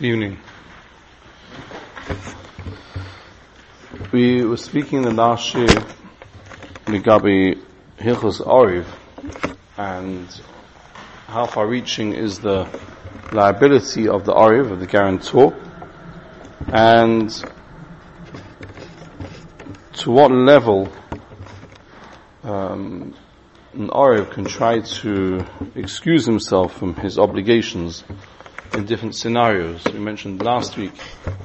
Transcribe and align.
evening. 0.00 0.38
We 4.12 4.44
were 4.44 4.56
speaking 4.56 4.98
in 4.98 5.02
the 5.02 5.10
last 5.10 5.52
year 5.54 5.66
Migabi 6.86 7.60
Hilchos 7.98 8.40
Oriv 8.40 8.86
and 9.76 10.28
how 11.26 11.46
far 11.46 11.66
reaching 11.66 12.12
is 12.12 12.38
the 12.38 12.68
liability 13.32 14.06
of 14.06 14.24
the 14.24 14.32
Oriv, 14.32 14.70
of 14.70 14.78
the 14.78 14.86
guarantor, 14.86 15.52
and 16.68 17.28
to 19.94 20.10
what 20.12 20.30
level 20.30 20.92
um, 22.44 23.16
an 23.72 23.88
Oriv 23.88 24.30
can 24.30 24.44
try 24.44 24.78
to 24.78 25.44
excuse 25.74 26.24
himself 26.24 26.78
from 26.78 26.94
his 26.94 27.18
obligations 27.18 28.04
in 28.78 28.86
different 28.86 29.14
scenarios. 29.14 29.84
We 29.84 29.98
mentioned 29.98 30.40
last 30.42 30.76
week 30.76 30.96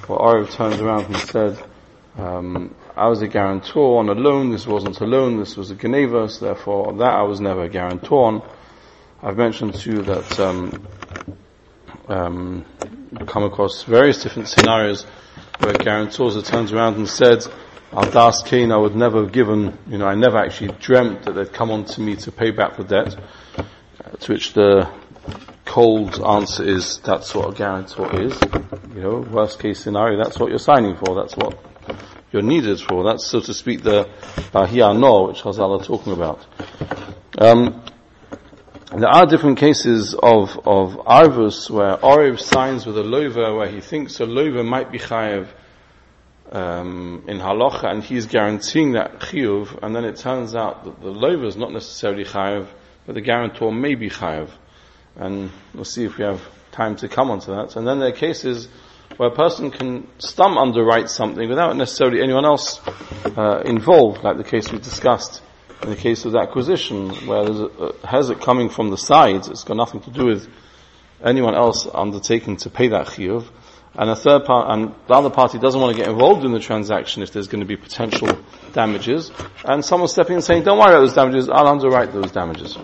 where 0.07 0.19
Oriv 0.19 0.51
turned 0.51 0.79
around 0.79 1.05
and 1.05 1.17
said, 1.17 1.57
um, 2.15 2.75
I 2.95 3.07
was 3.07 3.23
a 3.23 3.27
guarantor 3.27 3.99
on 3.99 4.07
a 4.07 4.13
loan, 4.13 4.51
this 4.51 4.67
wasn't 4.67 5.01
a 5.01 5.05
loan, 5.05 5.39
this 5.39 5.57
was 5.57 5.71
a 5.71 5.75
Geneva, 5.75 6.29
so 6.29 6.45
therefore 6.45 6.93
that 6.93 7.13
I 7.13 7.23
was 7.23 7.41
never 7.41 7.63
a 7.63 7.69
guarantor 7.69 8.25
on. 8.25 8.49
I've 9.23 9.35
mentioned 9.35 9.73
to 9.73 9.91
you 9.91 10.01
that 10.03 10.39
um, 10.39 10.87
um, 12.07 12.65
come 13.25 13.43
across 13.43 13.83
various 13.83 14.21
different 14.21 14.47
scenarios 14.47 15.05
where 15.59 15.73
guarantors 15.73 16.35
have 16.35 16.45
turned 16.45 16.71
around 16.71 16.97
and 16.97 17.09
said, 17.09 17.43
Al 17.91 18.09
Das 18.11 18.43
Kane, 18.43 18.71
I 18.71 18.77
would 18.77 18.95
never 18.95 19.23
have 19.23 19.31
given, 19.31 19.77
you 19.87 19.97
know, 19.97 20.05
I 20.05 20.13
never 20.13 20.37
actually 20.37 20.75
dreamt 20.79 21.23
that 21.23 21.33
they'd 21.33 21.51
come 21.51 21.71
on 21.71 21.85
to 21.85 22.01
me 22.01 22.15
to 22.17 22.31
pay 22.31 22.51
back 22.51 22.77
the 22.77 22.83
debt. 22.83 23.15
Uh, 23.57 23.63
to 24.19 24.31
which 24.33 24.53
the 24.53 24.89
cold 25.73 26.23
answer 26.23 26.63
is, 26.63 26.99
that's 26.99 27.33
what 27.33 27.49
a 27.49 27.57
guarantor 27.57 28.21
is. 28.21 28.39
You 28.93 29.01
know, 29.01 29.15
worst 29.21 29.57
case 29.57 29.79
scenario, 29.79 30.23
that's 30.23 30.37
what 30.37 30.49
you're 30.49 30.59
signing 30.59 30.95
for, 30.95 31.15
that's 31.15 31.35
what 31.35 31.57
you're 32.31 32.43
needed 32.43 32.79
for. 32.79 33.03
That's, 33.03 33.25
so 33.25 33.39
to 33.39 33.55
speak, 33.55 33.81
the 33.81 34.07
no, 34.53 35.23
which 35.23 35.41
Chazal 35.41 35.81
are 35.81 35.83
talking 35.83 36.13
about. 36.13 36.45
Um, 37.39 37.83
there 38.95 39.09
are 39.09 39.25
different 39.25 39.57
cases 39.57 40.13
of, 40.13 40.55
of 40.63 40.93
Arvus 41.07 41.71
where 41.71 41.97
Oriv 41.97 42.39
signs 42.39 42.85
with 42.85 42.95
a 42.99 43.03
lover 43.03 43.55
where 43.55 43.67
he 43.67 43.81
thinks 43.81 44.19
a 44.19 44.27
lover 44.27 44.63
might 44.63 44.91
be 44.91 44.99
chayev 44.99 45.47
um, 46.51 47.23
in 47.27 47.39
halacha 47.39 47.85
and 47.85 48.03
he's 48.03 48.27
guaranteeing 48.27 48.91
that 48.91 49.21
chiyuv 49.21 49.79
and 49.81 49.95
then 49.95 50.05
it 50.05 50.17
turns 50.17 50.53
out 50.53 50.83
that 50.83 51.01
the 51.01 51.09
lover 51.09 51.45
is 51.45 51.57
not 51.57 51.71
necessarily 51.71 52.25
chayev 52.25 52.67
but 53.07 53.15
the 53.15 53.21
guarantor 53.21 53.71
may 53.71 53.95
be 53.95 54.11
chayev. 54.11 54.51
And 55.15 55.51
we'll 55.73 55.85
see 55.85 56.05
if 56.05 56.17
we 56.17 56.25
have 56.25 56.41
time 56.71 56.95
to 56.97 57.07
come 57.07 57.29
onto 57.29 57.53
that. 57.55 57.75
And 57.75 57.87
then 57.87 57.99
there 57.99 58.09
are 58.09 58.17
cases 58.17 58.67
where 59.17 59.29
a 59.29 59.35
person 59.35 59.71
can 59.71 60.07
stum 60.17 60.57
underwrite 60.57 61.09
something 61.09 61.47
without 61.47 61.75
necessarily 61.75 62.21
anyone 62.21 62.45
else 62.45 62.81
uh, 63.37 63.61
involved, 63.65 64.23
like 64.23 64.37
the 64.37 64.43
case 64.43 64.71
we 64.71 64.79
discussed 64.79 65.41
in 65.83 65.89
the 65.89 65.95
case 65.95 66.25
of 66.25 66.31
the 66.31 66.39
acquisition, 66.39 67.09
where 67.27 67.43
there's 67.43 67.59
a, 67.59 67.65
a 67.65 67.93
hezek 68.07 68.41
coming 68.41 68.69
from 68.69 68.89
the 68.89 68.97
sides, 68.97 69.49
it's 69.49 69.63
got 69.63 69.77
nothing 69.77 69.99
to 70.01 70.11
do 70.11 70.25
with 70.25 70.49
anyone 71.23 71.55
else 71.55 71.87
undertaking 71.93 72.57
to 72.57 72.69
pay 72.69 72.87
that 72.87 73.07
chiyuv, 73.07 73.45
and 73.95 74.09
a 74.09 74.15
third 74.15 74.45
part, 74.45 74.71
and 74.71 74.95
the 75.07 75.13
other 75.13 75.29
party 75.29 75.59
doesn't 75.59 75.79
want 75.79 75.95
to 75.95 76.01
get 76.01 76.09
involved 76.09 76.45
in 76.45 76.51
the 76.51 76.59
transaction 76.59 77.21
if 77.21 77.31
there's 77.31 77.47
going 77.47 77.59
to 77.59 77.67
be 77.67 77.75
potential 77.75 78.29
damages, 78.71 79.31
and 79.65 79.83
someone 79.83 80.07
stepping 80.07 80.33
in 80.33 80.37
and 80.37 80.43
saying, 80.43 80.63
don't 80.63 80.79
worry 80.79 80.91
about 80.93 81.01
those 81.01 81.13
damages, 81.13 81.49
I'll 81.49 81.67
underwrite 81.67 82.13
those 82.13 82.31
damages. 82.31 82.77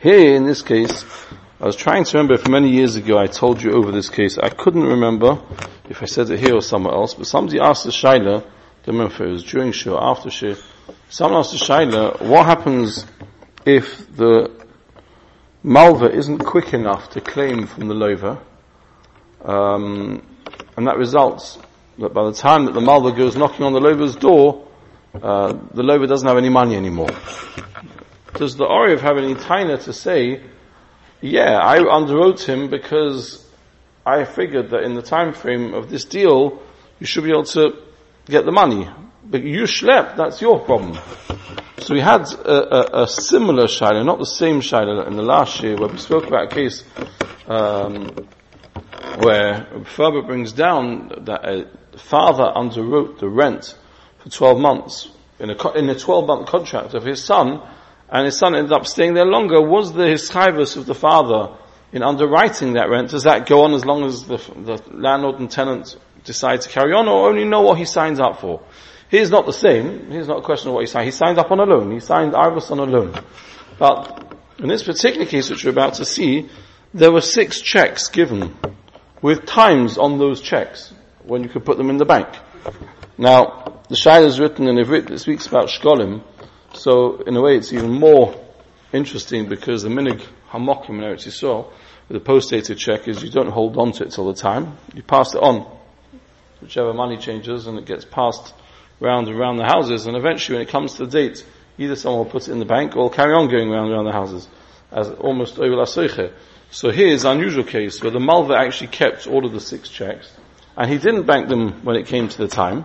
Here, 0.00 0.36
in 0.36 0.46
this 0.46 0.62
case, 0.62 1.04
I 1.60 1.66
was 1.66 1.74
trying 1.74 2.04
to 2.04 2.16
remember 2.16 2.34
if 2.34 2.48
many 2.48 2.70
years 2.70 2.94
ago 2.94 3.18
I 3.18 3.26
told 3.26 3.60
you 3.60 3.72
over 3.72 3.90
this 3.90 4.08
case, 4.08 4.38
I 4.38 4.48
couldn't 4.48 4.84
remember 4.84 5.42
if 5.90 6.04
I 6.04 6.04
said 6.04 6.30
it 6.30 6.38
here 6.38 6.54
or 6.54 6.62
somewhere 6.62 6.94
else, 6.94 7.14
but 7.14 7.26
somebody 7.26 7.58
asked 7.58 7.82
the 7.82 7.90
Shaila, 7.90 8.42
don't 8.42 8.46
remember 8.86 9.12
if 9.12 9.20
it 9.20 9.26
was 9.26 9.42
during 9.42 9.72
Shir 9.72 9.94
or 9.94 10.04
after 10.04 10.30
Shir, 10.30 10.56
someone 11.08 11.40
asked 11.40 11.50
the 11.50 11.58
Shaila, 11.58 12.22
what 12.22 12.46
happens 12.46 13.06
if 13.66 14.14
the 14.14 14.64
Malva 15.64 16.14
isn't 16.14 16.44
quick 16.44 16.74
enough 16.74 17.10
to 17.10 17.20
claim 17.20 17.66
from 17.66 17.88
the 17.88 17.94
Lova, 17.94 18.40
um, 19.44 20.24
and 20.76 20.86
that 20.86 20.96
results 20.96 21.58
that 21.98 22.14
by 22.14 22.22
the 22.22 22.34
time 22.34 22.66
that 22.66 22.74
the 22.74 22.80
Malva 22.80 23.10
goes 23.10 23.36
knocking 23.36 23.66
on 23.66 23.72
the 23.72 23.80
Lova's 23.80 24.14
door, 24.14 24.64
uh, 25.20 25.54
the 25.74 25.82
Lova 25.82 26.06
doesn't 26.06 26.28
have 26.28 26.38
any 26.38 26.50
money 26.50 26.76
anymore. 26.76 27.10
Does 28.34 28.56
the 28.56 28.64
Oriv 28.64 29.00
have 29.00 29.16
any 29.16 29.34
taina 29.34 29.82
to 29.84 29.92
say, 29.92 30.42
yeah, 31.20 31.58
I 31.58 31.78
underwrote 31.78 32.44
him 32.44 32.68
because 32.68 33.44
I 34.06 34.24
figured 34.24 34.70
that 34.70 34.82
in 34.82 34.94
the 34.94 35.02
time 35.02 35.32
frame 35.32 35.74
of 35.74 35.90
this 35.90 36.04
deal, 36.04 36.62
you 37.00 37.06
should 37.06 37.24
be 37.24 37.30
able 37.30 37.44
to 37.44 37.82
get 38.26 38.44
the 38.44 38.52
money. 38.52 38.88
But 39.24 39.42
you 39.42 39.62
schlep, 39.62 40.16
that's 40.16 40.40
your 40.40 40.60
problem. 40.60 40.98
So 41.78 41.94
we 41.94 42.00
had 42.00 42.30
a, 42.32 43.00
a, 43.00 43.02
a 43.02 43.08
similar 43.08 43.64
shaila, 43.64 44.04
not 44.04 44.18
the 44.18 44.26
same 44.26 44.60
shaila 44.60 45.06
in 45.06 45.16
the 45.16 45.22
last 45.22 45.62
year, 45.62 45.76
where 45.76 45.88
we 45.88 45.98
spoke 45.98 46.26
about 46.26 46.52
a 46.52 46.54
case 46.54 46.84
um, 47.46 48.08
where 49.18 49.66
Ferber 49.84 50.22
brings 50.22 50.52
down 50.52 51.24
that 51.24 51.44
a 51.44 51.66
father 51.98 52.44
underwrote 52.44 53.18
the 53.18 53.28
rent 53.28 53.76
for 54.18 54.30
12 54.30 54.60
months 54.60 55.10
in 55.38 55.50
a, 55.50 55.70
in 55.72 55.88
a 55.88 55.98
12 55.98 56.26
month 56.26 56.48
contract 56.48 56.94
of 56.94 57.04
his 57.04 57.22
son, 57.22 57.60
and 58.10 58.24
his 58.24 58.38
son 58.38 58.54
ended 58.54 58.72
up 58.72 58.86
staying 58.86 59.14
there 59.14 59.26
longer, 59.26 59.60
was 59.60 59.92
the 59.92 60.04
hischivus 60.04 60.76
of 60.76 60.86
the 60.86 60.94
father 60.94 61.56
in 61.92 62.02
underwriting 62.02 62.74
that 62.74 62.90
rent, 62.90 63.10
does 63.10 63.24
that 63.24 63.46
go 63.46 63.62
on 63.62 63.72
as 63.72 63.84
long 63.84 64.04
as 64.04 64.24
the, 64.24 64.36
the 64.36 64.82
landlord 64.90 65.40
and 65.40 65.50
tenant 65.50 65.96
decide 66.24 66.60
to 66.60 66.68
carry 66.68 66.92
on 66.92 67.08
or 67.08 67.28
only 67.28 67.44
know 67.44 67.62
what 67.62 67.78
he 67.78 67.84
signs 67.84 68.20
up 68.20 68.40
for? 68.40 68.62
Here's 69.08 69.30
not 69.30 69.46
the 69.46 69.52
same. 69.52 70.10
Here's 70.10 70.28
not 70.28 70.38
a 70.38 70.42
question 70.42 70.68
of 70.68 70.74
what 70.74 70.82
he 70.82 70.86
signed. 70.86 71.06
He 71.06 71.12
signed 71.12 71.38
up 71.38 71.50
on 71.50 71.60
a 71.60 71.64
loan. 71.64 71.90
He 71.92 72.00
signed 72.00 72.34
Arvus 72.34 72.70
on 72.70 72.78
a 72.78 72.84
loan. 72.84 73.18
But 73.78 74.36
in 74.58 74.68
this 74.68 74.82
particular 74.82 75.24
case 75.24 75.48
which 75.48 75.64
we're 75.64 75.70
about 75.70 75.94
to 75.94 76.04
see, 76.04 76.50
there 76.92 77.10
were 77.10 77.22
six 77.22 77.60
checks 77.60 78.08
given 78.08 78.54
with 79.22 79.46
times 79.46 79.96
on 79.96 80.18
those 80.18 80.42
checks 80.42 80.92
when 81.24 81.42
you 81.42 81.48
could 81.48 81.64
put 81.64 81.78
them 81.78 81.88
in 81.88 81.96
the 81.96 82.04
bank. 82.04 82.28
Now, 83.16 83.80
the 83.88 83.96
Shai 83.96 84.20
is 84.22 84.38
written 84.38 84.68
in 84.68 84.76
Ivrit, 84.76 85.10
it 85.10 85.18
speaks 85.18 85.46
about 85.46 85.68
Shkolim, 85.68 86.22
so 86.78 87.20
in 87.22 87.36
a 87.36 87.42
way 87.42 87.56
it's 87.56 87.72
even 87.72 87.90
more 87.90 88.34
interesting 88.92 89.48
because 89.48 89.82
the 89.82 89.88
minig 89.88 90.24
hamokim 90.50 90.90
in 90.90 91.00
Eretz 91.00 91.26
Yisrael, 91.26 91.72
a 92.10 92.20
post-dated 92.20 92.78
check 92.78 93.08
is 93.08 93.22
you 93.22 93.30
don't 93.30 93.50
hold 93.50 93.76
on 93.76 93.92
to 93.92 94.04
it 94.04 94.12
till 94.12 94.26
the 94.26 94.34
time, 94.34 94.78
you 94.94 95.02
pass 95.02 95.34
it 95.34 95.42
on. 95.42 95.70
Whichever 96.62 96.94
money 96.94 97.18
changes 97.18 97.66
and 97.66 97.78
it 97.78 97.84
gets 97.84 98.04
passed 98.04 98.54
round 99.00 99.28
and 99.28 99.38
round 99.38 99.58
the 99.58 99.64
houses 99.64 100.06
and 100.06 100.16
eventually 100.16 100.58
when 100.58 100.66
it 100.66 100.70
comes 100.70 100.94
to 100.94 101.06
the 101.06 101.10
date, 101.10 101.44
either 101.76 101.96
someone 101.96 102.24
will 102.24 102.30
put 102.30 102.48
it 102.48 102.52
in 102.52 102.58
the 102.60 102.64
bank 102.64 102.96
or 102.96 103.10
carry 103.10 103.34
on 103.34 103.48
going 103.50 103.68
round 103.70 103.86
and 103.86 103.94
round 103.94 104.06
the 104.06 104.12
houses 104.12 104.48
as 104.90 105.10
almost 105.10 105.58
la 105.58 105.84
So 105.84 106.90
here's 106.90 107.24
an 107.24 107.32
unusual 107.38 107.64
case 107.64 108.00
where 108.02 108.10
the 108.10 108.20
Malva 108.20 108.54
actually 108.54 108.88
kept 108.88 109.26
all 109.26 109.44
of 109.44 109.52
the 109.52 109.60
six 109.60 109.88
checks 109.88 110.30
and 110.76 110.90
he 110.90 110.98
didn't 110.98 111.24
bank 111.24 111.48
them 111.48 111.84
when 111.84 111.96
it 111.96 112.06
came 112.06 112.28
to 112.28 112.38
the 112.38 112.48
time 112.48 112.84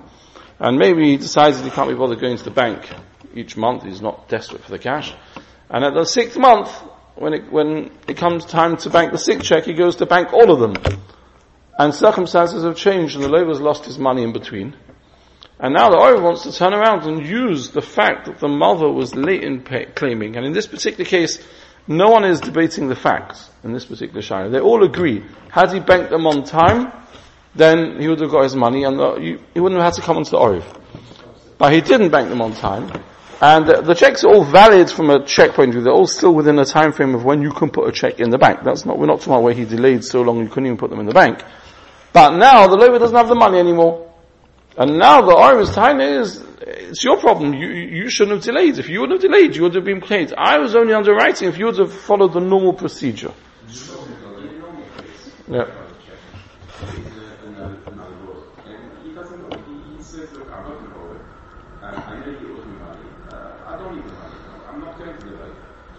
and 0.59 0.77
maybe 0.77 1.05
he 1.11 1.17
decides 1.17 1.57
that 1.57 1.63
he 1.63 1.71
can't 1.71 1.89
be 1.89 1.95
bothered 1.95 2.19
going 2.19 2.37
to 2.37 2.43
the 2.43 2.51
bank 2.51 2.89
each 3.33 3.57
month. 3.57 3.83
He's 3.83 4.01
not 4.01 4.29
desperate 4.29 4.63
for 4.63 4.71
the 4.71 4.79
cash. 4.79 5.13
And 5.69 5.83
at 5.83 5.93
the 5.93 6.05
sixth 6.05 6.37
month, 6.37 6.69
when 7.15 7.33
it, 7.33 7.51
when 7.51 7.91
it 8.07 8.17
comes 8.17 8.45
time 8.45 8.77
to 8.77 8.89
bank 8.89 9.11
the 9.11 9.17
sixth 9.17 9.45
check, 9.47 9.65
he 9.65 9.73
goes 9.73 9.97
to 9.97 10.05
bank 10.05 10.33
all 10.33 10.51
of 10.51 10.59
them. 10.59 10.75
And 11.77 11.93
circumstances 11.93 12.63
have 12.63 12.77
changed 12.77 13.15
and 13.15 13.23
the 13.23 13.29
labor's 13.29 13.59
lost 13.59 13.85
his 13.85 13.97
money 13.97 14.23
in 14.23 14.33
between. 14.33 14.75
And 15.59 15.73
now 15.73 15.89
the 15.89 15.97
oil 15.97 16.21
wants 16.21 16.43
to 16.43 16.51
turn 16.51 16.73
around 16.73 17.03
and 17.03 17.25
use 17.25 17.69
the 17.69 17.81
fact 17.81 18.25
that 18.25 18.39
the 18.39 18.47
mother 18.47 18.89
was 18.89 19.15
late 19.15 19.43
in 19.43 19.61
pay, 19.61 19.85
claiming. 19.85 20.35
And 20.35 20.45
in 20.45 20.53
this 20.53 20.67
particular 20.67 21.05
case, 21.05 21.39
no 21.87 22.09
one 22.09 22.25
is 22.25 22.39
debating 22.41 22.87
the 22.87 22.95
facts 22.95 23.49
in 23.63 23.73
this 23.73 23.85
particular 23.85 24.21
shine. 24.21 24.51
They 24.51 24.59
all 24.59 24.83
agree. 24.83 25.23
Had 25.49 25.71
he 25.71 25.79
banked 25.79 26.09
them 26.09 26.27
on 26.27 26.43
time, 26.43 26.91
then 27.55 27.99
he 27.99 28.07
would 28.07 28.19
have 28.19 28.31
got 28.31 28.43
his 28.43 28.55
money 28.55 28.83
and 28.83 28.97
the, 28.97 29.39
he 29.53 29.59
wouldn't 29.59 29.79
have 29.81 29.93
had 29.93 30.01
to 30.01 30.05
come 30.05 30.17
onto 30.17 30.31
the 30.31 30.37
Oriv. 30.37 30.63
But 31.57 31.73
he 31.73 31.81
didn't 31.81 32.09
bank 32.09 32.29
them 32.29 32.41
on 32.41 32.53
time. 32.53 32.91
And 33.43 33.67
the, 33.67 33.81
the 33.81 33.93
checks 33.93 34.23
are 34.23 34.33
all 34.33 34.45
valid 34.45 34.89
from 34.89 35.09
a 35.09 35.25
check 35.25 35.51
point 35.51 35.71
of 35.71 35.73
view. 35.73 35.83
They're 35.83 35.91
all 35.91 36.07
still 36.07 36.33
within 36.33 36.57
a 36.59 36.63
time 36.63 36.93
frame 36.93 37.13
of 37.13 37.25
when 37.25 37.41
you 37.41 37.51
can 37.51 37.71
put 37.71 37.89
a 37.89 37.91
check 37.91 38.21
in 38.21 38.29
the 38.29 38.37
bank. 38.37 38.61
That's 38.63 38.85
not, 38.85 38.97
we're 38.97 39.07
not 39.07 39.19
talking 39.19 39.33
about 39.33 39.43
where 39.43 39.53
he 39.53 39.65
delayed 39.65 40.05
so 40.05 40.21
long 40.21 40.39
you 40.39 40.47
couldn't 40.47 40.67
even 40.67 40.77
put 40.77 40.89
them 40.89 41.01
in 41.01 41.05
the 41.07 41.13
bank. 41.13 41.43
But 42.13 42.37
now 42.37 42.67
the 42.67 42.77
lover 42.77 42.99
doesn't 42.99 43.17
have 43.17 43.27
the 43.27 43.35
money 43.35 43.59
anymore. 43.59 44.09
And 44.77 44.97
now 44.97 45.23
the 45.23 45.35
Irish 45.35 45.71
time 45.71 45.99
is, 45.99 46.41
it's 46.61 47.03
your 47.03 47.19
problem. 47.19 47.53
You, 47.53 47.67
you 47.67 48.09
shouldn't 48.09 48.37
have 48.37 48.45
delayed. 48.45 48.79
If 48.79 48.87
you 48.87 49.01
would 49.01 49.11
have 49.11 49.19
delayed, 49.19 49.57
you 49.57 49.63
would 49.63 49.75
have 49.75 49.83
been 49.83 49.99
paid. 49.99 50.33
I 50.37 50.59
was 50.59 50.73
only 50.73 50.93
underwriting 50.93 51.49
if 51.49 51.57
you 51.57 51.65
would 51.65 51.79
have 51.79 51.91
followed 51.91 52.31
the 52.31 52.39
normal 52.39 52.71
procedure. 52.71 53.33
Yeah. 55.49 55.69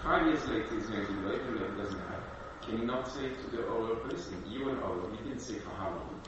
Five 0.04 0.26
years 0.26 0.46
later, 0.48 0.74
he's 0.74 0.86
going 0.86 1.06
to 1.06 1.12
be 1.12 1.28
late 1.28 1.40
and 1.40 1.78
doesn't 1.78 1.98
have. 1.98 2.22
Can 2.60 2.78
you 2.78 2.84
not 2.84 3.10
say 3.10 3.30
to 3.30 3.56
the 3.56 3.66
owner, 3.68 3.94
listen, 4.06 4.42
you 4.46 4.68
and 4.68 4.82
Ola, 4.82 5.08
we 5.08 5.16
didn't 5.16 5.40
say 5.40 5.54
for 5.54 5.70
how 5.70 5.90
long? 5.90 6.20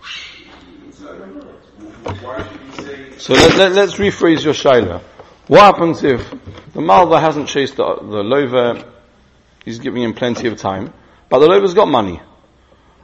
So 3.18 3.34
let, 3.34 3.72
let, 3.74 3.88
us 3.88 3.96
rephrase 3.96 4.44
your 4.44 4.54
shaila. 4.54 5.02
What 5.48 5.60
happens 5.60 6.02
if 6.02 6.34
the 6.72 6.80
Malva 6.80 7.20
hasn't 7.20 7.48
chased 7.48 7.76
the, 7.76 7.84
the 7.96 8.24
lover, 8.24 8.82
he's 9.64 9.78
giving 9.78 10.02
him 10.02 10.14
plenty 10.14 10.48
of 10.48 10.56
time, 10.56 10.92
but 11.28 11.40
the 11.40 11.46
lover's 11.46 11.74
got 11.74 11.86
money. 11.86 12.20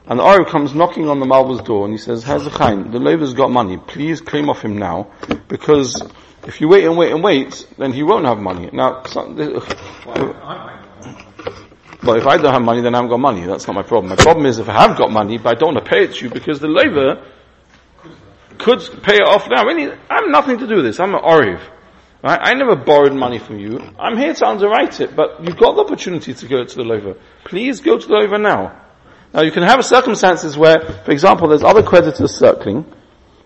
And 0.05 0.19
the 0.19 0.23
Arab 0.23 0.47
comes 0.47 0.73
knocking 0.75 1.07
on 1.07 1.19
the 1.19 1.25
Malva's 1.25 1.61
door 1.61 1.85
and 1.85 1.93
he 1.93 1.97
says, 1.97 2.23
Hezekiah, 2.23 2.89
the 2.89 2.99
lover's 2.99 3.33
got 3.33 3.51
money, 3.51 3.77
please 3.77 4.19
claim 4.19 4.49
off 4.49 4.61
him 4.61 4.77
now, 4.77 5.11
because 5.47 6.01
if 6.45 6.59
you 6.59 6.67
wait 6.67 6.83
and 6.83 6.97
wait 6.97 7.11
and 7.13 7.23
wait, 7.23 7.65
then 7.77 7.93
he 7.93 8.03
won't 8.03 8.25
have 8.25 8.37
money. 8.37 8.69
Now, 8.73 9.01
uh, 9.15 9.65
well, 12.03 12.17
if 12.17 12.27
I 12.27 12.35
don't 12.35 12.53
have 12.53 12.61
money, 12.61 12.81
then 12.81 12.93
I 12.93 12.97
haven't 12.97 13.11
got 13.11 13.19
money. 13.21 13.45
That's 13.45 13.65
not 13.65 13.75
my 13.75 13.83
problem. 13.83 14.09
My 14.09 14.17
problem 14.17 14.45
is 14.45 14.59
if 14.59 14.67
I 14.67 14.73
have 14.73 14.97
got 14.97 15.09
money, 15.09 15.37
but 15.37 15.55
I 15.55 15.59
don't 15.59 15.73
want 15.73 15.85
to 15.85 15.89
pay 15.89 16.03
it 16.03 16.15
to 16.15 16.25
you 16.25 16.31
because 16.31 16.59
the 16.59 16.67
lover 16.67 17.25
could 18.57 18.81
pay 19.03 19.15
it 19.15 19.23
off 19.23 19.47
now. 19.49 19.63
I, 19.67 19.97
I 20.09 20.15
have 20.15 20.29
nothing 20.29 20.57
to 20.57 20.67
do 20.67 20.75
with 20.75 20.85
this. 20.85 20.99
I'm 20.99 21.15
an 21.15 21.21
Oriv. 21.21 21.61
Right? 22.21 22.39
I 22.41 22.53
never 22.55 22.75
borrowed 22.75 23.13
money 23.13 23.39
from 23.39 23.59
you. 23.59 23.79
I'm 23.97 24.17
here 24.17 24.33
to 24.33 24.45
underwrite 24.45 24.99
it, 24.99 25.15
but 25.15 25.45
you've 25.45 25.57
got 25.57 25.75
the 25.75 25.81
opportunity 25.81 26.33
to 26.33 26.47
go 26.47 26.65
to 26.65 26.75
the 26.75 26.83
lover. 26.83 27.15
Please 27.45 27.79
go 27.79 27.97
to 27.97 28.05
the 28.05 28.13
lover 28.13 28.37
now. 28.37 28.82
Now 29.33 29.41
you 29.41 29.51
can 29.51 29.63
have 29.63 29.83
circumstances 29.83 30.57
where, 30.57 30.79
for 31.03 31.11
example, 31.11 31.47
there's 31.47 31.63
other 31.63 31.81
creditors 31.81 32.35
circling, 32.35 32.85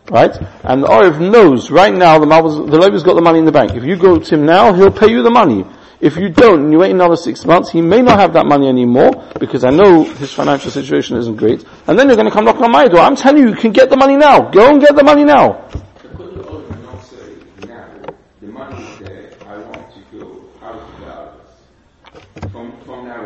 right? 0.09 0.35
And 0.63 0.83
the 0.83 0.87
Oriv 0.87 1.19
knows 1.19 1.71
right 1.71 1.93
now 1.93 2.19
the, 2.19 2.25
the 2.25 2.77
lover's 2.77 3.03
got 3.03 3.15
the 3.15 3.21
money 3.21 3.39
in 3.39 3.45
the 3.45 3.51
bank. 3.51 3.73
If 3.73 3.85
you 3.85 3.95
go 3.95 4.19
to 4.19 4.35
him 4.35 4.45
now, 4.45 4.73
he'll 4.73 4.91
pay 4.91 5.09
you 5.09 5.23
the 5.23 5.31
money. 5.31 5.65
If 5.99 6.17
you 6.17 6.29
don't 6.29 6.65
and 6.65 6.71
you 6.71 6.79
wait 6.79 6.91
another 6.91 7.15
six 7.15 7.43
months, 7.45 7.71
he 7.71 7.81
may 7.81 8.01
not 8.01 8.19
have 8.19 8.33
that 8.33 8.45
money 8.45 8.67
anymore 8.67 9.31
because 9.39 9.63
I 9.63 9.71
know 9.71 10.03
his 10.03 10.31
financial 10.31 10.69
situation 10.69 11.17
isn't 11.17 11.37
great. 11.37 11.65
And 11.87 11.97
then 11.97 12.07
you're 12.07 12.17
going 12.17 12.27
to 12.27 12.33
come 12.33 12.45
knocking 12.45 12.65
on 12.65 12.71
my 12.71 12.87
door. 12.87 12.99
I'm 12.99 13.15
telling 13.15 13.41
you, 13.41 13.49
you 13.49 13.55
can 13.55 13.71
get 13.71 13.89
the 13.89 13.97
money 13.97 14.15
now. 14.15 14.51
Go 14.51 14.69
and 14.69 14.79
get 14.79 14.95
the 14.95 15.03
money 15.03 15.23
now. 15.23 15.67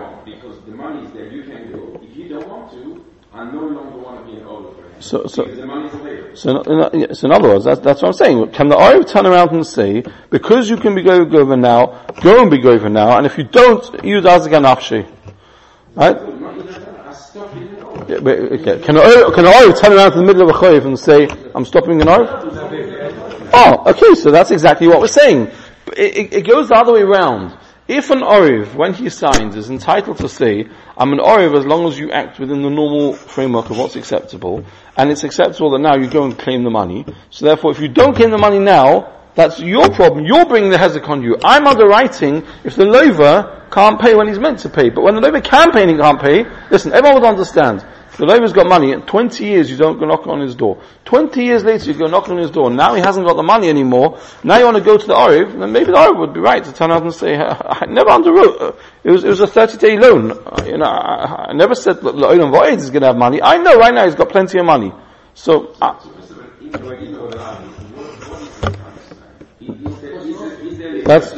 On, 0.03 0.25
because 0.25 0.59
the 0.65 0.71
money 0.71 1.06
is 1.06 1.12
there, 1.13 1.31
you 1.31 1.44
can 1.44 1.71
go. 1.71 2.00
If 2.01 2.15
you 2.15 2.30
don't 2.30 2.48
want 2.48 2.71
to, 2.71 3.06
I 3.33 3.50
no 3.51 3.62
longer 3.62 3.98
want 3.98 4.25
to 4.25 4.31
be 4.31 4.39
an 4.39 4.45
owner 4.45 4.71
for 4.71 4.83
him. 4.83 5.01
So, 5.01 5.25
so, 5.27 5.45
the 5.45 5.65
money's. 5.65 5.92
So, 6.39 6.62
in, 6.62 7.13
so 7.15 7.27
in 7.27 7.33
other 7.33 7.50
words, 7.50 7.65
that's, 7.65 7.81
that's 7.81 8.01
what 8.01 8.09
I'm 8.09 8.13
saying. 8.13 8.51
Can 8.51 8.69
the 8.69 8.75
Oriv 8.75 9.07
turn 9.07 9.25
around 9.25 9.51
and 9.51 9.65
say, 9.65 10.03
because 10.30 10.69
you 10.69 10.77
can 10.77 10.95
be 10.95 11.03
go 11.03 11.21
over 11.21 11.57
now, 11.57 12.06
go 12.21 12.42
and 12.42 12.50
be 12.50 12.65
over 12.65 12.89
now, 12.89 13.18
and 13.18 13.25
if 13.25 13.38
you 13.38 13.44
don't, 13.44 14.03
you 14.03 14.21
does 14.21 14.45
again 14.45 14.63
afshi. 14.63 15.09
Right? 15.95 16.15
Yeah, 18.07 18.19
wait, 18.19 18.39
okay. 18.59 18.81
Can 18.81 18.95
the 18.95 19.31
can 19.36 19.44
the 19.44 19.80
turn 19.80 19.94
around 19.94 20.12
to 20.12 20.18
the 20.18 20.24
middle 20.24 20.50
of 20.50 20.56
a 20.56 20.59
chayiv 20.59 20.86
and 20.86 20.97
say, 20.97 21.27
I'm 21.54 21.65
stopping 21.65 22.01
an 22.01 22.07
Oriv? 22.07 23.51
Oh, 23.54 23.83
okay, 23.92 24.15
so 24.15 24.31
that's 24.31 24.51
exactly 24.51 24.88
what 24.88 25.00
we're 25.01 25.07
saying. 25.07 25.51
It, 25.97 26.18
it, 26.18 26.33
it 26.33 26.47
goes 26.47 26.69
the 26.69 26.75
other 26.75 26.94
way 26.94 27.01
around. 27.01 27.57
If 27.93 28.09
an 28.09 28.21
Oriv, 28.21 28.73
when 28.73 28.93
he 28.93 29.09
signs, 29.09 29.57
is 29.57 29.69
entitled 29.69 30.19
to 30.19 30.29
say, 30.29 30.65
I'm 30.95 31.11
an 31.11 31.19
Oriv 31.19 31.59
as 31.59 31.65
long 31.65 31.89
as 31.89 31.99
you 31.99 32.09
act 32.09 32.39
within 32.39 32.61
the 32.61 32.69
normal 32.69 33.11
framework 33.11 33.69
of 33.69 33.77
what's 33.77 33.97
acceptable, 33.97 34.63
and 34.95 35.11
it's 35.11 35.25
acceptable 35.25 35.71
that 35.71 35.79
now 35.79 35.97
you 35.97 36.09
go 36.09 36.23
and 36.23 36.39
claim 36.39 36.63
the 36.63 36.69
money, 36.69 37.05
so 37.31 37.43
therefore 37.43 37.71
if 37.71 37.81
you 37.81 37.89
don't 37.89 38.15
claim 38.15 38.31
the 38.31 38.38
money 38.38 38.59
now, 38.59 39.19
that's 39.35 39.59
your 39.59 39.89
problem. 39.89 40.23
You're 40.25 40.45
bringing 40.45 40.69
the 40.69 40.77
hezek 40.77 41.09
on 41.09 41.21
you. 41.21 41.35
I'm 41.43 41.67
underwriting 41.67 42.47
if 42.63 42.77
the 42.77 42.85
lover 42.85 43.67
can't 43.69 43.99
pay 43.99 44.15
when 44.15 44.29
he's 44.29 44.39
meant 44.39 44.59
to 44.59 44.69
pay. 44.69 44.89
But 44.89 45.03
when 45.03 45.15
the 45.15 45.21
lover 45.21 45.41
can 45.41 45.73
pay 45.73 45.81
and 45.81 45.91
he 45.91 45.97
can't 45.97 46.21
pay, 46.21 46.45
listen, 46.69 46.94
everyone 46.94 47.21
would 47.21 47.27
understand. 47.27 47.85
The 48.21 48.27
labour's 48.27 48.53
got 48.53 48.68
money, 48.68 48.91
in 48.91 49.01
20 49.01 49.44
years 49.44 49.71
you 49.71 49.77
don't 49.77 49.97
go 49.97 50.06
knock 50.06 50.27
on 50.27 50.41
his 50.41 50.53
door. 50.53 50.79
20 51.06 51.44
years 51.44 51.63
later 51.63 51.91
you 51.91 51.97
go 51.97 52.06
knock 52.06 52.29
on 52.29 52.38
his 52.38 52.51
door, 52.51 52.69
now 52.69 52.94
he 52.94 53.01
hasn't 53.01 53.25
got 53.25 53.33
the 53.33 53.41
money 53.41 53.68
anymore, 53.68 54.19
now 54.44 54.59
you 54.59 54.65
want 54.65 54.77
to 54.77 54.83
go 54.83 54.95
to 54.95 55.07
the 55.07 55.15
Oriv, 55.15 55.59
then 55.59 55.71
maybe 55.71 55.88
the 55.88 55.97
Oriv 55.97 56.19
would 56.19 56.31
be 56.31 56.39
right 56.39 56.63
to 56.63 56.71
turn 56.71 56.91
out 56.91 57.01
and 57.01 57.12
say, 57.12 57.35
I 57.35 57.88
never 57.89 58.12
underwrote, 58.12 58.77
it 59.03 59.09
was, 59.09 59.23
it 59.23 59.29
was 59.29 59.39
a 59.41 59.47
30 59.47 59.77
day 59.79 59.97
loan. 59.97 60.38
You 60.68 60.77
know, 60.77 60.85
I, 60.85 61.47
I 61.50 61.53
never 61.53 61.73
said 61.73 61.95
that 61.95 62.13
Olam 62.13 62.51
Void 62.51 62.77
is 62.77 62.91
going 62.91 63.01
to 63.01 63.07
have 63.07 63.18
money. 63.18 63.41
I 63.41 63.57
know 63.57 63.75
right 63.79 63.91
now 63.91 64.06
he's 64.06 64.13
got 64.13 64.29
plenty 64.29 64.59
of 64.59 64.68
money. 64.68 64.94
So, 65.33 65.73
uh, 65.81 66.00
that's, 71.06 71.33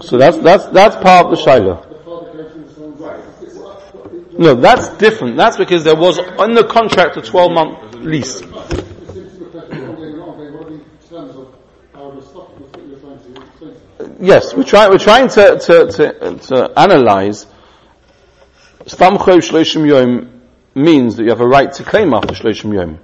So 0.00 0.18
that's, 0.18 0.36
that's, 0.38 0.66
that's 0.66 0.96
part 0.96 1.26
of 1.26 1.30
the 1.30 1.36
Shaila. 1.36 1.84
No, 4.38 4.54
that's 4.54 4.88
different. 4.98 5.36
That's 5.36 5.56
because 5.56 5.84
there 5.84 5.96
was 5.96 6.18
on 6.18 6.54
the 6.54 6.64
contract 6.64 7.16
a 7.16 7.22
12 7.22 7.52
month 7.52 7.94
lease. 7.94 8.42
Yes, 14.20 14.54
we're 14.54 14.64
trying, 14.64 14.90
we're 14.90 14.98
trying 14.98 15.28
to, 15.28 15.58
to, 15.58 15.92
to, 15.92 16.38
to 16.38 16.72
analyze 16.76 17.46
Stam 18.86 19.16
Shloshim 19.16 19.88
Yom 19.88 20.37
means 20.78 21.16
that 21.16 21.24
you 21.24 21.30
have 21.30 21.40
a 21.40 21.46
right 21.46 21.72
to 21.74 21.84
claim 21.84 22.14
after 22.14 22.34
Shloshim 22.34 22.74
Yom. 22.74 22.98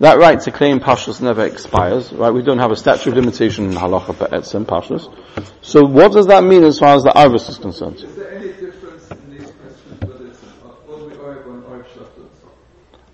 That 0.00 0.18
right 0.18 0.40
to 0.40 0.50
claim 0.50 0.80
pashas 0.80 1.20
never 1.20 1.46
expires, 1.46 2.12
right? 2.12 2.32
We 2.32 2.42
don't 2.42 2.58
have 2.58 2.72
a 2.72 2.76
statute 2.76 3.10
of 3.10 3.16
limitation 3.16 3.66
in 3.66 3.72
halacha 3.72 4.16
for 4.16 4.26
etzem 4.26 4.64
pashas. 4.64 5.08
So 5.62 5.84
what 5.84 6.12
does 6.12 6.26
that 6.26 6.42
mean 6.42 6.64
as 6.64 6.80
far 6.80 6.96
as 6.96 7.04
the 7.04 7.10
arvis 7.10 7.48
is 7.48 7.58
concerned? 7.58 7.96
Is 7.96 8.16
there 8.16 8.32
any 8.32 8.48
difference 8.48 9.08
in 9.12 9.30
these 9.30 9.50
questions 9.52 10.00
whether 10.02 10.26
it's 10.26 10.40
only 10.88 11.14
oiv 11.14 11.46
or 11.46 11.84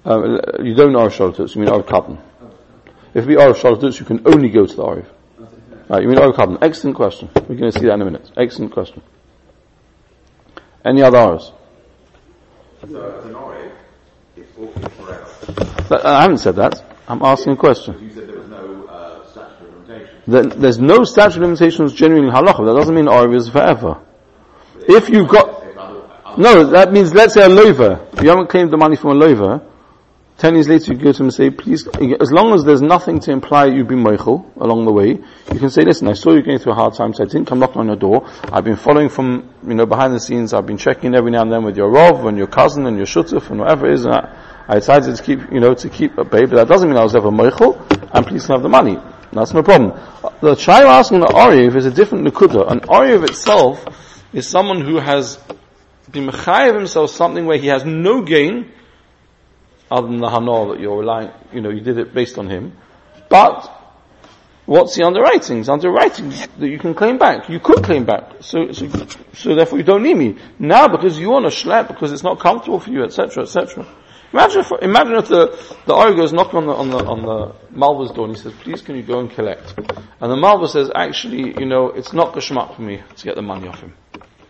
oiv 0.07 0.59
uh, 0.59 0.63
You 0.63 0.75
don't 0.75 0.93
know 0.93 1.07
oiv 1.07 1.55
you 1.55 1.61
mean 1.61 1.71
oiv 1.71 1.87
carbon. 1.87 2.19
If 3.13 3.25
it 3.25 3.29
be 3.29 3.35
oiv 3.35 3.57
shalotus, 3.57 4.01
you 4.01 4.07
can 4.07 4.27
only 4.27 4.49
go 4.49 4.65
to 4.65 4.75
the 4.75 4.83
oiv. 4.83 5.07
Right, 5.91 6.03
you 6.03 6.09
mean 6.09 6.19
oiv 6.19 6.35
carbon. 6.35 6.59
Excellent 6.63 6.97
question. 6.97 7.29
We're 7.35 7.57
going 7.57 7.73
to 7.73 7.79
see 7.79 7.87
that 7.87 7.95
in 7.95 8.01
a 8.01 8.07
minute. 8.07 8.31
Excellent 8.39 8.73
question. 8.73 9.03
Any 10.83 11.03
other 11.03 11.19
oirs? 11.19 11.53
So 12.81 13.77
as 14.69 14.77
an 14.77 14.83
oiv, 14.83 15.23
it's 15.23 15.37
walking 15.37 15.87
forever. 15.87 16.09
I 16.09 16.23
haven't 16.23 16.39
said 16.39 16.57
that. 16.57 16.83
I'm 17.09 17.23
asking 17.23 17.55
a 17.55 17.57
question. 17.57 18.01
You 18.01 18.11
said 18.11 18.29
there 18.29 18.39
was 18.39 18.49
no 18.49 18.87
uh, 18.87 19.27
statute 19.27 19.67
of 19.67 19.89
limitations. 19.89 20.55
there's 20.57 20.79
no 20.79 21.05
statute 21.05 21.37
of 21.37 21.43
limitations 21.43 21.93
genuinely 21.93 22.29
in 22.29 22.35
halacha. 22.35 22.65
That 22.65 22.75
doesn't 22.75 22.95
mean 22.95 23.07
Oriv 23.07 23.35
is 23.37 23.49
forever. 23.49 24.01
If 24.83 25.09
you've 25.09 25.29
got, 25.29 26.39
no, 26.39 26.65
that 26.71 26.93
means 26.93 27.13
let's 27.13 27.35
say 27.35 27.43
a 27.43 27.49
lover. 27.49 28.07
If 28.13 28.23
you 28.23 28.29
haven't 28.29 28.49
claimed 28.49 28.71
the 28.71 28.77
money 28.77 28.97
from 28.97 29.11
a 29.11 29.15
lover, 29.15 29.63
ten 30.39 30.55
years 30.55 30.69
later 30.69 30.93
you 30.93 30.99
go 30.99 31.13
to 31.13 31.19
him 31.19 31.27
and 31.27 31.35
say, 31.35 31.51
please, 31.51 31.87
as 32.21 32.31
long 32.31 32.55
as 32.55 32.65
there's 32.65 32.81
nothing 32.81 33.19
to 33.21 33.33
imply 33.33 33.67
you've 33.67 33.89
been 33.89 34.05
moichel 34.05 34.47
along 34.57 34.85
the 34.85 34.93
way, 34.93 35.09
you 35.53 35.59
can 35.59 35.71
say, 35.71 35.83
listen, 35.83 36.07
I 36.07 36.13
saw 36.13 36.33
you 36.33 36.43
going 36.43 36.59
through 36.61 36.73
a 36.73 36.77
hard 36.77 36.95
time, 36.95 37.13
so 37.13 37.25
I 37.25 37.27
didn't 37.27 37.47
come 37.47 37.59
knocking 37.59 37.81
on 37.81 37.89
your 37.89 37.97
door. 37.97 38.31
I've 38.45 38.65
been 38.65 38.77
following 38.77 39.09
from, 39.09 39.53
you 39.67 39.75
know, 39.75 39.87
behind 39.87 40.15
the 40.15 40.21
scenes. 40.21 40.55
I've 40.55 40.67
been 40.67 40.79
checking 40.79 41.15
every 41.17 41.33
now 41.33 41.43
and 41.43 41.53
then 41.53 41.65
with 41.65 41.77
your 41.77 41.91
rov 41.91 42.27
and 42.27 42.39
your 42.39 42.47
cousin 42.47 42.87
and 42.87 42.97
your 42.97 43.07
shutuf 43.07 43.51
and 43.51 43.59
whatever 43.59 43.87
it 43.89 43.95
is. 43.95 44.05
And 44.05 44.15
I, 44.15 44.40
I 44.71 44.75
decided 44.75 45.17
to 45.17 45.21
keep, 45.21 45.41
you 45.51 45.59
know, 45.59 45.75
to 45.75 45.89
keep 45.89 46.17
a 46.17 46.23
baby. 46.25 46.55
That 46.55 46.69
doesn't 46.69 46.89
mean 46.89 46.97
I 46.97 47.03
was 47.03 47.17
ever 47.17 47.33
moichel. 47.33 47.75
I'm 48.13 48.23
pleased 48.23 48.47
to 48.47 48.53
have 48.53 48.63
the 48.63 48.69
money. 48.69 48.99
That's 49.33 49.53
no 49.53 49.65
problem. 49.65 49.99
The 50.41 50.55
child 50.55 50.87
asking 50.87 51.21
the 51.21 51.27
Oriv 51.27 51.75
is 51.75 51.87
a 51.87 51.91
different 51.91 52.25
Nakuda. 52.25 52.71
An 52.71 52.79
Oriv 52.83 53.29
itself 53.29 53.85
is 54.33 54.49
someone 54.49 54.81
who 54.81 55.01
has 55.01 55.41
been 56.09 56.29
mechayev 56.29 56.77
himself 56.77 57.11
something 57.11 57.47
where 57.47 57.59
he 57.59 57.67
has 57.67 57.85
no 57.85 58.23
gain 58.23 58.71
other 59.91 60.07
than 60.07 60.19
the 60.19 60.29
hanor 60.29 60.73
that 60.73 60.81
you're 60.81 60.99
relying, 60.99 61.33
you 61.53 61.61
know, 61.61 61.71
you 61.71 61.81
did 61.81 61.99
it 61.99 62.15
based 62.15 62.39
on 62.39 62.49
him. 62.49 62.77
But 63.29 63.69
what's 64.67 64.95
the 64.95 65.03
underwriting? 65.03 65.59
It's 65.59 65.69
underwriting 65.69 66.29
that 66.31 66.69
you 66.69 66.79
can 66.79 66.95
claim 66.95 67.19
back. 67.19 67.49
You 67.49 67.59
could 67.59 67.83
claim 67.83 68.05
back. 68.05 68.35
So, 68.39 68.71
so, 68.71 68.89
so 69.33 69.57
therefore 69.57 69.79
you 69.79 69.85
don't 69.85 70.05
need 70.05 70.17
me. 70.17 70.37
Now 70.61 70.87
because 70.87 71.19
you 71.19 71.29
want 71.31 71.47
to 71.47 71.51
schlep, 71.51 71.89
because 71.89 72.13
it's 72.13 72.23
not 72.23 72.39
comfortable 72.39 72.79
for 72.79 72.91
you, 72.91 73.03
etc., 73.03 73.43
etc. 73.43 73.85
Imagine 74.33 74.61
if, 74.61 74.73
imagine 74.83 75.15
if 75.15 75.29
the, 75.29 75.77
the 75.87 75.95
Ari 75.95 76.15
goes 76.15 76.33
knocking 76.33 76.59
on 76.59 76.67
the, 76.67 76.75
on 76.75 76.91
the, 76.91 76.99
on 76.99 77.23
the 77.23 77.55
Malva's 77.77 78.13
door 78.13 78.27
and 78.27 78.37
he 78.37 78.41
says, 78.41 78.53
please 78.61 78.81
can 78.81 78.95
you 78.95 79.03
go 79.03 79.19
and 79.19 79.31
collect? 79.31 79.75
And 79.77 80.31
the 80.31 80.37
Malva 80.37 80.69
says, 80.69 80.91
actually, 80.95 81.59
you 81.59 81.67
know, 81.67 81.89
it's 81.89 82.13
not 82.13 82.33
geshmak 82.33 82.77
for 82.77 82.83
me 82.83 83.03
to 83.17 83.25
get 83.25 83.35
the 83.35 83.43
money 83.43 83.67
off 83.67 83.81
him. 83.81 83.93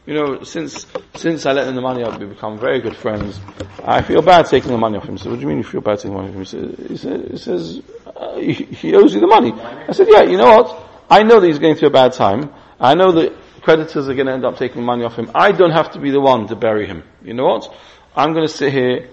You 0.05 0.15
know, 0.15 0.43
since, 0.43 0.87
since 1.15 1.47
I 1.47 1.53
let 1.53 1.69
him 1.69 1.77
the 1.77 1.81
money 1.81 2.03
out, 2.03 2.19
we 2.19 2.27
become 2.27 2.59
very 2.59 2.81
good 2.81 2.97
friends. 2.97 3.41
I 3.83 4.03
feel 4.03 4.21
bad 4.23 4.47
taking 4.47 4.71
the 4.71 4.79
money 4.79 4.99
off 4.99 5.09
him. 5.09 5.17
So 5.17 5.31
what 5.31 5.37
do 5.37 5.43
you 5.43 5.49
mean 5.49 5.59
you 5.59 5.65
feel 5.65 5.81
bad 5.81 5.99
taking 5.99 6.13
the 6.13 6.17
money 6.17 6.29
off 6.29 6.35
him? 6.35 6.41
He 6.41 6.47
says, 6.47 6.89
he 6.89 6.97
says, 6.97 7.31
he, 7.31 7.37
says 7.39 7.83
uh, 8.07 8.37
he, 8.37 8.53
he 8.53 8.95
owes 8.95 9.15
you 9.15 9.21
the 9.21 9.27
money. 9.27 9.53
I 9.53 9.93
said, 9.93 10.09
yeah, 10.11 10.23
you 10.23 10.37
know 10.37 10.57
what? 10.57 10.91
I 11.09 11.23
know 11.23 11.41
that 11.41 11.47
he's 11.47 11.59
going 11.59 11.77
through 11.77 11.89
a 11.89 11.93
bad 11.93 12.13
time. 12.13 12.53
I 12.79 12.95
know 12.95 13.13
that 13.13 13.35
creditors 13.63 14.09
are 14.09 14.15
going 14.15 14.27
to 14.27 14.33
end 14.33 14.45
up 14.45 14.59
taking 14.59 14.83
money 14.83 15.05
off 15.05 15.17
him. 15.17 15.31
I 15.35 15.53
don't 15.53 15.73
have 15.73 15.93
to 15.93 16.01
be 16.01 16.11
the 16.11 16.21
one 16.21 16.49
to 16.49 16.57
bury 16.57 16.87
him. 16.87 17.03
You 17.23 17.35
know 17.35 17.45
what? 17.45 17.75
I'm 18.17 18.33
going 18.33 18.47
to 18.47 18.53
sit 18.53 18.73
here 18.73 19.09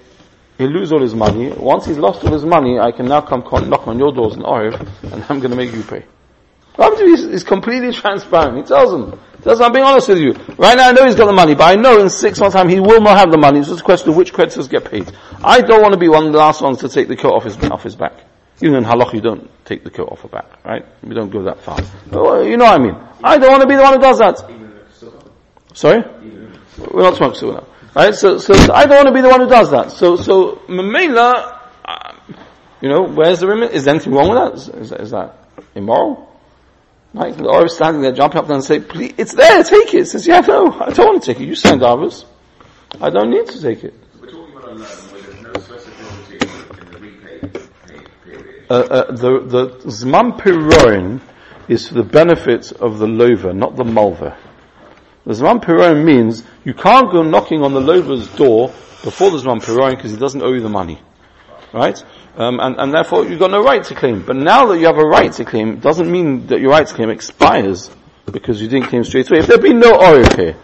he'll 0.57 0.69
lose 0.69 0.91
all 0.91 1.01
his 1.01 1.15
money. 1.15 1.49
Once 1.49 1.85
he's 1.85 1.97
lost 1.97 2.23
all 2.23 2.33
his 2.33 2.45
money, 2.45 2.79
I 2.79 2.91
can 2.91 3.07
now 3.07 3.21
come 3.21 3.41
knock 3.69 3.87
on 3.87 3.99
your 3.99 4.11
doors 4.11 4.35
in 4.35 4.41
Oriv, 4.41 4.79
and 5.11 5.23
I'm 5.29 5.39
going 5.39 5.51
to 5.51 5.57
make 5.57 5.73
you 5.73 5.83
pay. 5.83 6.05
What 6.75 6.99
is, 6.99 7.23
he's 7.23 7.43
completely 7.43 7.91
transparent? 7.91 8.57
He 8.57 8.63
tells 8.63 8.91
them, 8.91 9.19
tells 9.41 9.57
them, 9.57 9.65
I'm 9.65 9.73
being 9.73 9.85
honest 9.85 10.09
with 10.09 10.19
you. 10.19 10.33
Right 10.57 10.77
now 10.77 10.89
I 10.89 10.91
know 10.91 11.05
he's 11.05 11.15
got 11.15 11.25
the 11.25 11.33
money, 11.33 11.55
but 11.55 11.63
I 11.63 11.75
know 11.75 11.99
in 11.99 12.09
six 12.09 12.39
months 12.39 12.55
time 12.55 12.69
he 12.69 12.79
will 12.79 13.01
not 13.01 13.17
have 13.17 13.31
the 13.31 13.37
money. 13.37 13.59
It's 13.59 13.69
just 13.69 13.81
a 13.81 13.83
question 13.83 14.09
of 14.11 14.15
which 14.15 14.31
creditors 14.31 14.67
get 14.67 14.85
paid. 14.85 15.11
I 15.43 15.61
don't 15.61 15.81
want 15.81 15.93
to 15.93 15.99
be 15.99 16.07
one 16.07 16.27
of 16.27 16.31
the 16.33 16.37
last 16.37 16.61
ones 16.61 16.79
to 16.79 16.89
take 16.89 17.07
the 17.07 17.15
coat 17.15 17.33
off 17.33 17.45
his, 17.45 17.57
off 17.71 17.81
his 17.81 17.95
back. 17.95 18.13
Even 18.61 18.75
in 18.75 18.83
halach 18.83 19.13
you 19.13 19.21
don't 19.21 19.49
take 19.65 19.83
the 19.83 19.89
coat 19.89 20.09
off 20.11 20.21
the 20.21 20.27
back, 20.27 20.63
right? 20.63 20.85
We 21.03 21.15
don't 21.15 21.31
go 21.31 21.43
that 21.43 21.61
far. 21.61 21.79
But, 22.11 22.43
you 22.43 22.57
know 22.57 22.65
what 22.65 22.79
I 22.79 22.83
mean. 22.83 22.95
I 23.23 23.37
don't 23.39 23.49
want 23.49 23.61
to 23.61 23.67
be 23.67 23.75
the 23.75 23.81
one 23.81 23.93
who 23.93 23.99
does 23.99 24.19
that. 24.19 24.37
Sorry? 25.73 26.03
We're 26.91 27.03
not 27.03 27.15
smoking 27.15 27.39
sunnah. 27.39 27.65
Right? 27.95 28.13
So, 28.13 28.37
so, 28.37 28.53
so, 28.53 28.73
I 28.73 28.85
don't 28.85 28.97
want 28.97 29.07
to 29.07 29.13
be 29.13 29.21
the 29.21 29.29
one 29.29 29.41
who 29.41 29.49
does 29.49 29.71
that. 29.71 29.91
So, 29.91 30.15
so, 30.15 30.57
Mamela, 30.67 31.59
uh, 31.85 32.13
you 32.81 32.89
know, 32.89 33.03
where's 33.03 33.39
the 33.39 33.47
limit? 33.47 33.71
Is 33.71 33.85
there 33.85 33.95
anything 33.95 34.13
wrong 34.13 34.29
with 34.29 34.67
that? 34.67 34.79
Is, 34.79 34.91
is, 34.91 35.11
that 35.11 35.35
immoral? 35.73 36.31
Like, 37.13 37.37
the 37.37 37.47
Or 37.47 37.67
standing 37.67 38.01
there, 38.01 38.11
jumping 38.11 38.39
up 38.39 38.49
and 38.49 38.63
say, 38.63 38.79
please, 38.79 39.13
it's 39.17 39.33
there, 39.33 39.63
take 39.63 39.93
it. 39.93 40.01
It 40.01 40.05
Says, 40.07 40.27
yeah, 40.27 40.41
no, 40.41 40.71
I 40.71 40.89
don't 40.89 41.07
want 41.07 41.23
to 41.23 41.33
take 41.33 41.41
it. 41.41 41.47
You 41.47 41.55
send 41.55 41.81
others. 41.81 42.25
I 43.01 43.09
don't 43.09 43.31
need 43.31 43.47
to 43.47 43.61
take 43.61 43.83
it. 43.83 43.93
We're 44.19 44.29
talking 44.29 44.55
about 44.55 44.69
a 44.69 44.73
loan 44.73 44.79
where 44.79 45.21
there's 45.21 45.41
no 45.41 45.51
specificity 45.53 46.79
in 46.79 46.91
the 46.91 46.99
repay 46.99 47.39
period. 48.23 48.65
Uh, 48.69 48.73
uh, 48.73 49.11
the, 49.11 49.39
the 49.39 49.67
Zman 49.89 50.39
Piroin 50.39 51.21
is 51.67 51.87
for 51.87 51.95
the 51.95 52.03
benefit 52.03 52.71
of 52.73 52.99
the 52.99 53.07
lover, 53.07 53.53
not 53.53 53.75
the 53.75 53.83
mulver. 53.83 54.37
The 55.27 55.33
Zman 55.33 55.61
Piroin 55.61 56.05
means 56.05 56.41
you 56.63 56.73
can't 56.73 57.11
go 57.11 57.21
knocking 57.21 57.61
on 57.61 57.73
the 57.73 57.81
lover's 57.81 58.29
door 58.35 58.69
before 59.03 59.29
the 59.29 59.39
Zman 59.39 59.61
Piroin 59.61 59.97
because 59.97 60.11
he 60.11 60.17
doesn't 60.17 60.41
owe 60.41 60.53
you 60.53 60.61
the 60.61 60.69
money. 60.69 61.01
Right? 61.73 62.01
Um, 62.37 62.61
and, 62.61 62.77
and 62.79 62.93
therefore 62.93 63.25
you've 63.25 63.37
got 63.37 63.51
no 63.51 63.61
right 63.61 63.83
to 63.83 63.93
claim. 63.93 64.23
But 64.25 64.37
now 64.37 64.67
that 64.67 64.79
you 64.79 64.85
have 64.85 64.97
a 64.97 65.03
right 65.03 65.29
to 65.33 65.43
claim, 65.43 65.79
doesn't 65.81 66.09
mean 66.09 66.47
that 66.47 66.61
your 66.61 66.71
right 66.71 66.87
to 66.87 66.93
claim 66.95 67.09
expires 67.09 67.89
because 68.31 68.61
you 68.61 68.69
didn't 68.69 68.87
claim 68.87 69.03
straight 69.03 69.29
away. 69.29 69.39
If 69.39 69.47
there'd 69.47 69.61
been 69.61 69.81
no 69.81 69.97
Orif 69.97 70.33
here, 70.37 70.55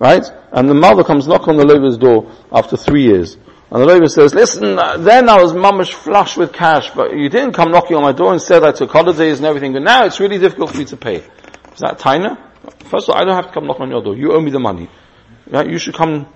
right? 0.00 0.24
And 0.50 0.68
the 0.68 0.74
mother 0.74 1.04
comes 1.04 1.28
knock 1.28 1.46
on 1.46 1.56
the 1.56 1.64
lover's 1.64 1.96
door 1.96 2.32
after 2.50 2.76
three 2.76 3.04
years. 3.04 3.36
And 3.70 3.80
the 3.80 3.86
lover 3.86 4.08
says, 4.08 4.34
listen, 4.34 4.76
uh, 4.76 4.96
then 4.96 5.28
I 5.28 5.40
was 5.40 5.52
mummish 5.52 5.92
flush 5.92 6.36
with 6.36 6.52
cash, 6.52 6.90
but 6.90 7.16
you 7.16 7.28
didn't 7.28 7.52
come 7.52 7.70
knocking 7.70 7.96
on 7.96 8.02
my 8.02 8.12
door. 8.12 8.32
Instead 8.32 8.64
I 8.64 8.72
took 8.72 8.90
holidays 8.90 9.38
and 9.38 9.46
everything, 9.46 9.72
but 9.72 9.82
now 9.82 10.04
it's 10.04 10.18
really 10.18 10.38
difficult 10.38 10.72
for 10.72 10.78
me 10.78 10.84
to 10.86 10.96
pay. 10.96 11.18
Is 11.18 11.78
that 11.78 12.00
Taina? 12.00 12.53
First 12.90 13.08
of 13.08 13.14
all, 13.14 13.20
I 13.20 13.24
don't 13.24 13.34
have 13.34 13.46
to 13.48 13.52
come 13.52 13.66
knock 13.66 13.80
on 13.80 13.90
your 13.90 14.02
door. 14.02 14.16
You 14.16 14.32
owe 14.32 14.40
me 14.40 14.50
the 14.50 14.60
money. 14.60 14.88
Right? 15.48 15.68
You 15.68 15.78
should 15.78 15.94
come 15.94 16.26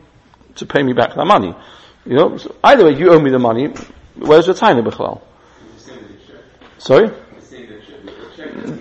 to 0.56 0.66
pay 0.66 0.82
me 0.82 0.92
back 0.92 1.14
that 1.14 1.26
money. 1.26 1.54
You 2.04 2.16
know, 2.16 2.36
so 2.36 2.54
either 2.64 2.84
way, 2.84 2.98
you 2.98 3.10
owe 3.10 3.20
me 3.20 3.30
the 3.30 3.38
money. 3.38 3.72
Where's 4.16 4.46
your 4.46 4.54
tiny 4.54 4.82
bichlal? 4.82 5.22
Sorry? 6.78 7.10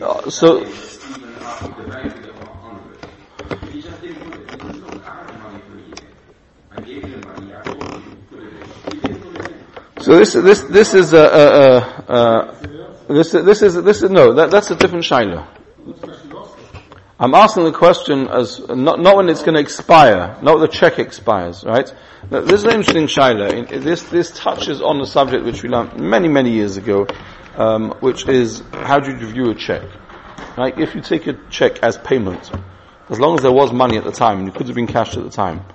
Uh, 0.01 0.29
so, 0.29 0.63
so 9.99 10.19
this 10.19 10.33
this 10.33 10.61
this 10.63 10.93
is 10.93 11.13
a, 11.13 11.17
a, 11.17 12.13
a, 12.13 12.55
a 13.09 13.13
this 13.13 13.31
this 13.31 13.61
is 13.61 13.73
this 13.83 14.03
is 14.03 14.09
no 14.09 14.33
that 14.33 14.51
that's 14.51 14.71
a 14.71 14.75
different 14.75 15.03
shiloh. 15.03 15.47
I'm 17.19 17.33
asking 17.33 17.63
the 17.63 17.71
question 17.71 18.27
as 18.27 18.59
not, 18.69 18.99
not 18.99 19.15
when 19.15 19.27
it's 19.27 19.41
going 19.41 19.55
to 19.55 19.59
expire, 19.59 20.37
not 20.43 20.59
when 20.59 20.61
the 20.61 20.67
check 20.67 20.99
expires, 20.99 21.63
right? 21.63 21.91
Now, 22.29 22.41
this 22.41 22.61
is 22.61 22.63
an 22.65 22.71
interesting 22.71 23.07
shaila. 23.07 23.81
This 23.83 24.03
this 24.03 24.29
touches 24.37 24.83
on 24.83 24.99
the 24.99 25.07
subject 25.07 25.43
which 25.43 25.63
we 25.63 25.69
learned 25.69 25.99
many 25.99 26.27
many 26.27 26.51
years 26.51 26.77
ago, 26.77 27.07
um, 27.55 27.91
which 28.01 28.27
is 28.27 28.61
how 28.71 28.99
do 28.99 29.09
you 29.11 29.17
review 29.17 29.49
a 29.49 29.55
check? 29.55 29.81
Right? 30.55 30.77
If 30.77 30.93
you 30.93 31.01
take 31.01 31.25
a 31.25 31.33
check 31.49 31.81
as 31.81 31.97
payment, 31.97 32.51
as 33.09 33.19
long 33.19 33.35
as 33.35 33.41
there 33.41 33.51
was 33.51 33.73
money 33.73 33.97
at 33.97 34.03
the 34.03 34.11
time 34.11 34.39
and 34.39 34.47
you 34.47 34.53
could 34.53 34.67
have 34.67 34.75
been 34.75 34.85
cashed 34.85 35.17
at 35.17 35.23
the 35.23 35.31
time, 35.31 35.65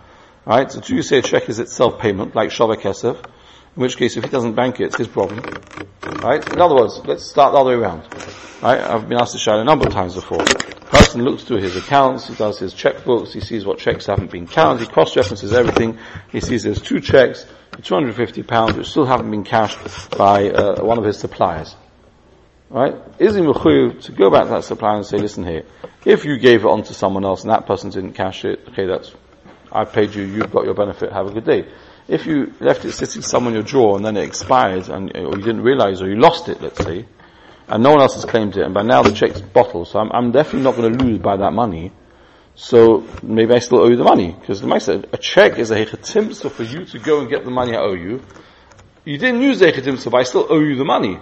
right? 0.44 0.70
So 0.70 0.80
do 0.80 0.94
you 0.94 1.02
say 1.02 1.18
a 1.18 1.22
check 1.22 1.49
is 1.49 1.58
itself 1.58 1.99
payment, 1.99 2.37
like 2.37 2.50
Shavak 2.50 2.82
Kesef? 2.82 3.18
In 3.76 3.83
which 3.83 3.97
case, 3.97 4.17
if 4.17 4.25
he 4.25 4.31
doesn't 4.31 4.55
bank 4.55 4.81
it, 4.81 4.85
it's 4.87 4.99
his 4.99 5.09
problem. 5.09 5.41
Right? 6.23 6.47
In 6.52 6.61
other 6.61 6.75
words, 6.75 7.00
let's 7.05 7.25
start 7.25 7.52
the 7.52 7.59
other 7.59 7.71
way 7.71 7.76
around. 7.76 8.02
Right? 8.62 8.81
I've 8.81 9.09
been 9.09 9.19
asked 9.19 9.33
to 9.33 9.38
show 9.38 9.59
a 9.59 9.64
number 9.64 9.87
of 9.87 9.95
times 9.95 10.14
before. 10.14 10.45
Person 10.45 11.25
looks 11.25 11.45
through 11.45 11.62
his 11.62 11.75
accounts, 11.75 12.29
he 12.29 12.35
does 12.35 12.59
his 12.59 12.75
checkbooks, 12.75 13.33
he 13.33 13.41
sees 13.41 13.64
what 13.64 13.79
checks 13.79 14.07
haven't 14.07 14.31
been 14.31 14.47
counted, 14.47 14.87
he 14.87 14.93
cross-references 14.93 15.55
everything, 15.55 15.99
he 16.31 16.41
sees 16.41 16.64
there's 16.64 16.83
two 16.83 17.00
checks, 17.00 17.47
250 17.83 18.43
pounds, 18.43 18.76
which 18.76 18.91
still 18.91 19.07
haven't 19.07 19.31
been 19.31 19.43
cashed 19.43 19.79
by 20.19 20.50
uh, 20.50 20.85
one 20.85 20.99
of 20.99 21.05
his 21.05 21.19
suppliers. 21.19 21.75
Right? 22.69 22.95
Is 23.19 23.35
he 23.35 23.41
mechuyev 23.41 24.02
to 24.02 24.12
go 24.12 24.31
back 24.31 24.45
to 24.45 24.50
that 24.50 24.64
supplier 24.64 24.97
and 24.97 25.07
say, 25.07 25.17
listen 25.17 25.45
here, 25.45 25.64
if 26.05 26.26
you 26.26 26.37
gave 26.38 26.64
it 26.64 26.69
on 26.69 26.83
to 26.85 26.95
someone 26.95 27.25
else 27.25 27.43
and 27.43 27.50
that 27.50 27.67
person 27.67 27.88
didn't 27.88 28.12
cash 28.12 28.45
it, 28.45 28.61
okay, 28.69 28.87
that's, 28.87 29.14
I 29.73 29.85
paid 29.87 30.14
you, 30.14 30.25
you've 30.25 30.52
got 30.52 30.67
your 30.67 30.75
benefit, 30.75 31.11
have 31.11 31.26
a 31.26 31.33
good 31.33 31.47
day. 31.47 31.69
If 32.09 32.26
you 32.26 32.52
left 32.61 32.85
it 32.85 32.92
sitting 32.92 33.23
somewhere 33.23 33.50
in 33.50 33.54
your 33.54 33.62
drawer 33.62 33.97
and 33.97 34.04
then 34.04 34.16
it 34.16 34.25
expired 34.25 34.88
and, 34.88 35.16
or 35.16 35.37
you 35.37 35.42
didn't 35.42 35.62
realize 35.62 36.02
or 36.02 36.09
you 36.09 36.16
lost 36.16 36.49
it, 36.49 36.61
let's 36.61 36.80
say, 36.80 37.06
and 37.68 37.82
no 37.82 37.90
one 37.90 38.00
else 38.00 38.14
has 38.14 38.25
claimed 38.25 38.56
it, 38.56 38.64
and 38.64 38.75
by 38.75 38.82
now 38.82 39.02
the 39.02 39.12
check's 39.12 39.40
bottled, 39.40 39.88
so 39.88 39.99
I'm, 39.99 40.11
I'm 40.12 40.32
definitely 40.32 40.62
not 40.62 40.76
going 40.76 40.92
to 40.92 40.99
lose 40.99 41.18
by 41.18 41.37
that 41.37 41.52
money. 41.52 41.92
So 42.54 43.09
maybe 43.23 43.54
I 43.54 43.61
still 43.61 43.80
owe 43.80 43.88
you 43.88 43.97
the 43.97 44.04
money 44.04 44.37
because 44.38 44.61
the 44.61 44.78
said 44.78 45.09
a 45.12 45.16
check 45.16 45.59
is 45.59 45.71
a 45.71 45.76
hechetim, 45.76 46.35
so 46.35 46.50
for 46.50 46.64
you 46.64 46.85
to 46.85 46.99
go 46.99 47.21
and 47.21 47.30
get 47.30 47.44
the 47.44 47.50
money 47.50 47.75
I 47.75 47.80
owe 47.80 47.94
you, 47.94 48.23
you 49.04 49.16
didn't 49.16 49.40
use 49.40 49.61
the 49.61 49.66
hechetim, 49.66 49.99
so 49.99 50.14
I 50.14 50.25
still 50.25 50.47
owe 50.50 50.61
you 50.61 50.76
the 50.76 50.85
money. 50.85 51.18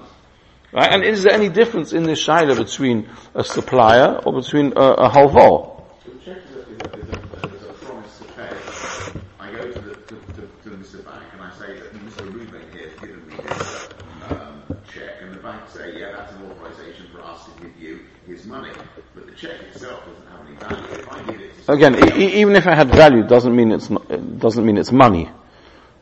Right? 0.73 0.93
And 0.93 1.05
is 1.05 1.23
there 1.23 1.33
any 1.33 1.49
difference 1.49 1.93
in 1.93 2.05
this 2.05 2.25
shaila 2.27 2.57
between 2.57 3.09
a 3.35 3.45
supplier 3.45 4.21
or 4.25 4.33
between 4.33 4.73
a, 4.77 4.81
a 4.81 5.11
halva? 5.11 5.80
Money, 18.51 18.71
but 19.15 19.27
the 19.27 19.33
check 19.33 19.61
itself 19.63 20.05
doesn't 20.07 20.27
have 20.27 20.47
any 20.47 20.57
value. 20.57 21.01
If 21.01 21.13
I 21.13 21.23
give 21.23 21.41
it 21.41 21.51
Again, 21.69 22.21
e- 22.21 22.41
even 22.41 22.57
if 22.57 22.67
it 22.67 22.75
had 22.75 22.91
value, 22.93 23.23
doesn't 23.23 23.55
mean 23.55 23.71
it's 23.71 23.89
not, 23.89 24.11
it 24.11 24.39
doesn't 24.39 24.67
mean 24.67 24.77
it's 24.77 24.91
money. 24.91 25.31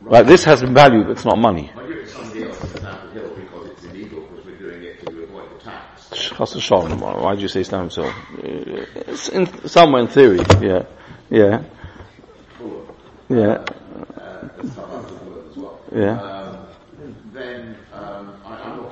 Right. 0.01 0.11
Like 0.11 0.25
this 0.27 0.43
has 0.45 0.61
value, 0.63 1.03
but 1.03 1.11
it's 1.11 1.25
not 1.25 1.37
money. 1.37 1.71
I 1.75 1.87
give 1.87 1.97
it 1.97 2.05
to 2.05 2.07
somebody 2.07 2.43
else 2.45 2.57
Stamford 2.57 3.13
Hill 3.13 3.29
because 3.35 3.69
it's 3.69 3.83
illegal 3.83 4.21
because 4.21 4.45
we're 4.45 4.57
doing 4.57 4.83
it 4.83 5.05
to 5.05 5.23
avoid 5.23 5.49
the 5.59 5.63
tax. 5.63 6.11
Why 7.21 7.35
do 7.35 7.41
you 7.41 7.47
say 7.47 7.63
Stamford 7.63 8.03
Hill? 8.05 8.13
It's 8.95 9.29
in, 9.29 9.45
somewhere 9.67 10.01
in 10.01 10.07
theory, 10.07 10.39
yeah, 10.59 10.85
yeah, 11.29 11.63
yeah, 13.29 13.63
yeah. 15.93 16.09
Um, 16.11 16.17
I, 16.17 16.17
am 16.17 16.17
not 16.17 16.38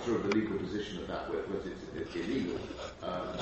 sure 0.07 0.15
of 0.15 0.23
the 0.23 0.35
legal 0.35 0.57
position 0.57 0.99
of 0.99 1.07
that, 1.09 1.29
whether 1.29 1.69
it's, 1.69 2.15
illegal. 2.15 2.57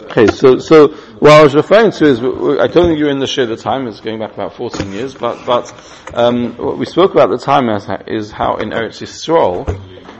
Okay, 0.10 0.27
so, 0.27 0.57
so 0.57 0.88
what 1.19 1.31
I 1.31 1.43
was 1.43 1.53
referring 1.53 1.91
to 1.91 2.05
is, 2.05 2.19
I 2.19 2.67
don't 2.67 2.88
think 2.88 2.98
you 2.98 3.05
were 3.05 3.12
in 3.12 3.19
the 3.19 3.27
share 3.27 3.43
at 3.43 3.50
the 3.50 3.57
time, 3.57 3.88
it's 3.88 4.00
going 4.00 4.19
back 4.19 4.34
about 4.34 4.55
14 4.55 4.91
years, 4.91 5.13
but, 5.13 5.45
but, 5.45 5.72
um, 6.13 6.57
what 6.57 6.77
we 6.77 6.86
spoke 6.86 7.12
about 7.12 7.31
at 7.31 7.39
the 7.39 7.45
time 7.45 7.69
is, 7.69 7.88
is 8.07 8.31
how 8.31 8.57
in 8.57 8.69
Eretz 8.69 9.01
Yisrael, 9.01 9.65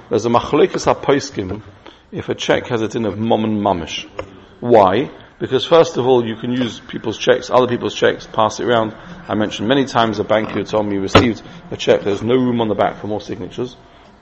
there's 0.10 0.26
a 0.26 0.30
machalikas 0.30 0.86
ha 0.86 1.62
if 2.12 2.30
a 2.30 2.36
check 2.36 2.68
has 2.68 2.82
a 2.82 2.88
din 2.88 3.06
of 3.06 3.18
mom 3.18 3.44
and 3.44 3.60
mamish. 3.60 4.08
Why? 4.60 5.10
Because 5.40 5.66
first 5.66 5.98
of 5.98 6.06
all, 6.06 6.26
you 6.26 6.36
can 6.36 6.52
use 6.52 6.80
people's 6.80 7.18
checks, 7.18 7.50
other 7.50 7.68
people's 7.68 7.96
checks, 7.96 8.28
pass 8.28 8.60
it 8.60 8.66
around. 8.66 8.96
I 9.28 9.34
mentioned 9.34 9.68
many 9.68 9.86
times 9.86 10.20
a 10.20 10.24
banker 10.24 10.54
who 10.54 10.64
told 10.64 10.86
me 10.86 10.94
he 10.94 11.00
received 11.00 11.42
a 11.72 11.78
check, 11.78 12.02
there's 12.02 12.22
no 12.22 12.36
room 12.36 12.62
on 12.62 12.68
the 12.68 12.76
back 12.76 13.02
for 13.02 13.08
more 13.08 13.22
signatures, 13.22 13.76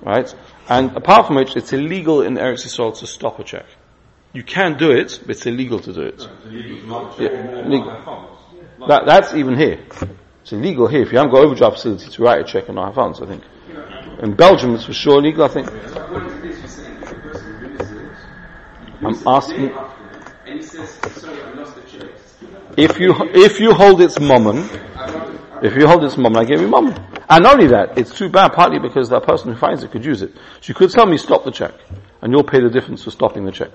right? 0.03 0.33
And 0.69 0.95
apart 0.95 1.27
from 1.27 1.35
which, 1.35 1.55
it's 1.55 1.73
illegal 1.73 2.21
in 2.21 2.35
Eretz 2.35 2.65
Yisrael 2.65 2.97
to 2.99 3.07
stop 3.07 3.39
a 3.39 3.43
check. 3.43 3.65
You 4.33 4.43
can 4.43 4.77
do 4.77 4.91
it, 4.91 5.19
but 5.21 5.31
it's 5.31 5.45
illegal 5.45 5.79
to 5.79 5.93
do 5.93 6.01
it. 6.01 6.27
Yeah. 7.19 8.87
That, 8.87 9.05
that's 9.05 9.33
even 9.33 9.57
here. 9.57 9.79
It's 10.41 10.51
illegal 10.51 10.87
here. 10.87 11.03
If 11.03 11.11
you 11.11 11.17
haven't 11.19 11.33
got 11.33 11.45
overdraft 11.45 11.75
facility 11.75 12.09
to 12.09 12.23
write 12.23 12.41
a 12.41 12.43
check 12.43 12.67
and 12.67 12.75
not 12.75 12.87
have 12.87 12.95
funds, 12.95 13.21
I 13.21 13.25
think. 13.27 13.43
In 14.21 14.35
Belgium, 14.35 14.75
it's 14.75 14.85
for 14.85 14.93
sure 14.93 15.19
illegal, 15.19 15.43
I 15.45 15.47
think. 15.49 15.69
I'm 19.01 19.27
asking. 19.27 19.71
If 22.75 22.99
you, 22.99 23.13
if 23.33 23.59
you 23.59 23.73
hold 23.73 24.01
its 24.01 24.19
moment, 24.19 24.71
if 25.63 25.75
you 25.75 25.87
hold 25.87 26.03
this 26.03 26.17
moment, 26.17 26.37
I 26.37 26.45
give 26.45 26.61
you 26.61 26.67
moment. 26.67 26.99
And 27.29 27.43
not 27.43 27.55
only 27.55 27.67
that, 27.67 27.97
it's 27.97 28.15
too 28.15 28.29
bad 28.29 28.53
partly 28.53 28.79
because 28.79 29.09
that 29.09 29.23
person 29.23 29.53
who 29.53 29.57
finds 29.57 29.83
it 29.83 29.91
could 29.91 30.05
use 30.05 30.21
it. 30.21 30.33
So 30.35 30.67
you 30.67 30.75
could 30.75 30.91
tell 30.91 31.05
me 31.05 31.17
stop 31.17 31.45
the 31.45 31.51
check, 31.51 31.73
and 32.21 32.31
you'll 32.31 32.43
pay 32.43 32.59
the 32.59 32.69
difference 32.69 33.03
for 33.03 33.11
stopping 33.11 33.45
the 33.45 33.51
check. 33.51 33.71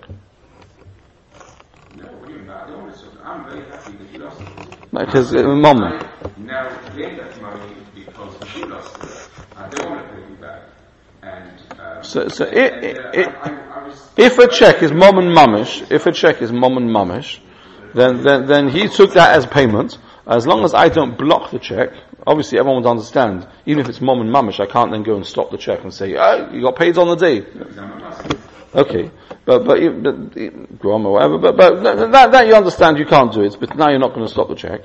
Like 4.91 5.11
his 5.11 5.35
uh, 5.35 5.43
mom. 5.43 5.81
Now 6.39 6.77
gain 6.97 7.17
that 7.19 7.41
money 7.43 7.75
because 7.95 8.57
you 8.57 8.67
lost 8.67 9.03
it. 9.03 9.29
I 9.55 9.69
don't 9.69 9.91
want 9.91 10.09
to 10.09 10.15
pay 10.15 10.31
you 10.31 10.37
back. 10.37 10.63
And 11.23 12.05
so, 12.07 12.29
so 12.29 12.45
it, 12.47 12.85
it, 13.15 13.29
I 13.29 13.69
if 14.19 14.39
a 14.39 14.49
check 14.49 14.83
is 14.83 14.91
mom 14.91 15.19
and 15.19 15.29
mamish, 15.29 15.89
if 15.93 16.07
a 16.07 16.13
check 16.13 16.43
is 16.43 16.51
mom 16.51 16.77
and 16.77 16.91
mamish, 16.91 17.39
then, 17.95 18.23
then, 18.23 18.47
then 18.47 18.69
he 18.69 18.89
took 18.89 19.13
that 19.13 19.37
as 19.37 19.47
payment. 19.47 19.97
As 20.29 20.47
long 20.47 20.63
as 20.63 20.75
I 20.75 20.91
don't 20.91 21.17
block 21.17 21.51
the 21.51 21.59
check, 21.59 21.91
obviously 22.27 22.59
everyone 22.59 22.83
would 22.83 22.91
understand, 22.91 23.49
even 23.65 23.81
if 23.81 23.89
it's 23.89 24.03
mom 24.03 24.21
and 24.21 24.29
mamish, 24.29 24.61
I 24.61 24.67
can't 24.67 24.93
then 24.93 25.03
go 25.03 25.17
and 25.17 25.25
stop 25.25 25.51
the 25.51 25.57
check 25.57 25.83
and 25.85 25.93
say, 25.93 26.17
oh, 26.17 26.51
you 26.53 26.61
got 26.61 26.77
paid 26.77 26.99
on 26.99 27.09
the 27.09 27.17
day. 27.17 27.47
Okay. 28.75 29.11
But, 29.47 29.65
but, 29.65 30.03
but, 30.03 30.79
Grom 30.79 31.07
or 31.07 31.15
whatever, 31.15 31.39
but, 31.39 31.57
but 31.57 31.83
that, 32.13 32.33
that 32.33 32.47
you 32.47 32.55
understand 32.55 32.99
you 32.99 33.07
can't 33.07 33.33
do 33.33 33.43
it, 33.43 33.57
but 33.59 33.75
now 33.75 33.89
you're 33.89 33.99
not 33.99 34.13
going 34.13 34.27
to 34.27 34.31
stop 34.31 34.49
the 34.49 34.55
check. 34.55 34.83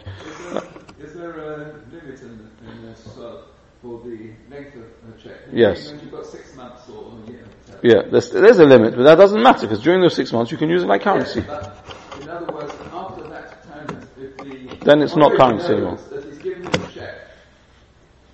Is 0.99 1.13
there 1.13 1.37
a 1.37 1.57
limit 1.89 2.21
in, 2.21 2.49
in 2.65 2.85
this 2.85 3.05
uh, 3.17 3.41
for 3.81 3.99
the 3.99 4.31
length 4.49 4.77
of 4.77 4.83
a 5.13 5.21
check? 5.21 5.37
Yes. 5.51 5.91
You've 5.91 6.09
got 6.09 6.25
six 6.25 6.55
months 6.55 6.87
or 6.87 7.11
a 7.11 7.29
year. 7.29 7.45
Yeah, 7.81 8.03
there's, 8.09 8.29
there's 8.29 8.59
a 8.59 8.65
limit, 8.65 8.95
but 8.95 9.03
that 9.03 9.15
doesn't 9.15 9.43
matter 9.43 9.67
because 9.67 9.83
during 9.83 9.99
those 9.99 10.15
six 10.15 10.31
months 10.31 10.53
you 10.53 10.57
can 10.57 10.69
use 10.69 10.83
it 10.83 10.87
like 10.87 11.01
currency. 11.01 11.41
in 11.41 12.29
other 12.29 12.53
words, 12.53 12.73
after 12.93 13.27
that 13.27 13.61
time, 13.65 14.07
if 14.17 14.37
the 14.37 14.72
then 14.85 15.01
it's 15.01 15.15
not 15.15 15.35
currency 15.37 15.73
anymore. 15.73 15.97
That 16.09 16.25
he's 16.25 16.37
given 16.37 16.63
him 16.63 16.83
a 16.83 16.91
check, 16.91 17.15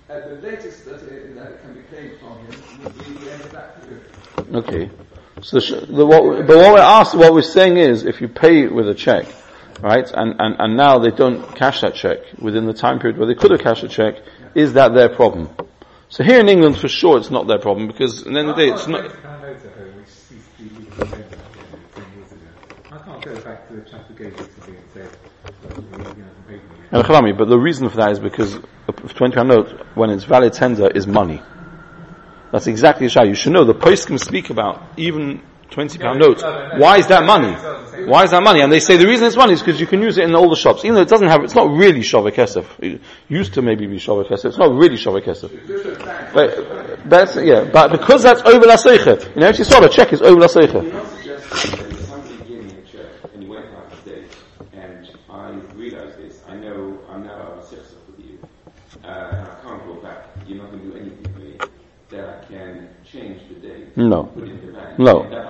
at 0.08 0.28
the 0.28 0.48
latest 0.48 0.84
that 0.86 1.02
it, 1.02 1.34
that 1.36 1.62
can 1.62 1.74
be 1.74 1.82
claimed 1.82 2.18
from 2.18 2.38
him 2.38 2.84
would 2.84 2.98
be 2.98 3.24
the 3.24 3.32
end 3.32 3.42
of 3.42 3.52
that 3.52 3.82
period. 3.82 4.02
Okay. 4.54 4.90
So 5.42 5.60
the, 5.60 5.86
the, 5.86 6.04
what, 6.06 6.46
but 6.46 6.56
what 6.56 6.74
we're 6.74 6.80
asked, 6.80 7.14
what 7.14 7.32
we're 7.32 7.42
saying 7.42 7.76
is, 7.76 8.04
if 8.04 8.20
you 8.20 8.28
pay 8.28 8.66
with 8.66 8.88
a 8.88 8.94
check, 8.94 9.26
right, 9.80 10.10
and, 10.12 10.34
and, 10.38 10.56
and 10.58 10.76
now 10.76 10.98
they 10.98 11.10
don't 11.10 11.54
cash 11.56 11.80
that 11.80 11.94
check 11.94 12.18
within 12.38 12.66
the 12.66 12.74
time 12.74 12.98
period 12.98 13.16
where 13.18 13.26
they 13.26 13.34
could 13.34 13.50
have 13.52 13.60
cashed 13.60 13.84
a 13.84 13.88
check, 13.88 14.16
is 14.54 14.74
that 14.74 14.92
their 14.92 15.08
problem? 15.08 15.48
So 16.08 16.24
here 16.24 16.40
in 16.40 16.48
England, 16.48 16.76
for 16.76 16.88
sure, 16.88 17.18
it's 17.18 17.30
not 17.30 17.46
their 17.46 17.58
problem 17.58 17.86
because 17.86 18.26
at 18.26 18.32
the 18.32 18.38
end 18.38 18.50
of 18.50 18.56
the 18.56 18.66
day, 18.66 18.72
it's 18.72 18.88
not. 18.88 19.04
I 22.90 22.98
can't 22.98 23.24
go 23.24 23.40
back 23.42 23.68
to 23.68 23.74
the 23.76 23.82
chap 23.88 24.06
who 24.08 24.14
gave 24.14 24.34
it 24.34 24.62
to 24.62 24.70
me 24.70 24.78
and 25.92 26.29
but 26.90 27.48
the 27.48 27.58
reason 27.58 27.88
for 27.88 27.96
that 27.98 28.12
is 28.12 28.18
because 28.18 28.58
a 28.88 28.92
20 28.92 29.34
pound 29.34 29.48
note, 29.48 29.68
when 29.94 30.10
it's 30.10 30.24
valid 30.24 30.52
tender, 30.52 30.88
is 30.88 31.06
money. 31.06 31.40
That's 32.52 32.66
exactly 32.66 33.06
the 33.06 33.26
You 33.26 33.34
should 33.34 33.52
know 33.52 33.64
the 33.64 33.74
post 33.74 34.08
can 34.08 34.18
speak 34.18 34.50
about 34.50 34.82
even 34.96 35.42
20 35.70 35.98
pound 35.98 36.18
notes. 36.18 36.42
Why 36.42 36.98
is 36.98 37.06
that 37.06 37.24
money? 37.24 37.52
Why 38.06 38.24
is 38.24 38.32
that 38.32 38.42
money? 38.42 38.60
And 38.60 38.72
they 38.72 38.80
say 38.80 38.96
the 38.96 39.06
reason 39.06 39.26
it's 39.26 39.36
money 39.36 39.52
is 39.52 39.60
because 39.60 39.80
you 39.80 39.86
can 39.86 40.02
use 40.02 40.18
it 40.18 40.24
in 40.24 40.34
all 40.34 40.50
the 40.50 40.56
shops. 40.56 40.84
Even 40.84 40.96
though 40.96 41.02
it 41.02 41.08
doesn't 41.08 41.28
have, 41.28 41.44
it's 41.44 41.54
not 41.54 41.70
really 41.70 42.00
Shavak 42.00 42.32
Kesef. 42.32 42.66
It 42.80 43.00
used 43.28 43.54
to 43.54 43.62
maybe 43.62 43.86
be 43.86 43.98
Shavak 43.98 44.28
Kesef. 44.28 44.46
It's 44.46 44.58
not 44.58 44.72
really 44.72 44.96
Shavak 44.96 45.24
Kesef. 45.24 45.50
But, 46.34 47.08
that's, 47.08 47.36
yeah, 47.36 47.68
but 47.72 47.92
because 47.92 48.22
that's 48.22 48.42
over 48.42 48.66
la 48.66 48.76
You 48.84 49.40
know, 49.40 49.48
if 49.48 49.58
you 49.58 49.64
saw 49.64 49.80
the 49.80 49.88
check 49.88 50.12
is 50.12 50.22
over 50.22 50.40
la 50.40 51.89
No. 63.96 64.30
No. 64.98 65.40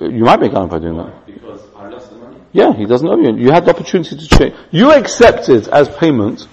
You 0.00 0.24
might 0.24 0.40
make 0.40 0.52
money 0.52 0.68
by 0.68 0.78
doing 0.78 0.96
that. 0.96 1.26
Because 1.26 1.62
I 1.76 1.88
lost 1.88 2.10
the 2.10 2.16
money? 2.16 2.40
Yeah, 2.52 2.72
he 2.74 2.86
doesn't 2.86 3.06
owe 3.06 3.16
you. 3.16 3.36
You 3.36 3.50
had 3.50 3.64
the 3.64 3.70
opportunity 3.70 4.16
to 4.16 4.28
change. 4.28 4.54
You 4.70 4.92
accepted 4.92 5.68
as 5.68 5.88
payment 5.88 6.46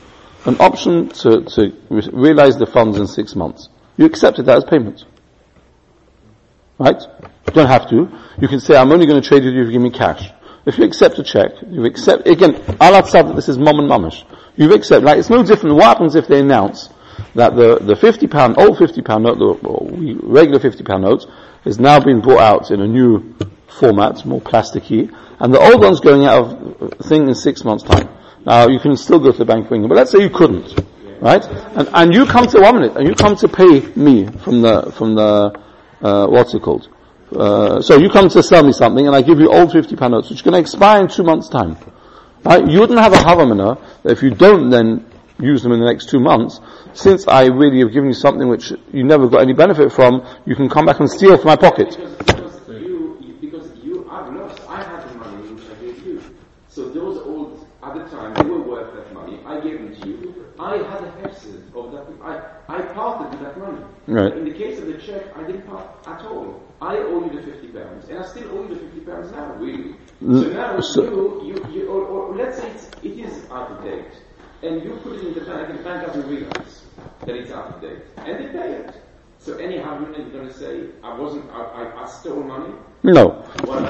an 0.46 0.58
option 0.60 1.10
to, 1.10 1.44
to 1.44 1.74
realize 1.89 2.58
the 2.58 2.65
funds 2.65 2.98
in 2.98 3.08
six 3.08 3.36
months. 3.36 3.70
You 3.98 4.06
accepted 4.06 4.46
that 4.46 4.58
as 4.58 4.63
payment. 4.65 5.06
Right? 6.77 7.01
You 7.48 7.54
don't 7.54 7.68
have 7.68 7.89
to. 7.89 8.10
You 8.39 8.48
can 8.48 8.60
say, 8.60 8.75
I'm 8.75 8.92
only 8.92 9.06
going 9.06 9.22
to 9.22 9.27
trade 9.27 9.44
with 9.44 9.54
you 9.54 9.62
if 9.62 9.68
you 9.68 9.74
give 9.74 9.82
me 9.82 9.92
cash. 9.92 10.32
If 10.65 10.77
you 10.77 10.84
accept 10.84 11.20
a 11.20 11.24
check, 11.24 11.51
you 11.70 11.86
accept, 11.86 12.27
again, 12.27 12.56
Allah 12.80 13.04
that 13.04 13.36
this 13.36 13.50
is 13.50 13.58
mom 13.58 13.80
and 13.80 13.89
mamish. 13.89 14.24
You've 14.56 14.71
accepted, 14.71 15.06
like, 15.06 15.19
it's 15.19 15.30
no 15.30 15.43
different. 15.43 15.76
What 15.76 15.86
happens 15.86 16.15
if 16.15 16.28
they 16.28 16.39
announce 16.39 16.89
that 17.36 17.56
the, 17.56 17.80
the 17.80 17.95
50 17.95 18.28
pound, 18.28 18.56
old 18.58 18.78
50 18.78 19.02
pound 19.02 19.24
note, 19.24 19.38
the 19.38 20.19
regular 20.24 20.60
50 20.60 20.84
pound 20.84 21.04
notes, 21.04 21.28
is 21.65 21.80
now 21.80 22.00
being 22.00 22.21
brought 22.21 22.41
out 22.41 22.71
in 22.71 22.82
a 22.82 22.88
new 22.88 23.36
format, 23.67 24.26
more 24.26 24.41
plasticky, 24.41 25.13
and 25.39 25.54
the 25.54 25.60
old 25.60 25.82
one's 25.82 26.00
going 26.00 26.26
out 26.26 26.58
of 26.82 26.93
thing 27.08 27.28
in 27.28 27.36
six 27.36 27.63
months 27.63 27.84
time. 27.84 28.10
Now 28.45 28.67
you 28.67 28.80
can 28.80 28.95
still 28.95 29.19
go 29.19 29.32
to 29.32 29.38
the 29.38 29.45
Bank 29.45 29.65
of 29.65 29.71
England, 29.74 29.89
but 29.89 29.95
let's 29.95 30.12
say 30.12 30.21
you 30.21 30.30
couldn't, 30.30 30.80
right? 31.21 31.43
And, 31.45 31.89
and 31.93 32.13
you 32.13 32.26
come 32.26 32.48
to 32.48 32.62
one 32.62 32.76
minute, 32.76 32.95
and 32.95 33.08
you 33.08 33.15
come 33.15 33.36
to 33.38 33.48
pay 33.48 33.82
me 33.95 34.28
from 34.28 34.62
the, 34.62 34.93
from 34.95 35.15
the, 35.15 35.60
uh, 36.02 36.28
what's 36.28 36.54
it 36.54 36.62
called? 36.62 36.88
Uh, 37.36 37.82
so 37.82 37.98
you 37.98 38.10
come 38.10 38.30
to 38.30 38.41
sell 38.43 38.63
me 38.63 38.71
something 38.71 39.08
and 39.08 39.15
I 39.15 39.21
give 39.21 39.39
you 39.39 39.52
old 39.52 39.71
50 39.71 39.95
pound 39.95 40.13
notes, 40.13 40.30
which 40.30 40.41
are 40.41 40.43
going 40.43 40.54
to 40.54 40.60
expire 40.60 41.02
in 41.02 41.08
two 41.08 41.24
months 41.24 41.50
time. 41.50 41.76
Right? 42.43 42.65
You 42.65 42.80
wouldn't 42.80 43.00
have 43.00 43.13
a 43.13 43.17
havamina 43.17 43.82
if 44.06 44.21
you 44.21 44.30
don't 44.30 44.69
then 44.69 45.06
use 45.39 45.63
them 45.63 45.71
in 45.71 45.80
the 45.80 45.86
next 45.86 46.10
two 46.10 46.19
months, 46.19 46.60
since 46.93 47.28
I 47.28 47.45
really 47.45 47.80
have 47.80 47.91
given 47.91 48.10
you 48.10 48.13
something 48.13 48.48
which 48.48 48.71
you 48.91 49.04
never 49.04 49.28
got 49.28 49.41
any 49.41 49.54
benefit 49.54 49.91
from, 49.91 50.26
you 50.45 50.56
can 50.56 50.69
come 50.69 50.86
back 50.86 51.00
and 51.00 51.10
steal 51.10 51.38
from 51.38 51.48
my 51.48 51.56
pocket. 51.56 51.89
Because, 51.89 52.60
because 52.60 52.82
you, 52.82 53.38
because 53.41 53.78
you, 53.84 54.10
I've 54.10 54.34
lost, 54.34 54.62
I 54.69 54.84
had 54.84 55.10
the 55.10 55.15
money 55.17 55.54
which 55.54 55.65
I 55.65 55.82
gave 55.82 56.06
you. 56.06 56.24
So 56.69 56.89
those 56.89 57.17
old, 57.19 57.67
at 57.84 57.95
the 57.95 58.04
time, 58.15 58.34
they 58.34 58.43
were 58.43 58.62
worth 58.62 58.95
that 58.95 59.13
money. 59.13 59.39
I 59.45 59.60
gave 59.60 59.80
them 59.80 59.95
to 60.02 60.08
you. 60.08 60.45
I 60.58 60.78
had 60.78 61.04
a 61.04 61.12
hefsid 61.21 61.76
of 61.76 61.91
that. 61.91 62.06
I, 62.24 62.78
I 62.78 62.82
parted 62.93 63.32
with 63.32 63.41
that 63.41 63.60
money. 63.60 63.84
Right. 64.08 64.38
In 64.38 64.45
the 64.45 64.54
case 64.54 64.80
of 64.80 64.88
the 64.88 64.98
check, 64.98 65.36
I 65.36 65.43
didn't 65.43 65.67
part 65.67 66.08
at 66.08 66.21
all. 66.21 66.63
I 66.82 66.98
owe 66.98 67.26
you 67.26 67.41
the 67.41 67.52
50 67.52 67.67
pounds, 67.67 68.10
and 68.10 68.19
I 68.19 68.26
still 68.26 68.50
owe 68.52 68.63
you 68.63 68.76
the 68.76 68.80
50 68.80 69.00
pounds 69.02 69.32
now, 69.32 69.54
really. 69.56 69.95
So 70.21 70.26
now, 70.26 70.80
so, 70.80 71.43
you, 71.43 71.56
you, 71.56 71.71
you 71.74 71.88
or, 71.88 72.06
or, 72.06 72.36
let's 72.36 72.58
say 72.58 72.69
it's, 72.71 72.89
it 73.04 73.19
is 73.19 73.50
out 73.52 73.71
of 73.71 73.84
date 73.84 74.06
and 74.63 74.84
you 74.84 75.00
put 75.04 75.13
it 75.13 75.28
in 75.28 75.34
the 75.34 75.41
bank, 75.41 75.70
and 75.70 75.80
the 75.80 75.84
bank 75.84 76.06
doesn't 76.08 76.28
realize 76.28 76.84
that 77.26 77.36
it's 77.36 77.52
out 77.52 77.76
of 77.76 77.82
date, 77.82 78.04
and 78.18 78.39
they 78.39 78.52
pay 78.52 78.74
it. 78.74 79.02
So 79.39 79.58
any 79.58 79.80
argument 79.80 80.18
you're 80.18 80.30
going 80.30 80.48
to 80.48 80.54
say, 80.54 80.86
I 81.04 81.15
wasn't, 81.18 81.52
I, 81.52 81.62
I, 81.62 82.04
I 82.04 82.08
stole 82.08 82.41
money? 82.41 82.74
No. 83.04 83.30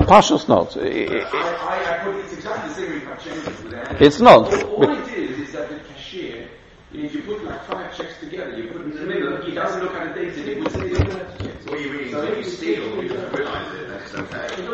Partial's 0.05 0.49
not. 0.49 0.75
I, 0.75 0.81
I, 0.81 2.01
I 2.01 2.03
put, 2.03 2.15
it's 2.17 2.33
exactly 2.33 2.69
the 2.69 2.75
same 2.75 3.01
if 3.01 3.07
I 3.07 3.15
change 3.15 3.47
it 3.47 3.63
with 3.63 3.71
that. 3.71 4.01
It's 4.01 4.19
not. 4.19 4.53
All, 4.53 4.75
all 4.75 4.91
it 4.91 5.07
is, 5.13 5.39
is 5.39 5.53
that 5.53 5.69
the 5.69 5.79
cashier, 5.79 6.49
if 6.91 7.13
you 7.13 7.21
put 7.21 7.45
like 7.45 7.63
five 7.65 7.95
checks 7.95 8.19
together, 8.19 8.57
you 8.57 8.69
put 8.69 8.81
it 8.81 8.87
in 8.87 8.95
the 8.95 9.05
middle, 9.05 9.41
he 9.43 9.51
doesn't 9.53 9.81
look 9.81 9.93
at 9.93 10.13
the 10.13 10.21
date, 10.21 10.35
and 10.35 10.47
he 10.47 10.55
puts 10.55 10.75
it 10.75 10.83
in 10.83 10.91
the 10.91 11.15
checks. 11.39 11.65
What 11.67 11.79
you 11.79 11.93
mean? 11.93 12.11
So 12.11 12.23
if 12.23 12.37
you 12.37 12.43
steal, 12.51 13.03
you 13.03 13.07
just 13.07 13.33
realize 13.33 13.75
it, 13.75 13.87
that's 13.87 14.13
okay. 14.13 14.65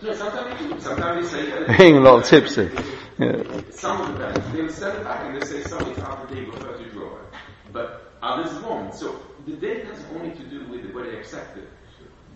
No, 0.00 0.14
sometimes, 0.14 0.82
sometimes 0.82 1.30
they 1.30 1.44
say... 1.44 1.64
Uh, 1.64 1.78
Being 1.78 1.96
a 1.98 2.00
lot 2.00 2.24
tipsy. 2.24 2.70
Some 3.70 4.00
of 4.00 4.12
the 4.12 4.18
banks, 4.20 4.46
they'll 4.52 4.68
send 4.68 4.98
it 4.98 5.04
back 5.04 5.24
and 5.24 5.40
they 5.40 5.44
say, 5.44 5.62
sorry, 5.62 5.90
it's 5.90 5.98
out 6.00 6.22
of 6.22 6.30
date, 6.30 6.46
refer 6.46 6.76
to 6.76 6.90
drawer. 6.90 7.20
But 7.72 8.12
others 8.22 8.52
won't. 8.62 8.94
So 8.94 9.20
the 9.44 9.54
date 9.54 9.86
has 9.86 10.04
only 10.14 10.30
to 10.36 10.42
do 10.44 10.64
with 10.66 10.92
whether 10.92 11.10
they 11.10 11.18
accepted. 11.18 11.64
it. 11.64 11.70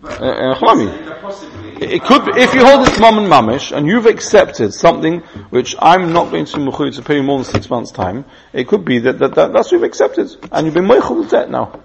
But 0.01 0.21
uh, 0.21 0.25
uh, 0.25 1.79
it 1.79 2.03
could 2.03 2.25
be, 2.25 2.41
if 2.41 2.53
you 2.53 2.65
hold 2.65 2.85
it 2.85 2.99
mom 2.99 3.17
and 3.17 3.31
mamish 3.31 3.71
and 3.71 3.87
you've 3.87 4.05
accepted 4.05 4.73
something 4.73 5.21
which 5.51 5.73
I'm 5.79 6.11
not 6.11 6.31
going 6.31 6.43
to 6.43 6.57
mechuyah 6.57 6.95
to 6.97 7.01
pay 7.01 7.15
you 7.15 7.23
more 7.23 7.37
than 7.37 7.45
six 7.45 7.69
months 7.69 7.91
time, 7.91 8.25
it 8.51 8.67
could 8.67 8.83
be 8.83 8.99
that, 8.99 9.19
that, 9.19 9.35
that 9.35 9.53
that's 9.53 9.67
what 9.67 9.71
you've 9.71 9.83
accepted 9.83 10.35
and 10.51 10.65
you've 10.65 10.73
been 10.73 10.83
meichel 10.83 11.19
with 11.19 11.29
debt 11.29 11.49
now. 11.49 11.79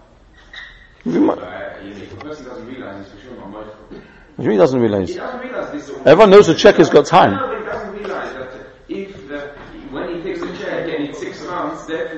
You've 1.05 1.31
uh, 1.31 1.37
person 1.37 2.47
doesn't 2.47 2.67
realize 2.67 3.09
for 3.09 3.21
sure 3.21 3.37
not 3.37 4.45
He 4.51 4.57
doesn't 4.57 4.81
realize. 4.81 5.11
He 5.11 5.15
doesn't 5.15 5.41
realize. 5.41 5.91
Everyone 6.05 6.31
knows 6.31 6.49
the 6.49 6.57
check 6.57 6.75
has 6.77 6.91
got 6.91 7.07
time. 7.07 7.59
therefore 11.89 11.89
it's 11.89 11.89
Ki'ilu 11.89 12.18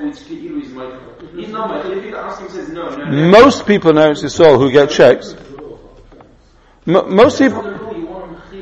Mhm. 3.05 3.31
Most 3.31 3.65
people 3.65 3.93
know 3.93 4.11
it's 4.11 4.23
a 4.23 4.29
soul 4.29 4.57
who 4.57 4.71
get 4.71 4.89
checks. 4.89 5.35
M- 6.87 7.15
most 7.15 7.37
people, 7.39 7.61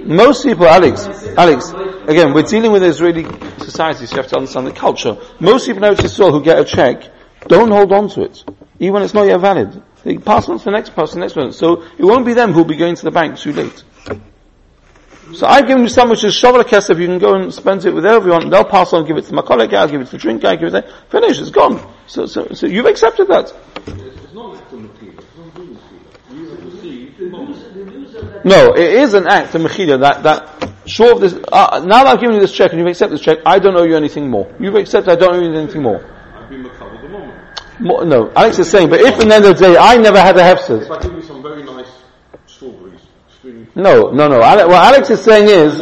most 0.06 0.44
people, 0.44 0.68
Alex, 0.68 1.08
Alex, 1.38 1.74
again, 2.08 2.34
we're 2.34 2.44
dealing 2.44 2.72
with 2.72 2.84
Israeli 2.84 3.26
society, 3.60 4.06
so 4.06 4.16
you 4.16 4.22
have 4.22 4.30
to 4.32 4.38
understand 4.38 4.68
the 4.68 4.72
culture. 4.72 5.18
Most 5.40 5.66
people 5.68 5.82
know 5.82 5.92
it's 5.92 6.04
a 6.04 6.10
soul 6.10 6.32
who 6.32 6.44
get 6.44 6.60
a 6.60 6.66
check, 6.66 7.04
don't 7.48 7.72
hold 7.72 7.92
on 7.94 8.10
to 8.10 8.24
it, 8.24 8.44
even 8.80 8.94
when 8.94 9.04
it's 9.04 9.14
not 9.14 9.26
yet 9.26 9.40
valid. 9.40 9.82
They 10.04 10.18
pass 10.18 10.50
on 10.50 10.60
to 10.60 10.66
the 10.66 10.72
next 10.72 10.96
person, 10.96 11.20
the 11.20 11.26
next 11.26 11.34
person. 11.34 11.54
So 11.54 11.84
it 11.98 12.04
won't 12.06 12.26
be 12.26 12.34
them 12.34 12.54
who'll 12.54 12.66
be 12.66 12.76
going 12.76 12.96
to 12.96 13.04
the 13.04 13.12
bank 13.12 13.38
too 13.38 13.54
late. 13.54 13.84
So 15.34 15.46
I've 15.46 15.68
given 15.68 15.84
you 15.84 15.90
some 15.90 16.10
which 16.10 16.24
is 16.24 16.34
shovel 16.34 16.64
kesef, 16.64 17.00
you 17.00 17.08
can 17.08 17.20
go 17.20 17.36
and 17.36 17.54
spend 17.54 17.86
it 17.86 17.94
with 17.94 18.06
everyone, 18.06 18.50
they'll 18.50 18.64
pass 18.64 18.94
on, 18.94 19.06
give 19.06 19.18
it 19.18 19.26
to 19.26 19.34
my 19.34 19.42
colleague, 19.42 19.74
I'll 19.74 19.88
give 19.88 20.02
it 20.02 20.06
to 20.06 20.12
the 20.12 20.18
drink 20.18 20.42
guy, 20.42 20.56
give 20.56 20.74
it 20.74 20.82
to, 20.82 20.94
finish, 21.10 21.40
it's 21.40 21.52
gone. 21.52 21.86
So, 22.08 22.26
so, 22.26 22.48
so 22.54 22.66
you've 22.66 22.88
accepted 22.88 23.28
that. 23.28 23.54
No, 28.44 28.74
it 28.74 28.94
is 28.94 29.14
an 29.14 29.28
act 29.28 29.54
of 29.54 29.62
mechila 29.62 30.00
that, 30.00 30.24
that, 30.24 30.72
sure 30.86 31.14
of 31.14 31.22
this, 31.22 31.34
uh, 31.52 31.84
now 31.86 32.04
that 32.04 32.08
I've 32.08 32.20
given 32.20 32.36
you 32.36 32.42
this 32.42 32.54
check 32.54 32.72
and 32.72 32.80
you've 32.80 32.88
accepted 32.88 33.18
this 33.18 33.22
check, 33.24 33.40
I 33.46 33.60
don't 33.60 33.76
owe 33.76 33.84
you 33.84 33.96
anything 33.96 34.30
more. 34.30 34.54
You've 34.60 34.76
accepted 34.76 35.12
I 35.12 35.16
don't 35.16 35.36
owe 35.36 35.40
you 35.40 35.54
anything 35.54 35.84
more. 35.84 36.04
I've 36.34 36.50
been 36.50 36.64
the 36.64 36.70
moment. 37.10 37.60
More, 37.80 38.04
no, 38.04 38.32
Alex 38.32 38.60
is 38.60 38.70
saying, 38.70 38.90
but 38.90 39.02
if 39.02 39.20
in 39.20 39.28
the 39.28 39.36
end 39.36 39.46
of 39.46 39.58
the 39.58 39.68
day 39.68 39.78
I 39.78 39.98
never 39.98 40.20
had 40.20 40.38
a 40.38 40.44
hefsed. 40.44 40.70
If 40.70 40.92
I 40.92 41.00
give 41.02 41.14
you 41.14 41.22
some 41.22 41.44
very 41.44 41.64
nice 41.64 41.92
strawberries, 42.48 43.02
No, 43.76 44.12
no, 44.12 44.28
no. 44.28 44.42
Ale- 44.42 44.68
what 44.68 44.94
Alex 44.94 45.10
is 45.10 45.22
saying 45.24 45.48
is, 45.48 45.80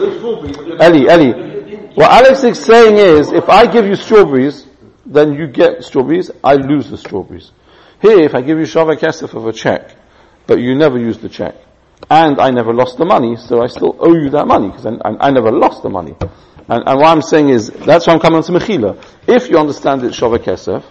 Ellie, 0.79 1.09
Ellie, 1.09 1.87
what 1.95 2.11
Alex 2.11 2.43
is 2.43 2.59
saying 2.59 2.97
is, 2.97 3.31
if 3.31 3.49
I 3.49 3.65
give 3.65 3.85
you 3.85 3.95
strawberries, 3.95 4.67
then 5.05 5.33
you 5.33 5.47
get 5.47 5.83
strawberries, 5.83 6.29
I 6.43 6.55
lose 6.55 6.89
the 6.89 6.97
strawberries. 6.97 7.51
Here, 8.01 8.19
if 8.19 8.35
I 8.35 8.41
give 8.41 8.59
you 8.59 8.65
Shava 8.65 8.95
Kesef 8.95 9.33
of 9.33 9.47
a 9.47 9.53
check, 9.53 9.95
but 10.45 10.59
you 10.59 10.75
never 10.75 10.99
use 10.99 11.17
the 11.17 11.29
check, 11.29 11.55
and 12.09 12.39
I 12.39 12.51
never 12.51 12.73
lost 12.73 12.97
the 12.97 13.05
money, 13.05 13.35
so 13.37 13.61
I 13.61 13.67
still 13.67 13.95
owe 13.99 14.13
you 14.13 14.29
that 14.31 14.45
money, 14.47 14.67
because 14.67 14.85
I, 14.85 14.91
I, 15.03 15.27
I 15.27 15.31
never 15.31 15.51
lost 15.51 15.81
the 15.81 15.89
money. 15.89 16.15
And, 16.69 16.83
and 16.85 16.99
what 16.99 17.07
I'm 17.07 17.21
saying 17.21 17.49
is, 17.49 17.69
that's 17.69 18.05
why 18.05 18.13
I'm 18.13 18.19
coming 18.19 18.43
to 18.43 18.51
Mechila. 18.51 19.03
If 19.25 19.49
you 19.49 19.57
understand 19.57 20.03
it's 20.03 20.19
Shava 20.19 20.37
Kesef, 20.37 20.83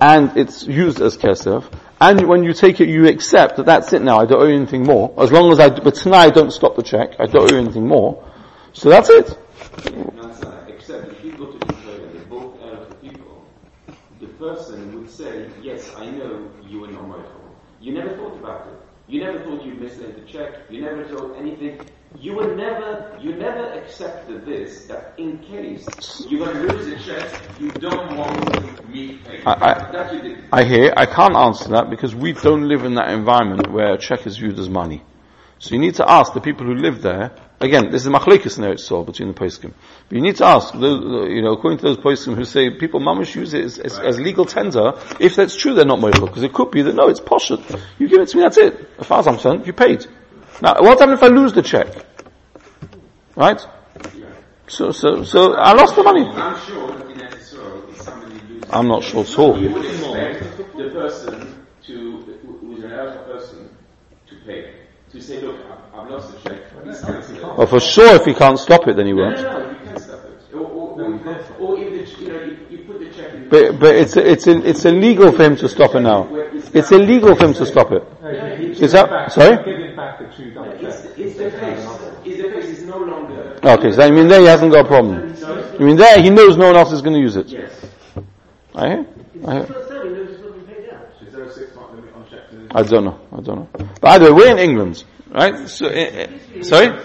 and 0.00 0.36
it's 0.36 0.66
used 0.66 1.00
as 1.00 1.16
Kesef, 1.16 1.72
and 2.00 2.26
when 2.28 2.44
you 2.44 2.52
take 2.52 2.80
it, 2.80 2.88
you 2.88 3.06
accept 3.06 3.56
that 3.56 3.66
that's 3.66 3.92
it 3.92 4.02
now, 4.02 4.20
I 4.20 4.26
don't 4.26 4.42
owe 4.42 4.46
you 4.46 4.56
anything 4.56 4.84
more, 4.84 5.12
as 5.18 5.30
long 5.30 5.52
as 5.52 5.60
I, 5.60 5.68
but 5.68 5.94
tonight 5.94 6.26
I 6.26 6.30
don't 6.30 6.52
stop 6.52 6.76
the 6.76 6.82
check, 6.82 7.16
I 7.18 7.26
don't 7.26 7.50
owe 7.50 7.54
you 7.54 7.60
anything 7.60 7.86
more, 7.86 8.24
so 8.72 8.88
that's 8.88 9.10
it. 9.10 9.38
Except 10.68 11.12
if 11.12 11.24
you 11.24 11.32
go 11.32 11.46
to 11.46 11.74
Israel 11.74 12.04
and 12.04 12.12
they 12.14 12.24
both 12.24 12.58
the 12.88 12.94
people, 12.96 13.44
uh, 13.88 13.92
the 14.18 14.26
person 14.26 14.98
would 14.98 15.10
say, 15.10 15.48
yes, 15.62 15.92
I 15.96 16.06
know 16.10 16.50
you 16.66 16.80
were 16.80 16.88
not 16.88 17.06
my 17.06 17.22
fault. 17.22 17.56
You 17.80 17.92
never 17.92 18.16
thought 18.16 18.36
about 18.38 18.66
it. 18.68 18.74
You 19.06 19.24
never 19.24 19.40
thought 19.40 19.64
you 19.64 19.74
mislaid 19.74 20.14
the 20.16 20.22
check. 20.22 20.70
You 20.70 20.82
never 20.82 21.04
thought 21.04 21.36
anything. 21.36 21.80
You 22.18 22.34
never, 22.56 23.16
you 23.20 23.36
never 23.36 23.72
accepted 23.72 24.44
this, 24.44 24.86
that 24.86 25.14
in 25.16 25.38
case 25.38 25.86
you're 26.28 26.44
going 26.44 26.66
to 26.66 26.74
lose 26.74 26.88
a 26.88 26.98
check, 26.98 27.40
you 27.60 27.70
don't 27.70 28.16
want 28.16 28.88
me 28.88 29.18
to 29.18 29.24
pay. 29.24 29.42
I- 29.46 29.52
I- 29.52 29.92
that 29.92 30.12
you 30.12 30.20
did. 30.20 30.44
I 30.52 30.64
hear, 30.64 30.92
I 30.96 31.06
can't 31.06 31.36
answer 31.36 31.68
that 31.70 31.88
because 31.88 32.14
we 32.14 32.32
don't 32.32 32.66
live 32.68 32.84
in 32.84 32.94
that 32.96 33.10
environment 33.10 33.70
where 33.70 33.94
a 33.94 33.98
check 33.98 34.26
is 34.26 34.38
viewed 34.38 34.58
as 34.58 34.68
money. 34.68 35.02
So 35.60 35.74
you 35.74 35.80
need 35.80 35.94
to 35.96 36.10
ask 36.10 36.32
the 36.32 36.40
people 36.40 36.66
who 36.66 36.74
live 36.74 37.00
there, 37.00 37.30
again, 37.60 37.90
this 37.92 38.04
is 38.04 38.08
machlekes 38.10 38.58
in 38.58 38.64
Eretz 38.64 39.06
between 39.06 39.28
the 39.28 39.34
poskim. 39.34 39.72
But 40.08 40.16
you 40.16 40.22
need 40.22 40.36
to 40.36 40.46
ask, 40.46 40.74
you 40.74 41.42
know, 41.42 41.52
according 41.52 41.78
to 41.78 41.84
those 41.84 41.98
poskim 41.98 42.34
who 42.34 42.44
say 42.44 42.70
people 42.70 42.98
mamish 42.98 43.36
use 43.36 43.54
it 43.54 43.64
as, 43.64 43.78
as, 43.78 43.98
as 44.00 44.18
legal 44.18 44.46
tender, 44.46 44.94
if 45.20 45.36
that's 45.36 45.54
true 45.54 45.74
they're 45.74 45.84
not 45.84 46.00
moichel, 46.00 46.26
because 46.26 46.42
it 46.42 46.52
could 46.52 46.72
be 46.72 46.82
that 46.82 46.94
no, 46.94 47.08
it's 47.08 47.20
poshut. 47.20 47.80
You 47.98 48.08
give 48.08 48.20
it 48.20 48.28
to 48.30 48.36
me, 48.36 48.42
that's 48.42 48.58
it. 48.58 48.88
As 48.98 49.06
far 49.06 49.20
as 49.20 49.28
I'm 49.28 49.34
concerned, 49.34 49.66
you 49.66 49.72
paid. 49.74 50.06
Now, 50.62 50.74
what 50.80 50.98
happens 50.98 51.18
if 51.18 51.22
I 51.22 51.28
lose 51.28 51.52
the 51.52 51.62
check? 51.62 51.88
Right? 53.36 53.60
So, 54.66 54.92
so, 54.92 55.24
so, 55.24 55.54
I 55.54 55.72
lost 55.72 55.96
the 55.96 56.04
money. 56.04 56.24
I'm 56.24 56.58
sure 56.64 56.96
that 56.96 57.10
in 57.10 57.18
Eretz 57.18 57.90
if 57.90 58.02
somebody 58.02 58.34
loses 58.48 58.70
I'm 58.70 58.86
not 58.86 59.02
sure 59.02 59.24
at 59.24 59.38
all. 59.38 59.60
you 59.60 59.70
would 59.70 59.84
expect 59.84 60.56
the 60.76 60.90
person 60.90 61.66
to, 61.86 62.20
who 62.42 62.58
who 62.58 62.76
is 62.76 62.84
an 62.84 62.92
eligible 62.92 63.24
person, 63.24 63.76
to 64.28 64.36
pay. 64.46 64.74
To 65.10 65.20
say, 65.20 65.40
look, 65.40 65.58
I've, 65.66 65.98
I've 65.98 66.10
lost 66.10 66.32
the 66.32 66.48
check. 66.48 66.70
Please 66.70 67.00
cancel 67.00 67.36
it. 67.36 67.42
Well, 67.42 67.66
for 67.66 67.80
sure 67.80 68.14
if 68.14 68.24
he 68.24 68.32
can't 68.32 68.60
stop 68.60 68.86
it 68.86 68.94
then 68.94 69.06
he 69.06 69.12
won't. 69.12 69.36
no, 69.36 69.58
no, 69.58 69.70
you 69.70 69.76
can 69.76 69.98
stop 69.98 70.24
it. 70.24 70.54
Or, 70.54 70.60
or, 70.60 71.00
or, 71.00 71.56
or 71.58 71.78
if 71.80 72.16
the, 72.16 72.22
you 72.22 72.28
know, 72.28 72.42
you, 72.44 72.58
you 72.70 72.78
put 72.84 73.00
the 73.00 73.10
check 73.10 73.34
in. 73.34 73.48
But, 73.48 73.80
but 73.80 73.96
it's, 73.96 74.16
it's, 74.16 74.46
it's 74.46 74.84
illegal 74.84 75.32
for 75.32 75.42
him 75.42 75.56
to 75.56 75.68
stop 75.68 75.96
it 75.96 76.00
now. 76.00 76.28
It's 76.72 76.92
illegal 76.92 77.34
for 77.34 77.46
him 77.46 77.54
to 77.54 77.66
stop 77.66 77.90
it. 77.92 78.02
Is 78.80 78.92
that, 78.92 79.32
sorry? 79.32 79.56
Giving 79.64 79.96
the 79.96 80.32
two 80.36 80.50
double 80.52 80.70
It's, 80.72 81.02
checks. 81.02 81.18
it's 81.18 81.36
the 81.38 81.50
face. 81.50 81.86
It's 82.24 82.42
the 82.42 82.50
face 82.50 82.78
is 82.78 82.86
no 82.86 82.98
longer. 82.98 83.58
Okay, 83.62 83.92
so 83.92 84.02
I 84.02 84.10
mean 84.10 84.28
there 84.28 84.40
he 84.40 84.46
hasn't 84.46 84.72
got 84.72 84.84
a 84.84 84.88
problem. 84.88 85.34
I 85.78 85.82
mean 85.82 85.96
there 85.96 86.20
he 86.20 86.30
knows 86.30 86.56
no 86.56 86.66
one 86.66 86.76
else 86.76 86.92
is 86.92 87.02
going 87.02 87.14
to 87.14 87.20
use 87.20 87.36
it. 87.36 87.48
Yes. 87.48 87.72
I 88.74 88.88
hear? 88.88 89.06
I 89.46 89.52
hear? 89.54 89.62
Is 89.64 91.32
there 91.32 91.42
a 91.44 91.52
six 91.52 91.74
month 91.74 91.92
limit 91.94 92.14
on 92.14 92.28
checks? 92.28 92.52
in 92.52 92.68
I 92.72 92.82
don't 92.82 93.04
know. 93.04 93.20
I 93.32 93.40
don't 93.40 93.56
know. 93.56 93.68
But 94.00 94.08
either 94.12 94.32
way, 94.34 94.42
we're 94.44 94.50
in 94.52 94.58
England, 94.58 95.04
right? 95.30 95.68
So, 95.68 95.86
eh, 95.88 96.28
sorry? 96.62 96.98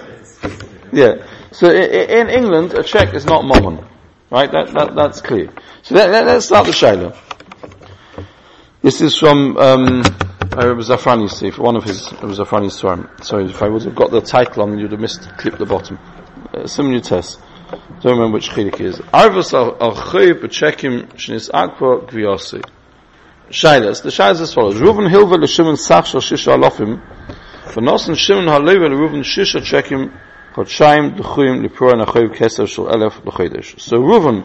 Yeah. 0.92 1.26
So 1.52 1.68
i- 1.70 1.74
i- 1.74 2.20
in 2.22 2.30
England, 2.30 2.74
a 2.74 2.84
check 2.84 3.14
is 3.14 3.26
not 3.26 3.46
mammon, 3.46 3.86
right? 4.32 4.52
That, 4.52 4.74
that 4.74 4.96
that's 4.96 5.22
clear. 5.22 5.50
So 5.84 5.96
let, 5.96 6.10
let, 6.12 6.28
us 6.28 6.46
start 6.48 6.66
the 6.66 6.72
shaila. 6.72 7.16
This 8.86 9.02
is 9.02 9.18
from 9.18 9.58
um, 9.58 10.04
Rabbi 10.04 10.82
Zafrani 10.82 11.28
Seif, 11.28 11.58
one 11.58 11.76
of 11.76 11.86
his 11.86 12.14
Rabbi 12.14 12.36
Zafrani 12.36 12.72
Sorry, 12.72 13.04
sorry, 13.24 13.46
if 13.46 13.64
I 13.64 13.68
would 13.68 13.82
have 13.82 13.96
got 13.96 14.12
the 14.12 14.22
title 14.22 14.62
on, 14.62 14.78
you'd 14.78 14.92
have 14.92 15.00
missed 15.00 15.28
clip 15.40 15.58
the 15.58 15.66
bottom. 15.66 15.98
Uh, 16.54 16.68
Similar 16.68 17.00
test. 17.00 17.40
Don't 18.02 18.20
remember 18.20 18.36
which 18.36 18.52
chilik 18.52 18.80
is. 18.80 19.00
Arvas 19.00 19.56
al 19.56 19.96
choy 19.96 20.34
b'chekim 20.34 21.08
shnis 21.14 21.50
akva 21.50 22.08
gviyasi. 22.08 22.64
Shailas. 23.50 24.04
The 24.04 24.10
Shailas 24.10 24.42
as 24.42 24.54
follows. 24.54 24.76
Reuven 24.76 25.10
Hilva 25.10 25.40
l'Shimon 25.40 25.80
Sach 25.80 26.06
shal 26.06 26.22
Shisha 26.22 26.56
Alofim. 26.56 27.02
V'nosen 27.74 28.16
Shimon 28.16 28.46
ha'leva 28.46 28.88
l'Reuven 28.88 29.24
Shisha 29.24 29.62
Chekim 29.62 30.16
Chodshayim 30.54 31.18
L'chuyim 31.18 31.66
L'Pura 31.66 31.94
Nachoyv 31.94 32.36
Keser 32.36 32.68
Shal 32.68 32.86
Elef 32.86 33.26
L'Chodesh. 33.26 33.80
So 33.80 33.98
Reuven 33.98 34.44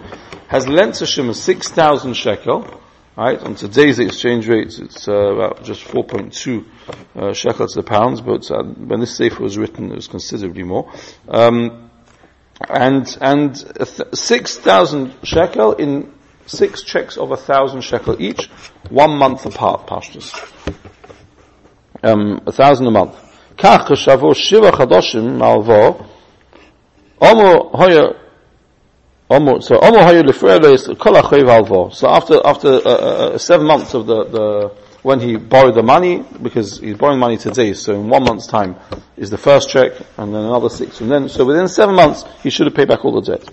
has 0.48 0.66
lent 0.66 0.94
to 0.94 1.04
Shimon 1.04 1.34
6,000 1.34 2.14
shekel. 2.14 2.80
Right, 3.20 3.38
on 3.42 3.54
today's 3.54 3.98
exchange 3.98 4.48
rate, 4.48 4.78
it's 4.78 5.06
uh, 5.06 5.12
about 5.12 5.62
just 5.62 5.84
4.2 5.84 6.64
uh, 7.14 7.34
shekel 7.34 7.68
to 7.68 7.74
the 7.74 7.82
pounds, 7.82 8.22
but 8.22 8.50
uh, 8.50 8.62
when 8.62 9.00
this 9.00 9.14
sefer 9.14 9.42
was 9.42 9.58
written, 9.58 9.92
it 9.92 9.96
was 9.96 10.08
considerably 10.08 10.62
more. 10.62 10.90
Um, 11.28 11.90
and 12.66 13.18
and 13.20 13.54
th- 13.54 14.14
6,000 14.14 15.14
shekel 15.22 15.74
in 15.74 16.14
six 16.46 16.82
checks 16.82 17.18
of 17.18 17.30
a 17.30 17.36
thousand 17.36 17.82
shekel 17.82 18.16
each, 18.22 18.46
one 18.88 19.18
month 19.18 19.44
apart, 19.44 19.86
pashtus. 19.86 20.32
Um, 22.02 22.40
a 22.46 22.52
thousand 22.52 22.86
a 22.86 22.90
month. 22.90 23.16
So 29.30 29.78
after, 32.08 32.40
after 32.44 32.68
uh, 32.68 32.80
uh, 32.80 33.38
seven 33.38 33.64
months 33.64 33.94
of 33.94 34.06
the, 34.06 34.24
the, 34.24 34.74
when 35.02 35.20
he 35.20 35.36
borrowed 35.36 35.76
the 35.76 35.84
money, 35.84 36.24
because 36.42 36.80
he's 36.80 36.96
borrowing 36.96 37.20
money 37.20 37.36
today, 37.36 37.74
so 37.74 37.94
in 37.94 38.08
one 38.08 38.24
month's 38.24 38.48
time 38.48 38.74
is 39.16 39.30
the 39.30 39.38
first 39.38 39.70
check, 39.70 39.92
and 40.18 40.34
then 40.34 40.42
another 40.42 40.68
six, 40.68 41.00
and 41.00 41.08
then, 41.08 41.28
so 41.28 41.44
within 41.44 41.68
seven 41.68 41.94
months, 41.94 42.24
he 42.42 42.50
should 42.50 42.66
have 42.66 42.74
paid 42.74 42.88
back 42.88 43.04
all 43.04 43.20
the 43.20 43.22
debt. 43.36 43.48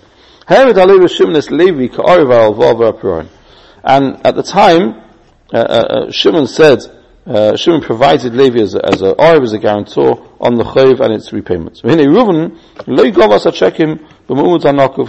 And 3.84 4.26
at 4.26 4.34
the 4.34 4.42
time, 4.42 5.00
uh, 5.52 5.56
uh, 5.56 5.60
uh, 5.60 6.10
Shimon 6.10 6.48
said, 6.48 6.80
uh, 7.24 7.54
Shimon 7.56 7.82
provided 7.82 8.34
Levi 8.34 8.60
as 8.60 8.74
a, 8.74 8.84
as 8.84 9.02
a 9.02 9.14
as 9.20 9.52
a 9.52 9.58
guarantor 9.58 10.26
on 10.40 10.56
the 10.56 10.64
Chayiv 10.64 10.98
and 11.00 11.14
its 11.14 11.32
repayments. 11.32 11.82
He 11.82 11.88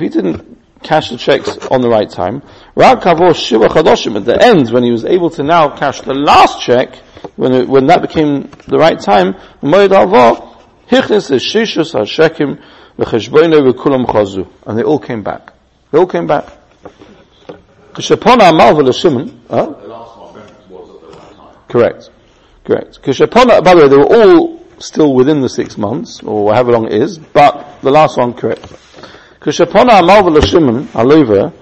didn't 0.09 0.58
cash 0.83 1.09
the 1.09 1.17
checks 1.17 1.57
on 1.67 1.81
the 1.81 1.89
right 1.89 2.09
time. 2.09 2.41
Rak 2.75 3.03
shiva 3.35 3.67
chadoshim, 3.67 4.15
at 4.15 4.25
the 4.25 4.41
end, 4.41 4.71
when 4.71 4.83
he 4.83 4.91
was 4.91 5.05
able 5.05 5.29
to 5.31 5.43
now 5.43 5.75
cash 5.75 6.01
the 6.01 6.13
last 6.13 6.61
check, 6.61 6.95
when 7.35 7.53
it, 7.53 7.67
when 7.67 7.87
that 7.87 8.01
became 8.01 8.49
the 8.67 8.77
right 8.77 8.99
time, 8.99 9.33
Moed 9.61 9.91
alvo, 9.91 10.57
hichnis 10.89 11.31
is 11.31 11.43
shishus 11.43 11.91
ha-shekim, 11.93 12.61
v'cheshboinu 12.97 13.73
chazu. 14.05 14.47
And 14.65 14.77
they 14.77 14.83
all 14.83 14.99
came 14.99 15.23
back. 15.23 15.53
They 15.91 15.97
all 15.97 16.07
came 16.07 16.27
back. 16.27 16.45
Kishapona 17.93 18.49
amal 18.49 18.75
v'lashimon, 18.75 19.37
huh? 19.49 19.65
The 19.65 19.87
last 19.87 20.17
one 20.17 20.33
was 20.69 20.89
at 20.89 21.01
the 21.01 21.07
right 21.17 21.35
time. 21.35 21.55
Correct. 21.67 22.09
Correct. 22.63 23.01
Kishapona, 23.01 23.63
by 23.63 23.73
the 23.73 23.81
way, 23.81 23.87
they 23.87 23.97
were 23.97 24.05
all 24.05 24.59
still 24.79 25.13
within 25.13 25.41
the 25.41 25.49
six 25.49 25.77
months, 25.77 26.23
or 26.23 26.53
however 26.53 26.71
long 26.71 26.85
it 26.85 26.93
is, 26.93 27.17
but 27.17 27.81
the 27.81 27.91
last 27.91 28.17
one, 28.17 28.33
correct. 28.33 28.65
Kishapona 29.41 29.99
amal 29.99 30.23
v'lashimon, 30.23 30.87
alova, 30.87 31.53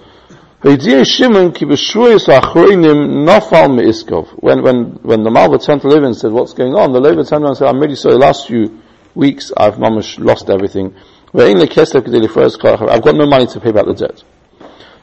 V'yidiyah 0.63 1.05
Shimon 1.05 1.51
ki 1.51 1.65
b'shuyis 1.65 2.27
achroinim 2.27 3.27
nofal 3.27 3.69
me'iskov. 3.75 4.29
When, 4.41 4.63
when, 4.63 4.99
when 5.03 5.21
the 5.21 5.29
Malva 5.29 5.59
turned 5.59 5.81
to 5.81 5.87
Levi 5.87 6.07
and 6.07 6.15
said, 6.15 6.31
what's 6.31 6.53
going 6.53 6.73
on? 6.73 6.91
The 6.93 6.99
Levi 6.99 7.21
turned 7.21 7.43
around 7.43 7.49
and 7.49 7.57
said, 7.57 7.67
I'm 7.67 7.79
really 7.79 7.93
sorry, 7.93 8.15
the 8.15 8.21
last 8.21 8.47
few 8.47 8.81
weeks 9.13 9.51
I've 9.55 9.75
mamash 9.75 10.17
lost 10.17 10.49
everything. 10.49 10.95
I've 11.35 13.03
got 13.03 13.15
no 13.15 13.27
money 13.27 13.45
to 13.45 13.59
pay 13.59 13.71
back 13.71 13.85
the 13.85 13.93
debt. 13.93 14.23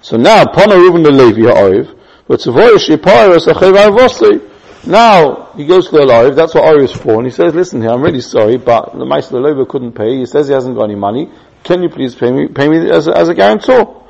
So 0.02 0.16
now, 0.16 0.44
Pona 0.46 0.76
Reuben 0.76 1.04
the 1.04 1.12
Levi 1.12 1.42
ha'oriv, 1.42 1.96
but 2.26 2.40
Tavoyish 2.40 2.88
Yiparis 2.88 3.46
achev 3.46 3.76
avosli. 3.76 4.50
Now, 4.86 5.52
he 5.56 5.64
goes 5.66 5.88
to 5.88 5.92
the 5.92 6.02
Loriv, 6.02 6.34
that's 6.34 6.54
what 6.54 6.64
Ori 6.64 6.84
is 6.84 6.92
for, 6.92 7.14
and 7.14 7.26
he 7.26 7.30
says, 7.30 7.54
listen 7.54 7.80
here, 7.80 7.90
I'm 7.90 8.02
really 8.02 8.20
sorry, 8.20 8.56
but 8.58 8.92
the 8.92 9.06
Meister 9.06 9.40
Levi 9.40 9.64
couldn't 9.70 9.92
pay, 9.92 10.16
he 10.18 10.26
says 10.26 10.48
he 10.48 10.52
hasn't 10.52 10.76
got 10.76 10.84
any 10.84 10.96
money, 10.96 11.30
can 11.64 11.82
you 11.82 11.88
please 11.88 12.14
pay 12.14 12.30
me, 12.30 12.46
pay 12.48 12.68
me 12.68 12.88
as 12.90 13.08
a, 13.08 13.16
as 13.16 13.28
a 13.28 13.34
guarantor? 13.34 14.02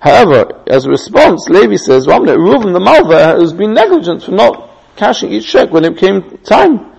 However, 0.00 0.62
as 0.66 0.84
a 0.84 0.90
response, 0.90 1.48
Levi 1.48 1.76
says, 1.76 2.06
well, 2.06 2.20
Reuben 2.22 2.72
the 2.72 2.80
Malva 2.80 3.38
has 3.40 3.52
been 3.52 3.72
negligent 3.72 4.22
for 4.22 4.32
not 4.32 4.70
cashing 4.96 5.32
each 5.32 5.48
check 5.48 5.70
when 5.70 5.84
it 5.84 5.96
came 5.96 6.38
time. 6.38 6.92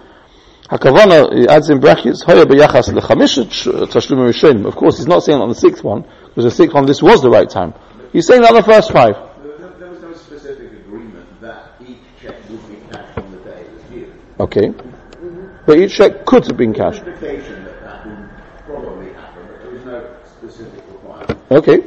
He 0.71 1.47
adds 1.47 1.69
in 1.69 1.79
brackets, 1.79 2.23
Hoya 2.23 2.45
b'yachas 2.45 2.89
lechamish 2.89 3.37
tashlum 3.87 4.17
rishonim. 4.27 4.65
Of 4.65 4.75
course, 4.75 4.97
he's 4.97 5.07
not 5.07 5.21
saying 5.23 5.39
on 5.39 5.49
the 5.49 5.55
sixth 5.55 5.83
one, 5.83 6.01
because 6.01 6.45
the 6.45 6.51
sixth 6.51 6.73
one, 6.73 6.87
this 6.87 7.03
was 7.03 7.21
the 7.21 7.29
right 7.29 7.47
time. 7.49 7.75
He's 8.11 8.25
saying 8.25 8.43
on 8.43 8.55
the 8.55 8.63
first 8.63 8.91
five. 8.91 9.13
There, 9.43 9.57
there- 9.59 9.69
there 9.77 9.89
was 9.91 10.01
no 10.01 10.13
specific 10.13 10.71
agreement 10.71 11.39
that 11.41 11.73
each 11.85 11.99
check 12.19 12.35
would 12.49 12.59
here. 13.91 14.11
Okay. 14.39 14.73
But 15.65 15.77
each 15.79 15.95
check 15.95 16.25
could 16.25 16.45
have 16.47 16.57
been 16.57 16.73
cashed. 16.73 17.03
Implication 17.03 17.63
that 17.63 17.81
that 17.81 18.05
would 18.05 18.29
probably 18.65 19.13
happen, 19.13 19.47
but 19.47 19.61
there 19.63 19.75
is 19.75 19.85
no 19.85 20.15
specific 20.25 20.83
requirement. 20.91 21.39
Okay. 21.51 21.77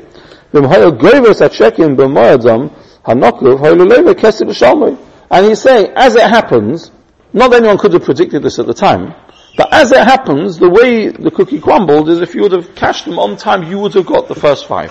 V'mhayo 0.52 0.98
gravers 0.98 1.40
a 1.42 1.48
check 1.48 1.78
in 1.78 1.94
b'moyadam 1.96 2.70
hanokov 3.04 3.60
hayluleva 3.60 4.14
kesib 4.14 4.48
b'shalmei. 4.48 4.98
And 5.30 5.46
he's 5.46 5.60
saying, 5.60 5.92
as 5.94 6.16
it 6.16 6.22
happens, 6.22 6.90
not 7.34 7.52
anyone 7.52 7.76
could 7.76 7.92
have 7.92 8.04
predicted 8.04 8.42
this 8.42 8.58
at 8.58 8.66
the 8.66 8.74
time, 8.74 9.14
but 9.58 9.72
as 9.72 9.92
it 9.92 10.02
happens, 10.02 10.58
the 10.58 10.70
way 10.70 11.08
the 11.08 11.30
cookie 11.30 11.60
crumbled 11.60 12.08
is 12.08 12.20
if 12.20 12.34
you 12.34 12.42
would 12.42 12.52
have 12.52 12.74
cashed 12.74 13.04
them 13.04 13.18
on 13.18 13.36
time, 13.36 13.62
you 13.64 13.78
would 13.78 13.92
have 13.94 14.06
got 14.06 14.26
the 14.28 14.34
first 14.34 14.66
five. 14.66 14.90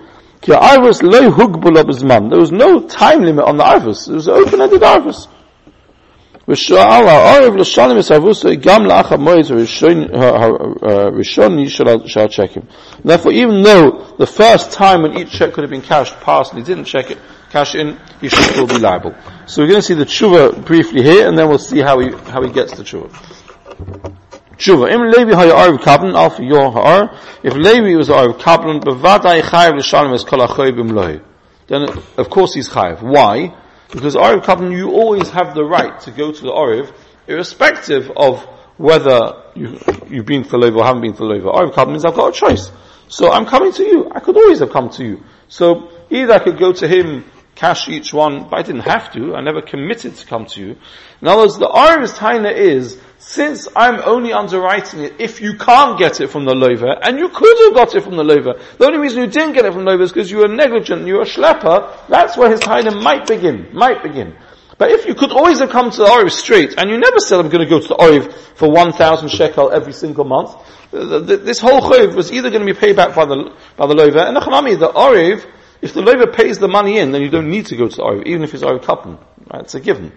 האירוס 0.48 1.02
לא 1.02 1.18
הוגבו 1.18 1.70
לו 1.70 1.84
בזמן, 1.86 2.28
there 2.30 2.40
was 2.40 2.52
no 2.52 2.80
time 2.88 3.22
limit 3.22 3.44
on 3.44 3.56
the 3.56 3.64
iris, 3.64 4.08
it 4.08 4.14
was 4.14 4.28
an 4.28 4.34
open-ended 4.34 4.82
iris. 4.82 5.28
ושאל 6.48 7.08
העורב 7.08 7.56
לשלם 7.56 7.98
את 7.98 8.02
סרבוסו 8.02 8.48
גם 8.60 8.86
לאחר 8.86 9.16
מועד 9.16 9.44
הראשוני 10.82 11.68
של 11.68 11.88
הצ'קים. 11.88 12.62
Therefore, 13.04 13.32
even 13.32 13.62
though 13.62 13.90
the 14.18 14.26
first 14.26 14.70
time 14.70 15.02
when 15.02 15.18
each 15.18 15.32
check 15.32 15.52
could 15.52 15.64
have 15.64 15.70
been 15.70 15.82
cashed 15.82 16.14
passed 16.20 16.52
and 16.52 16.60
he 16.60 16.64
didn't 16.64 16.84
check 16.84 17.10
it, 17.10 17.18
cash 17.50 17.74
in, 17.74 17.98
he 18.20 18.28
should 18.28 18.44
still 18.44 18.66
be 18.66 18.78
liable. 18.78 19.12
So 19.46 19.62
we're 19.62 19.68
going 19.68 19.80
to 19.80 19.88
see 19.90 19.94
the 19.94 20.04
tshuva 20.04 20.64
briefly 20.64 21.02
here, 21.02 21.26
and 21.26 21.36
then 21.36 21.48
we'll 21.48 21.58
see 21.58 21.80
how 21.80 21.98
he, 21.98 22.10
how 22.32 22.40
he 22.42 22.50
gets 22.50 22.76
the 22.76 22.84
tshuva. 22.84 23.10
Tshuva. 24.61 24.91
Im 24.91 25.01
Levi 25.11 25.33
haya 25.33 25.53
arv 25.55 26.39
your 26.39 26.71
ha'ar. 26.71 27.17
If 27.43 27.55
Levi 27.55 27.95
was 27.95 28.09
arv 28.09 28.37
kablan, 28.37 28.83
bevadai 28.83 29.41
chayiv 29.41 29.77
l'shalom 29.77 30.13
es 30.13 30.23
kol 30.23 30.39
achoy. 30.39 31.21
Then, 31.67 31.89
of 32.17 32.29
course 32.29 32.53
he's 32.53 32.69
chayiv. 32.69 33.01
Why? 33.01 33.55
Because 33.91 34.15
Oriv 34.15 34.43
Kabbalah, 34.43 34.71
you 34.71 34.91
always 34.91 35.29
have 35.31 35.53
the 35.53 35.63
right 35.63 35.99
to 36.01 36.11
go 36.11 36.31
to 36.31 36.41
the 36.41 36.49
Oriv, 36.49 36.93
irrespective 37.27 38.09
of 38.15 38.41
whether 38.77 39.43
you, 39.53 39.77
you've 40.07 40.25
been 40.25 40.43
for 40.43 40.57
Lova 40.57 40.77
or 40.77 40.85
haven't 40.85 41.01
been 41.01 41.13
for 41.13 41.25
Lova. 41.25 41.53
Oriv 41.53 41.73
Kabbalah 41.73 41.91
means 41.91 42.05
I've 42.05 42.15
got 42.15 42.29
a 42.29 42.39
choice. 42.39 42.71
So 43.09 43.31
I'm 43.31 43.45
coming 43.45 43.73
to 43.73 43.83
you. 43.83 44.09
I 44.09 44.21
could 44.21 44.37
always 44.37 44.59
have 44.59 44.71
come 44.71 44.89
to 44.91 45.03
you. 45.03 45.23
So 45.49 45.91
either 46.09 46.33
I 46.33 46.39
could 46.39 46.57
go 46.57 46.71
to 46.71 46.87
him, 46.87 47.25
cash 47.55 47.89
each 47.89 48.13
one, 48.13 48.47
but 48.49 48.59
I 48.59 48.63
didn't 48.63 48.81
have 48.81 49.11
to. 49.13 49.35
I 49.35 49.41
never 49.41 49.61
committed 49.61 50.15
to 50.15 50.25
come 50.25 50.45
to 50.45 50.61
you. 50.61 50.77
In 51.21 51.27
other 51.27 51.41
words, 51.41 51.57
the 51.57 51.67
Oriv's 51.67 52.13
taina 52.13 52.55
is, 52.55 52.97
since 53.21 53.67
I'm 53.75 54.01
only 54.03 54.33
underwriting 54.33 55.01
it 55.01 55.13
if 55.19 55.41
you 55.41 55.55
can't 55.55 55.97
get 55.97 56.19
it 56.19 56.31
from 56.31 56.45
the 56.45 56.55
lover, 56.55 56.97
and 57.03 57.19
you 57.19 57.29
could 57.29 57.55
have 57.65 57.75
got 57.75 57.95
it 57.95 58.01
from 58.01 58.15
the 58.17 58.23
lover, 58.23 58.59
the 58.79 58.85
only 58.85 58.97
reason 58.97 59.21
you 59.21 59.27
didn't 59.27 59.53
get 59.53 59.63
it 59.63 59.73
from 59.73 59.85
the 59.85 59.91
lover 59.91 60.03
is 60.03 60.11
because 60.11 60.31
you 60.31 60.39
were 60.39 60.47
negligent, 60.47 61.05
you 61.05 61.13
were 61.13 61.21
a 61.21 61.25
schlepper, 61.25 62.07
that's 62.09 62.35
where 62.35 62.49
his 62.49 62.59
taina 62.59 62.99
might 62.99 63.27
begin, 63.27 63.69
might 63.73 64.01
begin. 64.01 64.35
But 64.79 64.89
if 64.89 65.05
you 65.05 65.13
could 65.13 65.31
always 65.31 65.59
have 65.59 65.69
come 65.69 65.91
to 65.91 65.97
the 65.97 66.05
Oriv 66.05 66.31
straight, 66.31 66.73
and 66.79 66.89
you 66.89 66.97
never 66.97 67.19
said 67.19 67.39
I'm 67.39 67.49
going 67.49 67.63
to 67.63 67.69
go 67.69 67.79
to 67.79 67.87
the 67.87 67.95
Oriv 67.95 68.33
for 68.55 68.71
1,000 68.71 69.29
shekel 69.29 69.71
every 69.71 69.93
single 69.93 70.25
month, 70.25 70.55
th- 70.89 71.27
th- 71.27 71.41
this 71.41 71.59
whole 71.59 71.81
chayv 71.81 72.15
was 72.15 72.33
either 72.33 72.49
going 72.49 72.65
to 72.65 72.73
be 72.73 72.77
paid 72.77 72.95
back 72.95 73.13
by 73.13 73.25
the, 73.25 73.55
by 73.77 73.85
the 73.85 73.93
lover, 73.93 74.17
and 74.17 74.35
the 74.35 74.39
the 74.39 74.89
Oriv, 74.89 75.45
if 75.83 75.93
the 75.93 76.01
lover 76.01 76.25
pays 76.25 76.57
the 76.57 76.67
money 76.67 76.97
in, 76.97 77.11
then 77.11 77.21
you 77.21 77.29
don't 77.29 77.51
need 77.51 77.67
to 77.67 77.77
go 77.77 77.87
to 77.87 77.95
the 77.95 78.01
Oriv, 78.01 78.25
even 78.25 78.41
if 78.41 78.55
it's 78.55 78.63
Oriv 78.63 78.81
Kablan. 78.81 79.19
Right? 79.53 79.61
It's 79.61 79.75
a 79.75 79.79
given. 79.79 80.11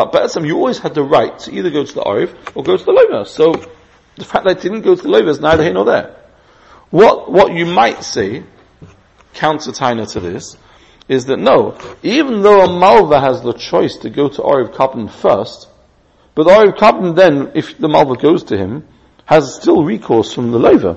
But 0.00 0.12
Be'etzim, 0.12 0.46
you 0.46 0.56
always 0.56 0.78
had 0.78 0.94
the 0.94 1.02
right 1.02 1.38
to 1.40 1.52
either 1.52 1.68
go 1.68 1.84
to 1.84 1.94
the 1.94 2.00
Oriv 2.00 2.34
or 2.54 2.62
go 2.62 2.76
to 2.76 2.84
the 2.84 2.92
lover. 2.92 3.26
So, 3.26 3.52
the 4.16 4.24
fact 4.24 4.46
that 4.46 4.56
I 4.56 4.60
didn't 4.60 4.80
go 4.80 4.94
to 4.94 5.02
the 5.02 5.08
lover 5.08 5.28
is 5.28 5.40
neither 5.40 5.62
here 5.62 5.74
nor 5.74 5.84
there. 5.84 6.16
What, 6.88 7.30
what 7.30 7.52
you 7.52 7.66
might 7.66 8.02
say, 8.02 8.44
counter 9.34 9.72
to 9.72 10.20
this, 10.20 10.56
is 11.06 11.26
that 11.26 11.38
no, 11.38 11.76
even 12.02 12.40
though 12.40 12.62
a 12.62 12.78
Malva 12.78 13.20
has 13.20 13.42
the 13.42 13.52
choice 13.52 13.98
to 13.98 14.10
go 14.10 14.28
to 14.28 14.40
Oriv 14.40 14.72
Kablan 14.72 15.10
first, 15.10 15.68
but 16.34 16.44
the 16.44 16.72
Kablan 16.72 17.14
then, 17.14 17.52
if 17.54 17.76
the 17.76 17.88
Malva 17.88 18.16
goes 18.16 18.44
to 18.44 18.56
him, 18.56 18.86
has 19.26 19.54
still 19.54 19.84
recourse 19.84 20.32
from 20.32 20.50
the 20.50 20.58
lover. 20.58 20.96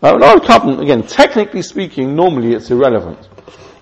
Now, 0.00 0.14
an 0.14 0.20
Kablan, 0.20 0.80
again, 0.80 1.02
technically 1.06 1.62
speaking, 1.62 2.14
normally 2.14 2.54
it's 2.54 2.70
irrelevant. 2.70 3.18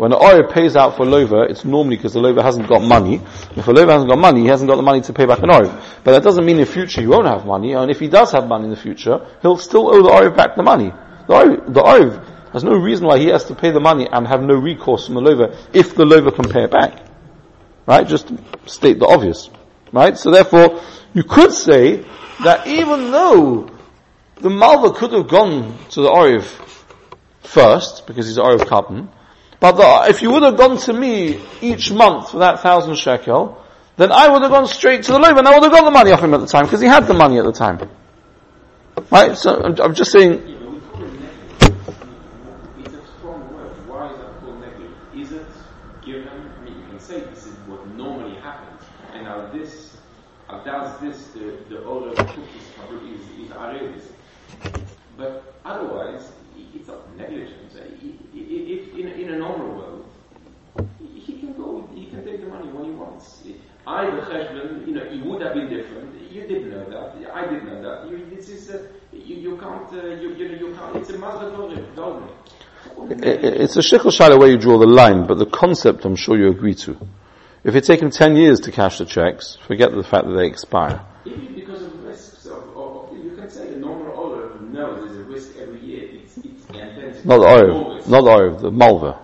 When 0.01 0.15
an 0.15 0.19
Oriv 0.19 0.51
pays 0.51 0.77
out 0.77 0.97
for 0.97 1.03
a 1.03 1.05
Lover, 1.05 1.45
it's 1.45 1.63
normally 1.63 1.97
because 1.97 2.15
the 2.15 2.21
Lover 2.21 2.43
hasn't 2.43 2.67
got 2.67 2.81
money. 2.81 3.21
If 3.55 3.69
a 3.69 3.71
Lover 3.71 3.93
hasn't 3.93 4.09
got 4.09 4.19
money, 4.19 4.41
he 4.41 4.47
hasn't 4.47 4.67
got 4.67 4.77
the 4.77 4.83
money 4.83 5.03
to 5.03 5.13
pay 5.13 5.27
back 5.27 5.41
an 5.41 5.51
Oriv. 5.51 5.85
But 6.03 6.13
that 6.13 6.23
doesn't 6.23 6.43
mean 6.43 6.59
in 6.59 6.65
future 6.65 7.03
he 7.03 7.07
won't 7.07 7.27
have 7.27 7.45
money, 7.45 7.75
and 7.75 7.91
if 7.91 8.01
he 8.01 8.09
does 8.09 8.33
have 8.33 8.49
money 8.49 8.65
in 8.65 8.71
the 8.71 8.79
future, 8.79 9.21
he'll 9.43 9.59
still 9.59 9.95
owe 9.95 10.03
the 10.03 10.09
Oriv 10.09 10.35
back 10.35 10.57
the 10.57 10.63
money. 10.63 10.91
The 11.27 11.35
Oriv, 11.35 12.25
the 12.51 12.61
no 12.65 12.79
reason 12.79 13.09
why 13.09 13.19
he 13.19 13.27
has 13.27 13.45
to 13.45 13.55
pay 13.55 13.73
the 13.73 13.81
money 13.81 14.09
and 14.11 14.27
have 14.27 14.43
no 14.43 14.55
recourse 14.55 15.05
from 15.05 15.17
the 15.17 15.21
Lover 15.21 15.55
if 15.75 15.95
the 15.95 16.07
Lover 16.07 16.31
can 16.31 16.49
pay 16.49 16.65
it 16.65 16.71
back. 16.71 17.05
Right? 17.85 18.09
Just 18.09 18.33
state 18.65 19.01
the 19.01 19.07
obvious. 19.07 19.51
Right? 19.93 20.17
So 20.17 20.31
therefore, 20.31 20.81
you 21.13 21.25
could 21.25 21.53
say 21.53 22.07
that 22.43 22.67
even 22.67 23.11
though 23.11 23.69
the 24.37 24.49
Malva 24.49 24.93
could 24.99 25.13
have 25.13 25.29
gone 25.29 25.77
to 25.91 26.01
the 26.01 26.09
Oriv 26.09 26.45
first, 27.43 28.07
because 28.07 28.27
he's 28.27 28.39
Oriv 28.39 28.61
Kablan, 28.61 29.11
but 29.61 29.73
the, 29.73 30.11
if 30.11 30.23
you 30.23 30.31
would 30.31 30.43
have 30.43 30.57
gone 30.57 30.79
to 30.79 30.93
me 30.93 31.39
each 31.61 31.93
month 31.93 32.31
for 32.31 32.39
that 32.39 32.61
thousand 32.61 32.97
shekel, 32.97 33.63
then 33.97 34.11
I 34.11 34.29
would 34.29 34.41
have 34.41 34.51
gone 34.51 34.67
straight 34.67 35.03
to 35.05 35.13
the 35.13 35.19
Levi 35.19 35.39
and 35.39 35.47
I 35.47 35.53
would 35.53 35.63
have 35.63 35.73
got 35.73 35.85
the 35.85 35.91
money 35.91 36.11
off 36.13 36.23
him 36.23 36.33
at 36.33 36.41
the 36.41 36.47
time 36.47 36.65
because 36.65 36.81
he 36.81 36.87
had 36.87 37.07
the 37.07 37.13
money 37.13 37.39
at 37.39 37.45
the 37.45 37.53
time. 37.53 37.91
Right? 39.11 39.37
So 39.37 39.63
I'm, 39.63 39.79
I'm 39.79 39.95
just 39.95 40.11
saying. 40.11 40.57
Does 50.63 51.01
this 51.01 51.27
the 51.29 51.57
the 51.69 51.85
older 51.85 52.15
cookies 52.15 52.69
cover 52.77 53.01
is 53.07 53.21
is 53.43 53.51
areas. 53.53 54.05
But 55.17 55.55
otherwise, 55.65 56.33
it's 56.75 56.87
not 56.87 57.17
negligence. 57.17 57.61
If 58.73 58.81
in 58.99 59.07
a, 59.09 59.11
in 59.23 59.29
a 59.35 59.39
normal 59.39 59.69
world, 59.79 60.05
he 61.27 61.33
can 61.41 61.53
go, 61.57 61.89
he 61.95 62.07
can 62.07 62.25
take 62.25 62.41
the 62.41 62.49
money 62.49 62.69
when 62.73 62.85
he 62.85 62.91
wants. 62.93 63.43
I, 63.87 64.05
the 64.15 64.23
husband, 64.23 64.87
you 64.87 64.95
know, 64.95 65.03
it 65.05 65.25
would 65.27 65.41
have 65.43 65.55
been 65.55 65.69
different. 65.69 66.09
You 66.31 66.43
didn't 66.47 66.71
know 66.71 66.85
that. 66.95 67.35
I 67.35 67.43
didn't 67.51 67.67
know 67.67 67.81
that. 67.83 68.11
You, 68.11 68.17
this 68.37 68.49
is, 68.49 68.71
uh, 68.71 68.87
you, 69.13 69.37
you 69.37 69.53
can't, 69.59 69.93
uh, 69.93 70.15
you, 70.23 70.29
you 70.35 70.49
know, 70.49 70.59
you 70.69 70.75
can't, 70.77 70.95
it's 70.97 71.11
a. 71.11 71.19
I- 73.11 73.31
I- 73.49 73.57
It's 73.65 73.77
a 73.77 73.81
shikl 73.81 74.11
shayla 74.17 74.39
where 74.39 74.49
you 74.51 74.59
draw 74.59 74.79
the 74.79 74.87
line, 74.87 75.27
but 75.27 75.39
the 75.39 75.47
concept 75.47 76.05
I'm 76.05 76.17
sure 76.17 76.37
you 76.39 76.49
agree 76.49 76.75
to. 76.87 76.97
If 77.65 77.75
it 77.75 77.85
takes 77.85 78.01
him 78.03 78.11
10 78.11 78.37
years 78.37 78.61
to 78.61 78.71
cash 78.71 78.99
the 78.99 79.05
checks, 79.05 79.57
forget 79.67 79.91
the 79.93 80.03
fact 80.05 80.27
that 80.27 80.35
they 80.37 80.47
expire. 80.47 81.01
Even 81.27 81.55
because 81.55 81.83
of 81.83 82.03
risks 82.05 82.47
of, 82.47 82.63
of, 82.77 83.13
you 83.25 83.33
can 83.37 83.51
say 83.51 83.75
a 83.75 83.77
normal 83.77 84.15
owner 84.17 84.61
knows 84.73 85.05
there's 85.05 85.19
a 85.19 85.25
risk 85.25 85.57
every 85.61 85.81
year. 85.81 86.09
It's, 86.23 86.37
it's 86.39 86.65
the 86.67 86.79
intensity. 86.79 87.10
Not 87.25 87.39
the 87.39 87.47
Always. 87.47 88.09
not 88.09 88.25
the 88.25 88.31
Oriv, 88.31 88.61
the 88.61 88.71
Malva. 88.71 89.19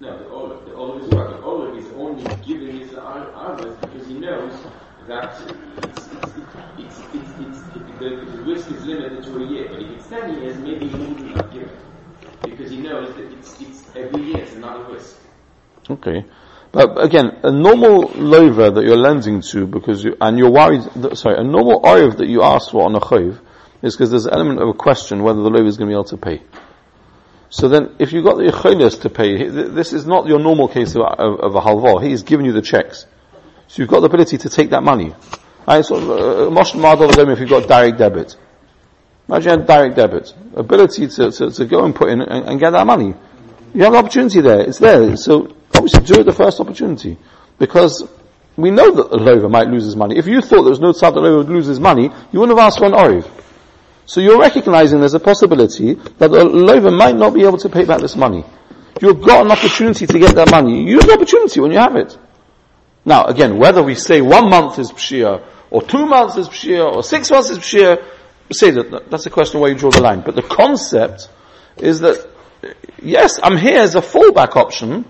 No, 0.00 0.18
the 0.18 0.28
olive. 0.30 0.64
The 0.64 0.74
olive 0.74 1.02
is? 1.02 1.10
The 1.10 1.42
olive 1.42 1.76
is 1.76 1.86
only 1.96 2.24
giving 2.46 2.78
his 2.78 2.90
to 2.90 3.76
because 3.80 4.06
he 4.06 4.14
knows 4.14 4.52
that 5.08 5.40
it's, 5.40 5.52
it's, 5.98 6.08
it's, 6.78 6.98
it's, 7.14 7.30
it's, 7.40 7.76
it, 7.76 7.98
the, 7.98 8.36
the 8.36 8.42
risk 8.42 8.70
is 8.70 8.84
limited 8.84 9.24
to 9.24 9.36
a 9.36 9.46
year. 9.46 9.68
But 9.70 9.82
if 9.82 9.90
it's 9.90 10.08
10 10.08 10.42
years, 10.42 10.56
maybe 10.58 10.88
he 10.88 10.96
wouldn't 10.96 11.36
have 11.36 11.52
given. 11.52 11.76
Because 12.42 12.70
he 12.70 12.78
knows 12.78 13.14
that 13.16 13.32
it's, 13.32 13.60
it's 13.60 13.84
every 13.96 14.22
year 14.22 14.38
it's 14.38 14.54
another 14.54 14.92
risk. 14.92 15.16
Okay. 15.88 16.24
But 16.72 17.02
again, 17.02 17.38
a 17.42 17.50
normal 17.50 18.10
lover 18.16 18.70
that 18.70 18.84
you're 18.84 18.96
lending 18.96 19.40
to 19.40 19.66
because 19.66 20.04
you, 20.04 20.16
and 20.20 20.38
you're 20.38 20.50
worried, 20.50 20.82
that, 20.96 21.16
sorry, 21.16 21.38
a 21.38 21.44
normal 21.44 21.80
oiv 21.82 22.18
that 22.18 22.28
you 22.28 22.42
ask 22.42 22.70
for 22.70 22.84
on 22.84 22.94
a 22.94 23.00
chayv 23.00 23.38
is 23.82 23.94
because 23.94 24.10
there's 24.10 24.26
an 24.26 24.34
element 24.34 24.60
of 24.60 24.68
a 24.68 24.74
question 24.74 25.22
whether 25.22 25.42
the 25.42 25.50
lover 25.50 25.66
is 25.66 25.76
going 25.76 25.88
to 25.88 25.92
be 25.92 25.94
able 25.94 26.04
to 26.04 26.16
pay. 26.16 26.42
So 27.48 27.68
then, 27.68 27.94
if 27.98 28.12
you've 28.12 28.24
got 28.24 28.36
the 28.36 28.44
yicholos 28.44 29.00
to 29.02 29.10
pay, 29.10 29.48
this 29.48 29.92
is 29.92 30.06
not 30.06 30.26
your 30.26 30.38
normal 30.38 30.68
case 30.68 30.94
of, 30.96 31.02
of, 31.02 31.40
of 31.40 31.54
a 31.54 31.60
halva. 31.60 32.02
He's 32.02 32.22
given 32.22 32.44
you 32.44 32.52
the 32.52 32.62
checks. 32.62 33.06
So 33.68 33.82
you've 33.82 33.90
got 33.90 34.00
the 34.00 34.06
ability 34.06 34.38
to 34.38 34.48
take 34.48 34.70
that 34.70 34.82
money. 34.82 35.14
Right, 35.66 35.84
so, 35.84 35.96
uh, 35.96 36.50
Moshe 36.50 36.74
Mardol 36.74 37.12
Zom, 37.12 37.30
if 37.30 37.40
you've 37.40 37.48
got 37.48 37.68
direct 37.68 37.98
debit. 37.98 38.36
Imagine 39.28 39.60
you 39.60 39.66
direct 39.66 39.96
debit. 39.96 40.34
Ability 40.54 41.08
to, 41.08 41.30
to, 41.32 41.50
to 41.50 41.64
go 41.64 41.84
and 41.84 41.94
put 41.94 42.10
in 42.10 42.20
and, 42.20 42.48
and 42.48 42.60
get 42.60 42.70
that 42.70 42.86
money. 42.86 43.14
You 43.74 43.82
have 43.82 43.92
an 43.92 43.98
opportunity 43.98 44.40
there. 44.40 44.60
It's 44.60 44.78
there. 44.78 45.16
So 45.16 45.54
obviously 45.74 46.04
do 46.04 46.20
it 46.20 46.24
the 46.24 46.32
first 46.32 46.60
opportunity. 46.60 47.18
Because 47.58 48.08
we 48.56 48.70
know 48.70 48.90
that 48.92 49.10
the 49.10 49.16
lover 49.16 49.48
might 49.48 49.66
lose 49.68 49.84
his 49.84 49.96
money. 49.96 50.16
If 50.16 50.26
you 50.26 50.40
thought 50.40 50.62
there 50.62 50.70
was 50.70 50.80
no 50.80 50.92
tzad 50.92 51.14
that 51.14 51.20
lover 51.20 51.38
would 51.38 51.48
lose 51.48 51.66
his 51.66 51.80
money, 51.80 52.04
you 52.32 52.40
wouldn't 52.40 52.56
have 52.56 52.66
asked 52.66 52.78
for 52.78 52.86
an 52.86 52.92
oriv. 52.92 53.28
So 54.06 54.20
you're 54.20 54.38
recognizing 54.38 55.00
there's 55.00 55.14
a 55.14 55.20
possibility 55.20 55.94
that 55.94 56.30
the 56.30 56.44
lover 56.44 56.90
might 56.90 57.16
not 57.16 57.34
be 57.34 57.42
able 57.42 57.58
to 57.58 57.68
pay 57.68 57.84
back 57.84 58.00
this 58.00 58.16
money. 58.16 58.44
You've 59.00 59.20
got 59.20 59.44
an 59.44 59.52
opportunity 59.52 60.06
to 60.06 60.18
get 60.18 60.34
that 60.36 60.50
money. 60.50 60.84
Use 60.84 61.04
the 61.04 61.12
opportunity 61.12 61.60
when 61.60 61.72
you 61.72 61.78
have 61.78 61.96
it. 61.96 62.16
Now, 63.04 63.24
again, 63.26 63.58
whether 63.58 63.82
we 63.82 63.94
say 63.94 64.20
one 64.20 64.48
month 64.48 64.78
is 64.78 64.90
pshia, 64.90 65.44
or 65.70 65.82
two 65.82 66.06
months 66.06 66.36
is 66.36 66.48
pshia, 66.48 66.94
or 66.94 67.02
six 67.02 67.30
months 67.30 67.50
is 67.50 67.58
pshia, 67.58 68.02
say 68.52 68.70
that, 68.70 69.10
that's 69.10 69.26
a 69.26 69.30
question 69.30 69.56
of 69.56 69.62
where 69.62 69.72
you 69.72 69.76
draw 69.76 69.90
the 69.90 70.00
line. 70.00 70.22
But 70.22 70.36
the 70.36 70.42
concept 70.42 71.28
is 71.76 72.00
that, 72.00 72.28
yes, 73.02 73.38
I'm 73.42 73.56
here 73.56 73.80
as 73.80 73.96
a 73.96 74.00
fallback 74.00 74.56
option, 74.56 75.04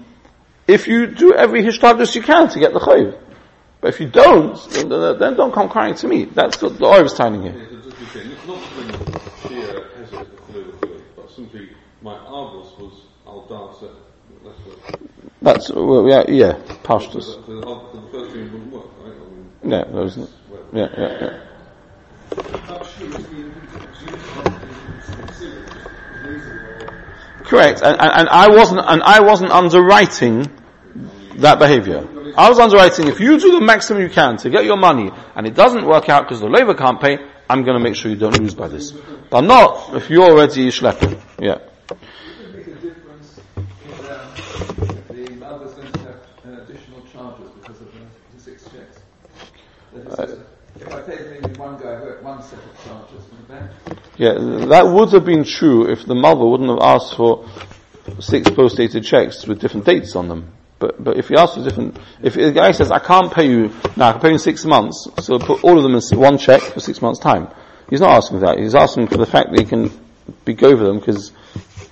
if 0.67 0.89
you 0.89 1.07
do 1.07 1.35
every 1.35 1.63
hishtadus 1.63 2.15
you 2.15 2.23
can 2.23 2.49
to 2.49 2.59
get 2.59 2.73
the 2.73 2.81
chayv. 2.81 3.19
But 3.81 3.89
if 3.89 4.01
you 4.01 4.09
don't, 4.09 4.59
then, 4.71 5.19
then 5.19 5.37
don't 5.37 5.53
come 5.53 5.69
crying 5.69 5.95
to 5.97 6.09
me. 6.09 6.25
That's 6.25 6.61
what 6.61 6.79
the 6.79 6.87
Oiv 6.87 7.05
is 7.05 7.13
telling 7.13 7.43
you. 7.45 7.86
Yeah, 8.14 8.23
just 8.23 8.47
not 8.47 8.62
to 8.62 8.75
bring 8.75 8.88
has 8.88 10.12
it 10.12 10.53
the 10.53 11.03
but 11.16 11.31
simply 11.31 11.71
my 12.03 12.14
argos 12.16 12.73
was 12.79 13.03
al 13.27 13.47
dasa. 13.49 13.90
That's. 15.42 15.71
Well, 15.71 16.09
yeah, 16.09 16.25
yeah, 16.29 16.53
pashtus. 16.85 17.23
So 17.25 17.40
The, 17.42 17.61
the 17.61 18.09
first 18.11 18.33
thing 18.33 18.53
wouldn't 18.53 18.73
work, 18.73 18.87
right? 19.01 19.12
I 19.12 19.19
mean, 19.31 19.51
Yeah, 19.64 19.85
yeah, 20.73 20.88
yeah, 20.99 21.21
yeah. 21.21 21.42
Correct, 27.45 27.81
and, 27.83 28.01
and, 28.01 28.11
and 28.12 28.29
I 28.29 28.49
wasn't, 28.49 28.81
and 28.85 29.03
I 29.03 29.21
wasn't 29.21 29.53
underwriting 29.53 30.51
that 31.37 31.59
behavior. 31.59 32.07
I 32.37 32.49
was 32.49 32.59
underwriting, 32.59 33.07
if 33.09 33.21
you 33.21 33.38
do 33.38 33.53
the 33.53 33.61
maximum 33.61 34.03
you 34.03 34.09
can 34.11 34.37
to 34.38 34.51
get 34.51 34.64
your 34.64 34.77
money, 34.77 35.11
and 35.37 35.47
it 35.47 35.55
doesn't 35.55 35.87
work 35.87 36.09
out 36.09 36.25
because 36.25 36.40
the 36.40 36.49
labor 36.49 36.75
can't 36.75 37.01
pay, 37.01 37.19
I'm 37.49 37.65
gonna 37.65 37.81
make 37.81 37.95
sure 37.95 38.11
you 38.11 38.17
don't 38.17 38.39
lose 38.39 38.55
by 38.55 38.69
this. 38.69 38.93
But 39.31 39.43
not 39.43 39.95
if 39.95 40.11
you're 40.11 40.23
already 40.23 40.69
schlepping. 40.69 41.21
Yeah. 41.39 41.59
Going 49.93 50.07
to 50.07 50.23
uh, 50.23 50.37
if 50.79 50.93
I 50.93 51.01
paid 51.03 51.57
one 51.57 51.81
guy 51.81 51.95
one 52.21 52.43
set 52.43 52.59
of 52.59 53.71
Yeah, 54.19 54.35
that 54.67 54.87
would 54.87 55.13
have 55.13 55.25
been 55.25 55.45
true 55.45 55.91
if 55.91 56.05
the 56.05 56.15
mother 56.15 56.45
wouldn't 56.45 56.69
have 56.69 56.81
asked 56.81 57.17
for 57.17 57.49
six 58.21 58.51
post-dated 58.51 59.05
checks 59.05 59.47
with 59.47 59.61
different 59.61 59.87
dates 59.87 60.15
on 60.15 60.29
them. 60.29 60.53
But, 60.79 61.03
but 61.03 61.17
if 61.17 61.31
you 61.31 61.39
ask 61.39 61.55
for 61.55 61.62
different, 61.65 61.99
if 62.23 62.35
the 62.35 62.53
guy 62.53 62.73
says, 62.73 62.91
I 62.91 62.99
can't 62.99 63.33
pay 63.33 63.49
you, 63.49 63.73
now 63.97 64.09
I 64.09 64.12
can 64.12 64.21
pay 64.21 64.29
you 64.29 64.35
in 64.35 64.39
six 64.39 64.65
months, 64.65 65.09
so 65.23 65.39
put 65.39 65.65
all 65.65 65.79
of 65.79 65.83
them 65.83 65.95
in 65.95 66.21
one 66.21 66.37
check 66.37 66.61
for 66.61 66.81
six 66.81 67.01
months 67.01 67.19
time. 67.19 67.49
He's 67.89 68.01
not 68.01 68.11
asking 68.11 68.41
for 68.41 68.47
that. 68.47 68.59
He's 68.59 68.75
asking 68.75 69.07
for 69.07 69.17
the 69.17 69.27
fact 69.27 69.51
that 69.51 69.61
he 69.61 69.65
can 69.65 69.91
be 70.45 70.57
over 70.62 70.85
them 70.85 70.99
because, 70.99 71.31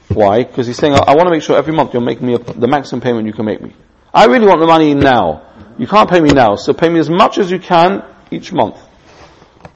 why? 0.09 0.45
Because 0.45 0.67
he's 0.67 0.77
saying, 0.77 0.93
I, 0.93 0.99
I 0.99 1.15
want 1.15 1.27
to 1.27 1.31
make 1.31 1.43
sure 1.43 1.57
every 1.57 1.73
month 1.73 1.95
you're 1.95 2.03
making 2.03 2.27
me 2.27 2.35
a, 2.35 2.39
the 2.39 2.67
maximum 2.67 3.01
payment 3.01 3.27
you 3.27 3.33
can 3.33 3.47
make 3.47 3.63
me. 3.63 3.75
I 4.13 4.27
really 4.27 4.47
want 4.47 4.61
the 4.61 4.67
money 4.67 4.93
now. 4.95 5.43
You 5.79 5.87
can't 5.87 6.09
pay 6.09 6.21
me 6.21 6.31
now, 6.31 6.57
so 6.57 6.73
pay 6.73 6.89
me 6.89 7.01
as 7.01 7.09
much 7.09 7.39
as 7.39 7.51
you 7.51 7.59
can 7.59 8.05
each 8.31 8.53
month. 8.53 8.77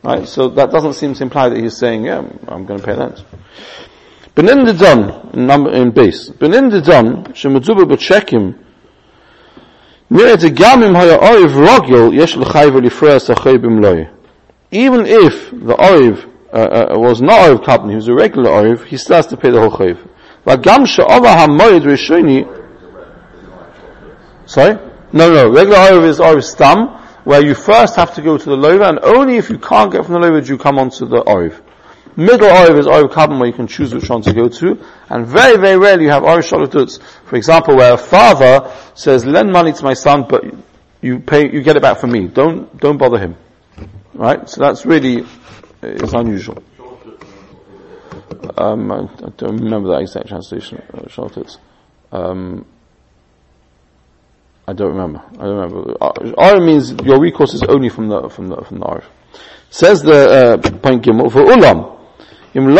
Right? 0.03 0.29
So 0.29 0.49
that 0.51 0.71
doesn't 0.71 0.95
seem 0.95 1.15
to 1.15 1.23
imply 1.23 1.49
that 1.49 1.59
he's 1.59 1.77
saying, 1.77 2.05
yeah, 2.05 2.19
I'm 2.47 2.67
going 2.67 2.81
to 2.81 2.87
pay 2.87 2.95
that. 2.95 3.25
Benin 4.35 4.65
the 4.65 5.31
in 5.33 5.47
number, 5.47 5.73
in 5.73 5.91
base. 5.91 6.29
Benin 6.29 6.69
the 6.69 6.81
done, 6.81 7.25
shemuzuba 7.33 7.83
b'chekim, 7.83 8.57
even 10.11 10.31
if 10.31 10.41
the 15.51 15.77
oiv 15.79 16.25
uh, 16.51 16.57
uh, 16.57 16.99
was 16.99 17.21
not 17.21 17.41
oiv 17.41 17.63
kapni, 17.63 17.91
he 17.91 17.97
was 17.97 18.09
a 18.09 18.15
regular 18.15 18.51
oiv, 18.51 18.85
he 18.85 18.97
still 18.97 19.17
has 19.17 19.27
to 19.27 19.37
pay 19.37 19.51
the 19.51 19.61
whole 19.61 19.71
chayiv. 19.71 19.99
Sorry? 24.47 24.79
No, 25.13 25.31
no. 25.31 25.51
Regular 25.51 25.79
oiv 25.79 26.09
is 26.09 26.21
oiv 26.21 26.43
stam, 26.43 26.89
where 27.25 27.45
you 27.45 27.55
first 27.55 27.97
have 27.97 28.15
to 28.15 28.23
go 28.23 28.39
to 28.39 28.45
the 28.45 28.57
loiva, 28.57 28.89
and 28.89 28.99
only 29.03 29.37
if 29.37 29.51
you 29.51 29.59
can't 29.59 29.93
get 29.93 30.07
from 30.07 30.15
the 30.15 30.21
loiva, 30.21 30.41
do 30.43 30.53
you 30.53 30.59
come 30.59 30.79
onto 30.79 31.05
the 31.05 31.23
oiv. 31.23 31.61
Middle 32.19 32.49
oiv 32.49 32.77
is 32.81 32.87
oiv 32.87 33.13
kablan, 33.13 33.39
where 33.39 33.47
you 33.47 33.55
can 33.55 33.69
choose 33.69 33.95
which 33.95 34.11
one 34.11 34.23
to 34.23 34.33
go 34.33 34.49
to, 34.49 34.85
and 35.09 35.25
very, 35.25 35.57
very 35.57 35.79
rarely 35.79 36.03
you 36.07 36.11
have 36.11 36.25
oiv 36.25 36.41
shalotutz. 36.41 37.01
For 37.27 37.37
example, 37.37 37.77
where 37.77 37.95
a 37.95 37.97
father 37.97 38.75
says, 38.97 39.25
lend 39.25 39.53
money 39.53 39.73
to 39.73 39.85
my 39.85 39.95
son, 39.95 40.27
but 40.29 40.43
you 41.01 41.21
pay, 41.21 41.49
you 41.49 41.63
get 41.63 41.77
it 41.77 41.83
back 41.83 41.99
from 41.99 42.11
me. 42.11 42.27
Don't, 42.27 42.77
don't 42.81 42.99
bother 42.99 43.19
him. 43.21 43.37
Right? 44.15 44.51
So 44.51 44.61
that's 44.61 44.85
really, 44.85 45.25
it's 45.81 46.13
unusual. 46.13 46.61
Um, 48.57 48.91
I, 48.91 49.03
I 49.03 49.29
don't 49.37 49.59
remember 49.59 49.91
that 49.91 50.01
exact 50.01 50.27
translation, 50.27 50.83
uh, 50.93 51.03
Shaltitz. 51.03 51.59
Um, 52.11 52.67
I 54.67 54.73
don't 54.73 54.91
remember. 54.91 55.23
I 55.39 55.45
don't 55.45 55.57
remember. 55.57 55.97
R 56.37 56.61
means 56.61 56.95
your 57.05 57.21
recourse 57.21 57.55
is 57.55 57.63
only 57.63 57.91
from 57.91 58.09
the, 58.09 58.29
from 58.29 58.49
the, 58.49 58.57
from 58.63 58.81
the 58.81 58.87
R. 58.87 59.05
Says 59.71 60.03
the, 60.03 60.59
uh, 60.65 60.71
point 60.81 61.05
Gimel, 61.05 61.31
for 61.31 61.45
Ulam, 61.45 61.95
Im 62.55 62.71
if 62.71 62.79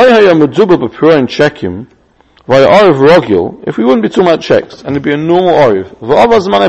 we 3.77 3.85
wouldn't 3.85 4.03
be 4.03 4.09
too 4.09 4.23
much 4.23 4.47
checks, 4.47 4.83
and 4.83 4.93
it'd 4.93 5.03
be 5.03 5.13
a 5.13 5.17
normal 5.17 5.53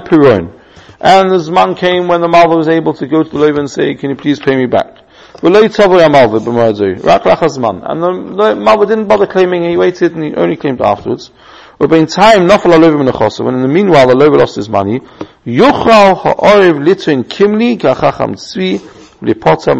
purin, 0.01 0.51
and 0.99 1.31
the 1.31 1.37
Zman 1.37 1.77
came 1.77 2.09
when 2.09 2.19
the 2.19 2.27
Malva 2.27 2.57
was 2.57 2.67
able 2.67 2.93
to 2.95 3.07
go 3.07 3.23
to 3.23 3.29
the 3.29 3.37
Levi 3.37 3.59
and 3.59 3.71
say, 3.71 3.95
can 3.95 4.09
you 4.09 4.17
please 4.17 4.37
pay 4.39 4.57
me 4.57 4.65
back? 4.65 4.97
And 5.41 5.55
the, 5.55 5.61
the 8.37 8.55
Malva 8.57 8.85
didn't 8.85 9.07
bother 9.07 9.27
claiming, 9.27 9.63
he 9.63 9.77
waited 9.77 10.15
and 10.15 10.23
he 10.25 10.35
only 10.35 10.57
claimed 10.57 10.81
afterwards. 10.81 11.31
But 11.77 11.93
in 11.93 12.07
time, 12.07 12.49
Nafal 12.49 12.73
Alevi 12.73 12.97
Menachosov, 13.01 13.47
and 13.47 13.55
in 13.55 13.61
the 13.61 13.69
meanwhile, 13.69 14.07
the 14.07 14.17
Levi 14.17 14.35
lost 14.35 14.57
his 14.57 14.67
money, 14.67 14.99
Yuchal 15.45 16.17
Kimli 17.23 17.79
Tzvi 17.79 18.81
Lipota. 19.21 19.73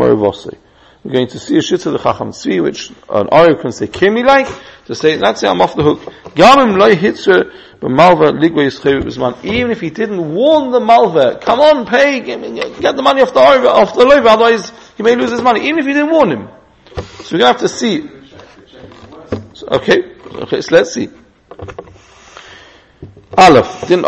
We're 1.10 1.15
going 1.15 1.28
to 1.30 1.39
see 1.39 1.58
a 1.58 1.62
shit 1.63 1.84
of 1.88 1.93
the 1.93 1.98
Chacham 1.98 2.30
Tzvi, 2.30 2.62
which 2.62 2.91
an 3.10 3.30
Oriv 3.30 3.62
can 3.62 3.72
say 3.72 3.88
Kimli 3.88 4.24
like, 4.24 4.45
to 4.86 4.93
say, 4.93 5.15
that's 5.17 5.41
it, 5.41 5.48
I'm 5.48 5.60
off 5.60 5.76
the 5.76 5.82
hook. 5.82 6.02
Gamim 6.36 6.78
Loi 6.78 6.93
Hitzer 6.93 7.52
but 7.80 7.89
Malva 7.89 8.34
Yischayu 8.34 9.43
Even 9.43 9.72
if 9.72 9.82
he 9.82 9.89
didn't 9.89 10.36
warn 10.36 10.69
the 10.69 10.80
Malva, 10.80 11.39
come 11.41 11.62
on, 11.62 11.88
pay, 11.88 12.19
get 12.19 12.39
the 12.95 13.02
money 13.02 13.24
off 13.24 13.34
the 13.34 13.39
off 13.39 13.95
the 13.95 14.06
loiva, 14.06 14.28
otherwise 14.28 14.72
he 14.98 15.04
may 15.04 15.15
lose 15.15 15.32
his 15.32 15.41
money. 15.41 15.67
Even 15.67 15.80
if 15.80 15.88
he 15.88 15.93
didn't 15.93 16.12
warn 16.12 16.30
him. 16.30 16.48
So 17.24 17.36
we're 17.36 17.39
gonna 17.39 17.54
have 17.54 17.62
to 17.62 17.69
see. 17.69 18.08
So, 19.54 19.67
okay, 19.67 20.13
okay, 20.43 20.62
so 20.62 20.76
let's 20.76 20.93
see. 20.93 21.10
Aleph, 23.36 23.82
zman 23.88 24.04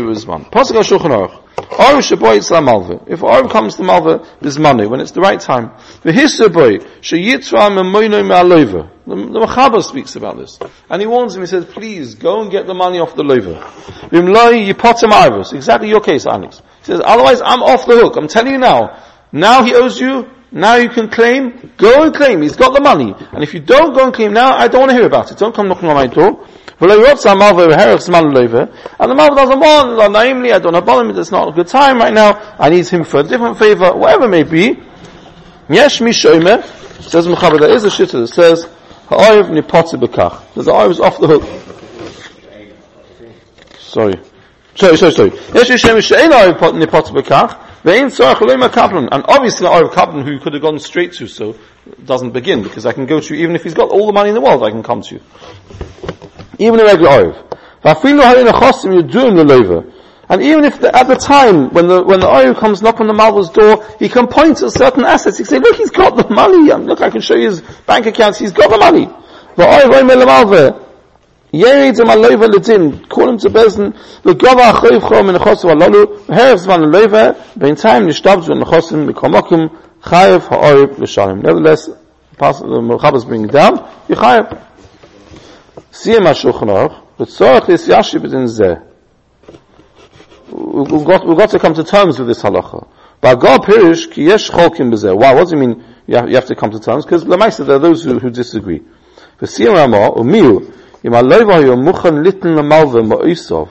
b'zman. 0.00 0.50
Pasuk 0.50 0.76
HaShulchan 0.76 1.10
Aruch. 1.10 1.42
Or 1.58 2.00
shaboy 2.00 2.36
it's 2.36 2.50
malva. 2.50 3.00
If 3.06 3.22
Or 3.22 3.48
comes 3.48 3.76
to 3.76 3.82
malva, 3.82 4.26
there's 4.40 4.58
money 4.58 4.86
when 4.86 5.00
it's 5.00 5.12
the 5.12 5.20
right 5.20 5.40
time. 5.40 5.72
The 6.02 6.12
hisaboy 6.12 6.86
sheyitra 7.00 7.70
memoino 7.70 8.26
me'alova. 8.26 8.90
The 9.06 9.14
Mechaber 9.14 9.82
speaks 9.82 10.16
about 10.16 10.36
this, 10.36 10.58
and 10.90 11.00
he 11.00 11.06
warns 11.06 11.34
him. 11.34 11.42
He 11.42 11.46
says, 11.46 11.64
"Please 11.64 12.14
go 12.14 12.42
and 12.42 12.50
get 12.50 12.66
the 12.66 12.74
money 12.74 12.98
off 12.98 13.14
the 13.14 13.22
lover." 13.22 13.54
Vimloi 14.10 14.66
yipotem 14.68 15.12
ivus. 15.12 15.52
Exactly 15.52 15.88
your 15.88 16.00
case, 16.00 16.26
Alex. 16.26 16.60
He 16.80 16.86
says, 16.86 17.00
"Otherwise, 17.04 17.40
I'm 17.40 17.62
off 17.62 17.86
the 17.86 17.96
hook. 17.96 18.16
I'm 18.16 18.28
telling 18.28 18.52
you 18.52 18.58
now. 18.58 18.96
Now 19.32 19.62
he 19.62 19.74
owes 19.74 20.00
you. 20.00 20.26
Now 20.52 20.74
you 20.76 20.88
can 20.88 21.08
claim. 21.08 21.72
Go 21.76 22.02
and 22.02 22.14
claim. 22.14 22.42
He's 22.42 22.56
got 22.56 22.74
the 22.74 22.80
money. 22.80 23.14
And 23.32 23.42
if 23.42 23.54
you 23.54 23.60
don't 23.60 23.94
go 23.94 24.04
and 24.04 24.12
claim 24.12 24.32
now, 24.32 24.56
I 24.56 24.68
don't 24.68 24.80
want 24.80 24.90
to 24.90 24.96
hear 24.96 25.06
about 25.06 25.30
it. 25.30 25.38
Don't 25.38 25.54
come 25.54 25.68
knocking 25.68 25.88
on 25.88 25.94
my 25.94 26.06
door." 26.06 26.46
And 26.78 26.90
the 26.90 26.98
Malva 29.14 29.34
doesn't 29.34 29.60
want, 29.60 30.12
namely, 30.12 30.52
I 30.52 30.58
don't 30.58 30.74
about 30.74 31.06
him, 31.06 31.16
it's 31.16 31.30
not 31.30 31.48
a 31.48 31.52
good 31.52 31.68
time 31.68 31.96
right 31.96 32.12
now, 32.12 32.54
I 32.58 32.68
need 32.68 32.86
him 32.86 33.04
for 33.04 33.20
a 33.20 33.22
different 33.22 33.58
favor, 33.58 33.94
whatever 33.94 34.28
may 34.28 34.42
be. 34.42 34.78
Yesh 35.70 36.02
mi 36.02 36.12
says 36.12 36.34
Mechaber, 36.34 37.60
there 37.60 37.70
is 37.70 37.84
a 37.84 37.88
shitter 37.88 38.20
that 38.20 38.28
says, 38.28 38.68
Ha'oyev 39.08 39.48
nipotzi 39.58 39.98
bekach. 39.98 40.54
Was 40.54 40.68
off 40.68 41.18
the 41.18 41.26
hook. 41.26 41.44
Sorry. 43.78 44.20
Sorry, 44.74 44.96
sorry, 44.98 45.12
sorry. 45.12 45.30
Yesh 45.54 45.70
mi 45.70 45.76
shomer 45.76 46.02
she'en 46.02 46.30
ha'oyev 46.30 46.58
nipotzi 46.58 47.12
bekach, 47.14 47.56
ve'in 47.84 48.10
tzorach 48.10 48.40
lo'ima 48.40 48.68
kablan. 48.68 49.08
And 49.10 49.24
obviously 49.26 49.66
the 49.66 49.72
Oyev 49.72 49.92
kablan 49.92 50.24
who 50.24 50.32
you 50.32 50.40
could 50.40 50.52
have 50.52 50.60
gone 50.60 50.78
straight 50.78 51.14
to, 51.14 51.26
so 51.26 51.56
doesn't 52.04 52.32
begin, 52.32 52.62
because 52.62 52.84
I 52.84 52.92
can 52.92 53.06
go 53.06 53.18
to 53.18 53.34
you, 53.34 53.44
even 53.44 53.56
if 53.56 53.62
he's 53.62 53.72
got 53.72 53.88
all 53.88 54.06
the 54.06 54.12
money 54.12 54.28
in 54.28 54.34
the 54.34 54.42
world, 54.42 54.62
I 54.62 54.70
can 54.70 54.82
come 54.82 55.00
to 55.00 55.14
you 55.14 55.22
even 56.58 56.80
if 56.80 56.86
regular 56.86 57.10
are 57.10 57.44
for 57.82 57.94
feel 58.02 58.16
you 58.16 58.22
have 58.22 58.46
a 58.46 58.52
cost 58.52 58.84
and 60.28 60.42
even 60.42 60.64
if 60.64 60.80
the, 60.80 60.94
at 60.96 61.06
the 61.06 61.14
time 61.14 61.70
when 61.72 61.86
the 61.86 62.02
when 62.02 62.18
the 62.20 62.26
oil 62.26 62.54
comes 62.54 62.82
knock 62.82 63.00
on 63.00 63.06
the 63.06 63.12
marble's 63.12 63.50
door 63.50 63.84
he 63.98 64.08
can 64.08 64.26
point 64.26 64.56
to 64.58 64.70
certain 64.70 65.04
assets. 65.04 65.38
He 65.38 65.44
say 65.44 65.58
look 65.58 65.76
he's 65.76 65.90
got 65.90 66.16
the 66.16 66.28
money. 66.34 66.70
And 66.70 66.86
look 66.86 67.00
i 67.00 67.10
can 67.10 67.20
show 67.20 67.34
you 67.36 67.46
his 67.46 67.60
bank 67.86 68.06
accounts. 68.06 68.38
He's 68.38 68.52
got 68.52 68.70
the 68.70 68.78
money. 68.78 69.06
The 69.56 69.64
oil 69.64 69.88
when 69.90 70.18
the 70.18 70.26
mother? 70.26 70.82
Yeah 71.52 71.84
it's 71.88 72.00
my 72.00 72.16
lever 72.16 72.48
the 72.48 73.06
call 73.08 73.28
him 73.28 73.38
to 73.38 73.50
person 73.50 73.92
the 74.24 74.34
gova 74.34 74.72
khayf 74.72 75.00
khom 75.00 75.28
in 75.28 75.36
khos 75.36 75.64
wala 75.64 75.88
lo 75.88 76.18
has 76.26 76.66
van 76.66 76.80
the 76.80 76.86
lever 76.88 77.40
between 77.54 77.76
time 77.76 78.06
the 78.06 78.12
stop 78.12 78.46
when 78.48 78.58
the 78.58 78.64
khos 78.66 78.90
we 79.06 79.14
come 79.14 79.30
nevertheless 81.40 81.86
the 81.86 81.94
khabas 82.36 83.26
bring 83.26 83.46
down. 83.46 83.76
You 84.08 84.16
khayf 84.16 84.65
Siyem 85.96 86.26
HaShulchan 86.26 86.68
Aruch, 86.68 87.06
B'tzorach 87.18 87.70
is 87.70 87.88
yashib 87.88 88.24
in 88.24 88.44
zeh. 88.44 88.84
We've 90.52 91.04
got, 91.06 91.26
we've 91.26 91.38
got 91.38 91.48
to 91.50 91.58
come 91.58 91.72
to 91.72 91.84
terms 91.84 92.18
with 92.18 92.28
this 92.28 92.42
halacha. 92.42 92.86
But 93.22 93.36
God 93.36 93.62
pirish 93.62 94.12
ki 94.12 94.24
yesh 94.24 94.50
cholkim 94.50 94.92
b'zeh. 94.92 95.16
Why? 95.16 95.32
What 95.32 95.44
does 95.44 95.54
it 95.54 95.56
mean 95.56 95.82
you 96.06 96.16
have, 96.16 96.28
you 96.28 96.34
have 96.34 96.44
to 96.46 96.54
come 96.54 96.70
to 96.72 96.78
terms? 96.78 97.06
Because 97.06 97.24
lemaisa 97.24 97.66
there 97.66 97.76
are 97.76 97.78
those 97.78 98.04
who, 98.04 98.18
who 98.18 98.28
disagree. 98.28 98.82
V'siyam 99.40 99.72
ramah, 99.72 100.10
umiu, 100.10 100.70
im 101.02 101.12
ha-loiva 101.14 101.62
yu 101.62 101.74
muchan 101.76 102.22
litin 102.22 102.54
l'malva 102.56 103.02
ma'isov. 103.02 103.70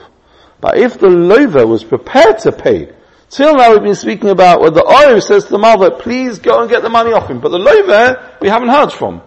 But 0.60 0.78
if 0.78 0.98
the 0.98 1.06
loiva 1.06 1.66
was 1.68 1.84
prepared 1.84 2.40
to 2.40 2.50
pay, 2.50 2.92
till 3.30 3.54
now 3.54 3.70
we've 3.70 3.84
been 3.84 3.94
speaking 3.94 4.30
about 4.30 4.60
where 4.60 4.72
the 4.72 4.84
oil 4.84 5.20
says 5.20 5.44
to 5.44 5.50
the 5.50 5.58
malva, 5.58 5.92
please 5.92 6.40
go 6.40 6.60
and 6.60 6.68
get 6.68 6.82
the 6.82 6.90
money 6.90 7.12
off 7.12 7.30
him. 7.30 7.40
But 7.40 7.50
the 7.50 7.58
loiva, 7.58 8.40
we 8.40 8.48
haven't 8.48 8.70
heard 8.70 8.92
from. 8.92 9.22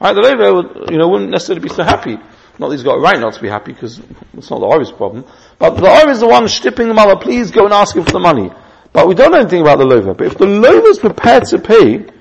Right? 0.00 0.14
The 0.14 0.22
loiva, 0.22 0.90
you 0.90 0.98
know, 0.98 1.06
wouldn't 1.06 1.30
necessarily 1.30 1.62
be 1.62 1.68
so 1.68 1.84
happy. 1.84 2.18
Not 2.60 2.72
he's 2.72 2.82
got 2.82 2.98
a 2.98 3.00
right 3.00 3.18
not 3.18 3.32
to 3.32 3.40
be 3.40 3.48
happy, 3.48 3.72
because 3.72 3.98
it's 4.34 4.50
not 4.50 4.60
the 4.60 4.66
Oiv's 4.66 4.92
problem. 4.92 5.24
But 5.58 5.76
the 5.76 5.86
Oiv 5.86 6.10
is 6.10 6.20
the 6.20 6.28
one 6.28 6.44
stipping 6.44 6.88
the 6.88 6.94
malva, 6.94 7.16
please 7.16 7.50
go 7.50 7.64
and 7.64 7.72
ask 7.72 7.96
him 7.96 8.04
for 8.04 8.12
the 8.12 8.18
money. 8.20 8.52
But 8.92 9.08
we 9.08 9.14
don't 9.14 9.32
know 9.32 9.38
anything 9.38 9.62
about 9.62 9.78
the 9.78 9.84
loiva. 9.84 10.14
But 10.14 10.26
if 10.26 10.36
the 10.36 10.44
loiva 10.44 10.88
is 10.88 10.98
prepared 10.98 11.46
to 11.46 11.58
pay, 11.58 11.96
the 11.96 12.12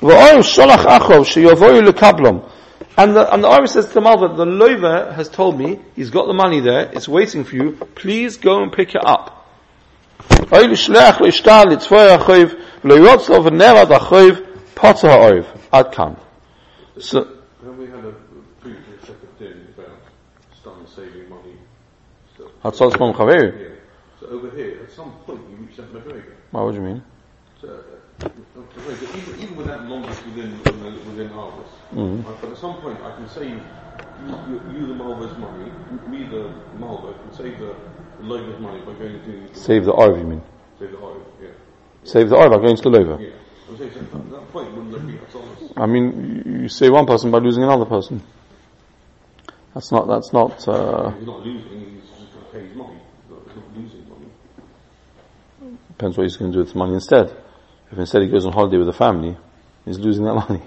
sholach 0.00 0.84
achov 0.84 1.26
sheyovoyu 1.26 1.90
lekablom, 1.90 2.48
and 2.96 3.16
the, 3.16 3.34
and 3.34 3.42
the 3.42 3.48
Irish 3.48 3.72
says 3.72 3.86
to 3.88 3.94
the 3.94 4.00
Malva, 4.00 4.36
the 4.36 4.44
loiva 4.44 5.12
has 5.14 5.28
told 5.28 5.58
me, 5.58 5.80
he's 5.96 6.10
got 6.10 6.26
the 6.26 6.32
money 6.32 6.60
there, 6.60 6.90
it's 6.92 7.08
waiting 7.08 7.42
for 7.42 7.56
you, 7.56 7.72
please 7.96 8.36
go 8.36 8.62
and 8.62 8.72
pick 8.72 8.94
it 8.94 9.04
up. 9.04 9.48
So, 17.00 17.38
Have 17.64 17.76
we 17.76 17.86
had 17.86 18.04
a 18.04 18.12
previous 18.60 19.00
separate 19.00 19.38
din 19.38 19.74
about 19.76 19.98
starting 20.60 20.86
saving 20.86 21.28
money? 21.28 21.56
So, 22.36 22.47
Hatzos 22.64 22.98
Mom 22.98 23.14
Chaveru. 23.14 23.60
yeah. 23.60 23.68
So 24.20 24.26
over 24.26 24.50
here, 24.50 24.80
at 24.82 24.90
some 24.92 25.12
point 25.26 25.40
you 25.50 25.56
reach 25.56 25.76
that 25.76 25.92
McGregor. 25.92 26.34
What 26.50 26.64
would 26.66 26.74
you 26.74 26.80
mean? 26.80 27.02
So, 27.60 27.68
uh, 27.68 28.28
even, 29.16 29.40
even 29.40 29.56
without 29.56 29.84
longest 29.86 30.24
within, 30.26 30.58
within, 30.64 31.28
harvest, 31.28 31.70
Mhm. 31.94 32.24
uh, 32.26 32.32
but 32.40 32.50
at 32.50 32.56
some 32.58 32.74
point 32.80 32.98
I 33.02 33.14
can 33.16 33.28
save 33.28 33.50
you, 33.50 33.60
you, 34.48 34.60
you 34.80 34.86
the 34.88 34.94
Malva's 34.94 35.36
money, 35.38 35.70
me 36.08 36.24
the 36.28 36.50
Malva, 36.78 37.12
can 37.14 37.32
save 37.32 37.58
the, 37.58 37.74
Lover's 38.20 38.58
money 38.60 38.80
by 38.80 38.92
going 38.94 39.20
to 39.24 39.54
Save 39.54 39.84
the 39.84 39.92
Arv, 39.92 40.18
you 40.18 40.24
mean? 40.24 40.42
save 40.80 40.90
the 40.90 40.98
oil, 40.98 41.22
yeah. 41.40 41.50
Save 42.02 42.28
the 42.30 42.36
Arv 42.36 42.50
by 42.50 42.56
going 42.58 42.74
to 42.76 42.82
the 42.82 42.90
loiva. 42.90 43.20
Yeah. 43.20 43.28
I'm 43.70 43.76
saying, 43.78 43.92
so 43.92 44.00
at 44.00 44.30
that 44.30 44.52
point, 44.52 44.72
wouldn't 44.74 44.90
there 44.90 45.00
be 45.00 45.16
a 45.18 45.30
solace? 45.30 45.72
I 45.76 45.86
mean, 45.86 46.60
you 46.62 46.68
save 46.68 46.90
one 46.92 47.06
person 47.06 47.30
by 47.30 47.38
losing 47.38 47.62
another 47.62 47.84
person. 47.84 48.20
That's 49.74 49.92
not, 49.92 50.08
that's 50.08 50.32
not, 50.32 50.66
uh, 50.66 51.10
He's 51.12 51.26
not 51.26 51.44
losing, 51.46 52.00
he's 52.00 52.10
to 52.50 52.58
pay 52.58 52.66
his 52.66 52.76
money. 52.76 52.98
Not, 53.30 53.46
not 53.56 53.76
losing 53.76 54.08
money. 54.08 55.78
depends 55.88 56.16
what 56.16 56.24
he's 56.24 56.36
going 56.36 56.52
to 56.52 56.56
do 56.56 56.60
with 56.64 56.72
the 56.72 56.78
money 56.78 56.94
instead. 56.94 57.34
If 57.90 57.98
instead 57.98 58.22
he 58.22 58.28
goes 58.28 58.44
on 58.46 58.52
holiday 58.52 58.76
with 58.76 58.86
the 58.86 58.92
family, 58.92 59.36
he's 59.84 59.98
losing 59.98 60.24
that 60.24 60.34
money. 60.34 60.62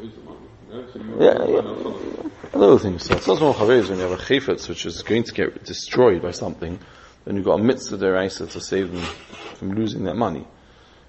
Lose 0.00 0.14
the 0.14 0.20
money. 0.22 0.38
You 0.68 0.74
know? 0.74 0.86
So 0.92 0.98
you 0.98 1.16
Yeah, 1.20 1.44
yeah. 1.44 1.62
find 1.62 1.86
out. 1.86 2.14
Another 2.54 2.78
thing, 2.78 2.98
so 3.00 3.16
it's 3.16 3.26
chaver 3.26 3.76
is 3.76 3.88
when 3.88 3.98
you 3.98 4.04
have 4.04 4.18
a 4.18 4.22
chayfetz 4.22 4.68
which 4.68 4.86
is 4.86 5.02
going 5.02 5.24
to 5.24 5.32
get 5.32 5.64
destroyed 5.64 6.22
by 6.22 6.30
something, 6.30 6.78
then 7.24 7.36
you've 7.36 7.44
got 7.44 7.58
a 7.58 7.62
mitzvah 7.62 7.98
deraisa 7.98 8.48
to 8.50 8.60
save 8.60 8.92
them 8.92 9.02
from 9.56 9.72
losing 9.72 10.04
that 10.04 10.14
money. 10.14 10.46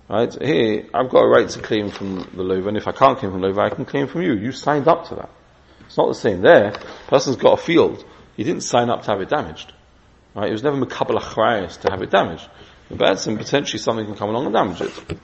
Right? 0.09 0.33
Here, 0.41 0.87
I've 0.93 1.09
got 1.09 1.21
a 1.21 1.27
right 1.27 1.47
to 1.49 1.61
claim 1.61 1.91
from 1.91 2.27
the 2.35 2.43
lover, 2.43 2.69
and 2.69 2.77
if 2.77 2.87
I 2.87 2.91
can't 2.91 3.17
claim 3.17 3.31
from 3.31 3.41
the 3.41 3.47
lover, 3.47 3.61
I 3.61 3.69
can 3.69 3.85
claim 3.85 4.07
from 4.07 4.21
you. 4.21 4.33
You 4.33 4.51
signed 4.51 4.87
up 4.87 5.07
to 5.09 5.15
that. 5.15 5.29
It's 5.85 5.97
not 5.97 6.07
the 6.07 6.15
same 6.15 6.41
there. 6.41 6.73
person's 7.07 7.35
got 7.35 7.59
a 7.59 7.61
field. 7.61 8.03
He 8.35 8.43
didn't 8.43 8.61
sign 8.61 8.89
up 8.89 9.03
to 9.03 9.11
have 9.11 9.21
it 9.21 9.29
damaged. 9.29 9.71
Right? 10.35 10.49
It 10.49 10.51
was 10.51 10.63
never 10.63 10.77
makabel 10.77 11.17
achrayas 11.17 11.79
to 11.81 11.89
have 11.89 12.01
it 12.01 12.11
damaged. 12.11 12.47
The 12.89 12.97
bad 12.97 13.19
sin, 13.19 13.37
potentially 13.37 13.79
something 13.79 14.05
can 14.05 14.15
come 14.15 14.29
along 14.29 14.45
and 14.45 14.53
damage 14.53 14.81
it. 14.81 15.17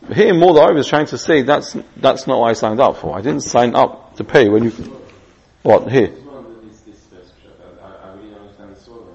But 0.00 0.16
here, 0.16 0.32
more 0.32 0.58
I 0.60 0.72
was 0.72 0.88
trying 0.88 1.06
to 1.06 1.18
say, 1.18 1.42
that's, 1.42 1.76
that's 1.96 2.26
not 2.26 2.38
what 2.38 2.50
I 2.50 2.52
signed 2.54 2.80
up 2.80 2.96
for. 2.96 3.16
I 3.16 3.20
didn't 3.20 3.42
sign 3.42 3.74
up 3.74 4.16
to 4.16 4.24
pay 4.24 4.48
when 4.48 4.64
you, 4.64 4.70
what, 5.62 5.90
here? 5.90 6.04
It's 6.04 6.20
one 6.20 6.46
of 6.46 6.62
these, 6.62 6.80
this 6.80 7.00
first 7.10 7.34
shot. 7.42 7.52
I, 7.82 7.86
I, 7.86 8.10
I 8.10 8.14
really 8.14 8.34
understand 8.34 8.76
the 8.76 8.80
story. 8.80 9.12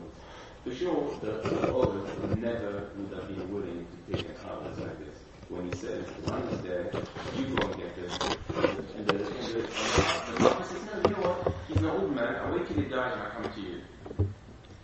For 0.64 0.76
sure, 0.76 1.18
the, 1.22 1.50
the 1.50 1.74
Olive 1.74 2.38
never 2.40 2.90
would 2.98 3.18
have 3.18 3.28
been 3.28 3.54
willing 3.54 3.88
to 4.08 4.14
take 4.16 4.30
an 4.30 4.36
out 4.50 4.78
like 4.78 5.00
this. 5.00 5.18
When 5.50 5.66
he 5.66 5.78
says, 5.78 6.06
the 6.06 6.32
money 6.32 6.52
is 6.54 6.62
there, 6.62 6.92
you 7.38 7.46
go 7.56 7.68
and 7.68 7.78
get 7.78 7.96
this. 7.96 8.18
And 8.20 8.28
the, 8.60 8.68
and 8.98 9.08
the, 9.10 9.14
and 9.16 9.48
the, 9.48 9.62
the 9.62 10.38
Papa 10.38 10.64
says, 10.66 10.86
no, 10.86 10.96
you 10.96 11.16
know 11.16 11.30
what? 11.30 11.54
He's 11.68 11.78
an 11.78 11.86
old 11.86 12.16
man. 12.16 12.36
I 12.36 12.52
wait 12.52 12.68
till 12.68 12.76
he 12.76 12.84
dies 12.84 13.14
and 13.14 13.22
I 13.24 13.30
come 13.30 13.54
to 13.54 13.62
you. 13.62 13.82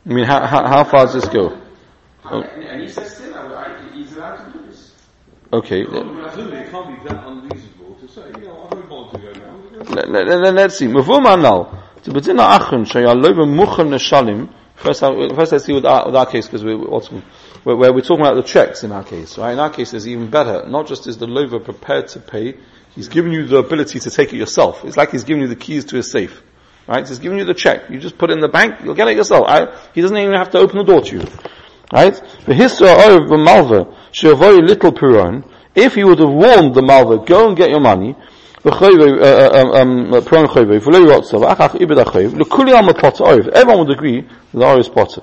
I 0.05 0.09
mean, 0.09 0.25
how, 0.25 0.45
how, 0.45 0.67
how 0.67 0.83
far 0.83 1.05
does 1.05 1.13
this 1.13 1.27
go? 1.27 1.61
Oh. 2.25 2.41
And, 2.41 2.63
and 2.63 2.81
he 2.81 2.89
says 2.89 3.15
still, 3.15 3.33
I, 3.35 3.39
I, 3.39 3.93
he's 3.93 4.15
allowed 4.15 4.45
to 4.45 4.57
do 4.57 4.65
this. 4.65 4.91
Okay, 5.51 5.81
it 5.81 5.89
can't 5.89 7.03
be 7.03 7.09
that 7.09 7.25
unreasonable 7.25 7.95
to 7.95 8.07
say, 8.07 8.27
you 8.27 8.47
know, 8.47 8.65
I 8.65 8.69
don't 8.69 8.89
want 8.89 9.13
to 9.13 9.19
go 9.19 9.31
now. 9.31 9.93
let, 9.93 10.09
let, 10.09 10.27
let, 10.27 10.53
let's 10.53 10.77
see. 10.77 10.87
Mavum 10.87 11.25
anal. 11.25 11.83
To 12.03 12.11
begin 12.11 12.39
our 12.39 12.59
achron, 12.59 12.85
shaya 12.85 13.15
loiva 13.15 13.45
muchan 13.47 13.89
neshalim. 13.89 14.53
First, 14.75 15.03
I, 15.03 15.29
first 15.35 15.53
let's 15.53 15.65
see 15.65 15.73
with 15.73 15.85
our, 15.85 16.07
with 16.07 16.15
our 16.15 16.25
case, 16.25 16.47
because 16.47 16.65
we, 16.65 16.75
what's, 16.75 17.07
where, 17.63 17.77
where 17.77 17.93
we're 17.93 18.01
talking 18.01 18.25
about 18.25 18.35
the 18.35 18.43
checks 18.43 18.83
in 18.83 18.91
our 18.91 19.03
case, 19.03 19.37
right? 19.37 19.53
In 19.53 19.59
our 19.59 19.69
case, 19.69 19.93
it's 19.93 20.07
even 20.07 20.29
better. 20.29 20.67
Not 20.67 20.87
just 20.87 21.07
is 21.07 21.17
the 21.17 21.27
loiva 21.27 21.63
prepared 21.63 22.09
to 22.09 22.19
pay, 22.19 22.57
he's 22.93 23.07
giving 23.07 23.31
you 23.31 23.45
the 23.45 23.57
ability 23.57 23.99
to 24.01 24.09
take 24.09 24.33
it 24.33 24.37
yourself. 24.37 24.83
It's 24.83 24.97
like 24.97 25.11
he's 25.11 25.23
giving 25.23 25.43
you 25.43 25.47
the 25.47 25.55
keys 25.55 25.85
to 25.85 25.95
his 25.95 26.11
safe. 26.11 26.43
Right? 26.87 27.07
He's 27.07 27.19
giving 27.19 27.39
you 27.39 27.45
the 27.45 27.53
check. 27.53 27.89
You 27.89 27.99
just 27.99 28.17
put 28.17 28.29
it 28.29 28.33
in 28.33 28.39
the 28.39 28.49
bank, 28.49 28.81
you'll 28.83 28.95
get 28.95 29.07
it 29.07 29.15
yourself. 29.15 29.47
Right? 29.47 29.69
He 29.93 30.01
doesn't 30.01 30.17
even 30.17 30.33
have 30.33 30.49
to 30.51 30.59
open 30.59 30.77
the 30.77 30.83
door 30.83 31.01
to 31.01 31.15
you. 31.15 31.25
Right? 31.93 32.19
Malva, 32.47 33.87
little 34.21 34.91
puron, 34.91 35.43
if 35.75 35.95
he 35.95 36.03
would 36.03 36.19
have 36.19 36.29
warned 36.29 36.75
the 36.75 36.81
malva, 36.81 37.23
go 37.25 37.47
and 37.47 37.57
get 37.57 37.69
your 37.69 37.79
money, 37.79 38.15
uh, 38.65 38.69
uh, 38.69 39.49
um, 39.53 39.71
um, 39.71 40.13
uh, 40.13 40.17
everyone 43.53 43.79
would 43.79 43.91
agree 43.91 44.27
the 44.53 44.65
Or 44.65 44.79
is 44.79 44.87
potter. 44.87 45.21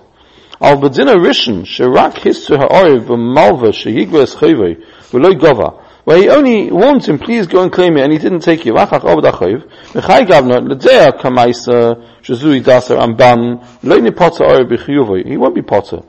Al 0.61 0.77
bedina 0.77 1.17
rishon 1.17 1.65
sherak 1.65 2.17
hisu 2.17 2.59
ha'oriv 2.59 3.07
v'malva 3.07 3.73
shehigves 3.73 4.37
chayvei 4.37 4.77
v'loy 5.11 5.35
gova 5.41 5.80
where 6.05 6.17
he 6.17 6.29
only 6.29 6.71
warned 6.71 7.05
him, 7.05 7.19
please 7.19 7.47
go 7.47 7.63
and 7.63 7.73
claim 7.73 7.97
it, 7.97 8.03
and 8.03 8.13
he 8.13 8.19
didn't 8.19 8.41
take 8.41 8.61
gavna 8.61 10.61
l'dea 10.61 11.13
kamaisa 11.13 12.03
shezui 12.23 12.63
daser 12.63 12.97
amban 12.97 13.65
loy 13.83 14.01
ni 14.01 14.11
potter 14.11 14.45
he 15.27 15.37
won't 15.37 15.55
be 15.55 15.63
potter. 15.63 16.03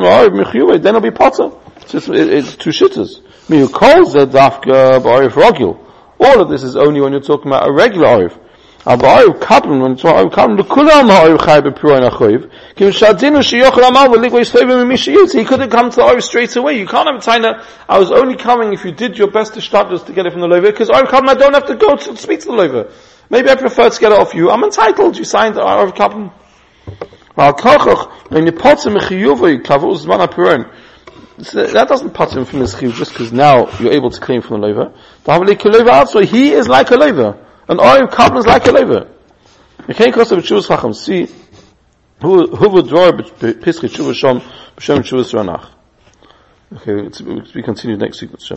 Ma'oriv 0.00 0.44
b'chiyuvoi 0.44 0.82
then 0.82 0.94
he'll 0.94 1.00
be 1.00 1.10
potter. 1.10 1.50
It's, 1.82 2.08
it, 2.08 2.28
it's 2.28 2.56
two 2.56 2.70
shitters. 2.70 3.20
Dafka. 3.48 5.76
All 6.18 6.40
of 6.40 6.48
this 6.48 6.62
is 6.62 6.76
only 6.76 7.00
when 7.00 7.12
you're 7.12 7.20
talking 7.20 7.48
about 7.48 7.68
a 7.68 7.72
regular 7.72 8.08
oriv 8.08 8.38
he 8.86 8.92
couldn't 15.44 15.70
come 15.70 15.90
to 15.90 15.96
the 15.96 16.20
straight 16.20 16.54
away, 16.54 16.78
you 16.78 16.86
can't 16.86 17.08
have 17.08 17.16
a 17.16 17.20
time 17.20 17.42
that 17.42 17.64
I 17.88 17.98
was 17.98 18.12
only 18.12 18.36
coming 18.36 18.72
if 18.72 18.84
you 18.84 18.92
did 18.92 19.18
your 19.18 19.28
best 19.28 19.54
to 19.54 19.60
start 19.60 19.88
to 20.06 20.12
get 20.12 20.26
it 20.26 20.30
from 20.30 20.40
the 20.40 20.46
loiva, 20.46 20.66
because 20.66 20.88
oy 20.88 21.02
kablan 21.02 21.30
I 21.30 21.34
don't 21.34 21.54
have 21.54 21.66
to 21.66 21.74
go 21.74 21.96
to 21.96 22.16
speak 22.16 22.38
to 22.42 22.46
the 22.46 22.52
loiva. 22.52 22.92
Maybe 23.28 23.50
I 23.50 23.56
prefer 23.56 23.90
to 23.90 24.00
get 24.00 24.12
it 24.12 24.20
off 24.20 24.34
you, 24.34 24.52
I'm 24.52 24.62
entitled, 24.62 25.18
you 25.18 25.24
signed 25.24 25.58
oy 25.58 25.90
kablan. 25.90 26.30
So 31.38 31.66
that 31.66 31.88
doesn't 31.88 32.14
put 32.14 32.32
him 32.32 32.44
from 32.44 32.60
his 32.60 32.74
chiyuv 32.76 32.94
just 32.94 33.12
because 33.12 33.32
now 33.32 33.68
you're 33.80 33.92
able 33.92 34.10
to 34.10 34.20
claim 34.20 34.42
from 34.42 34.60
the 34.60 34.68
loiva. 34.68 36.24
He 36.24 36.52
is 36.52 36.68
like 36.68 36.92
a 36.92 36.94
loiva. 36.94 37.45
An 37.68 37.80
oil 37.80 38.06
carbon 38.06 38.38
is 38.38 38.46
like 38.46 38.66
a 38.66 38.72
lever. 38.72 39.08
You 39.88 39.94
can't 39.94 40.12
cross 40.12 40.30
the 40.30 40.36
Chuvas 40.36 40.68
Chacham. 40.68 40.94
See, 40.94 41.28
who, 42.22 42.46
who 42.48 42.70
would 42.70 42.88
draw 42.88 43.10
Pischit 43.12 43.90
Chuvas 43.90 44.14
Shom, 44.14 44.40
B'Shem 44.76 45.02
Chuvas 45.02 45.32
Ranach. 45.34 45.70
Okay, 46.72 47.52
be 47.54 47.62
continued 47.62 48.00
next 48.00 48.20
week, 48.20 48.30
Shem. 48.40 48.56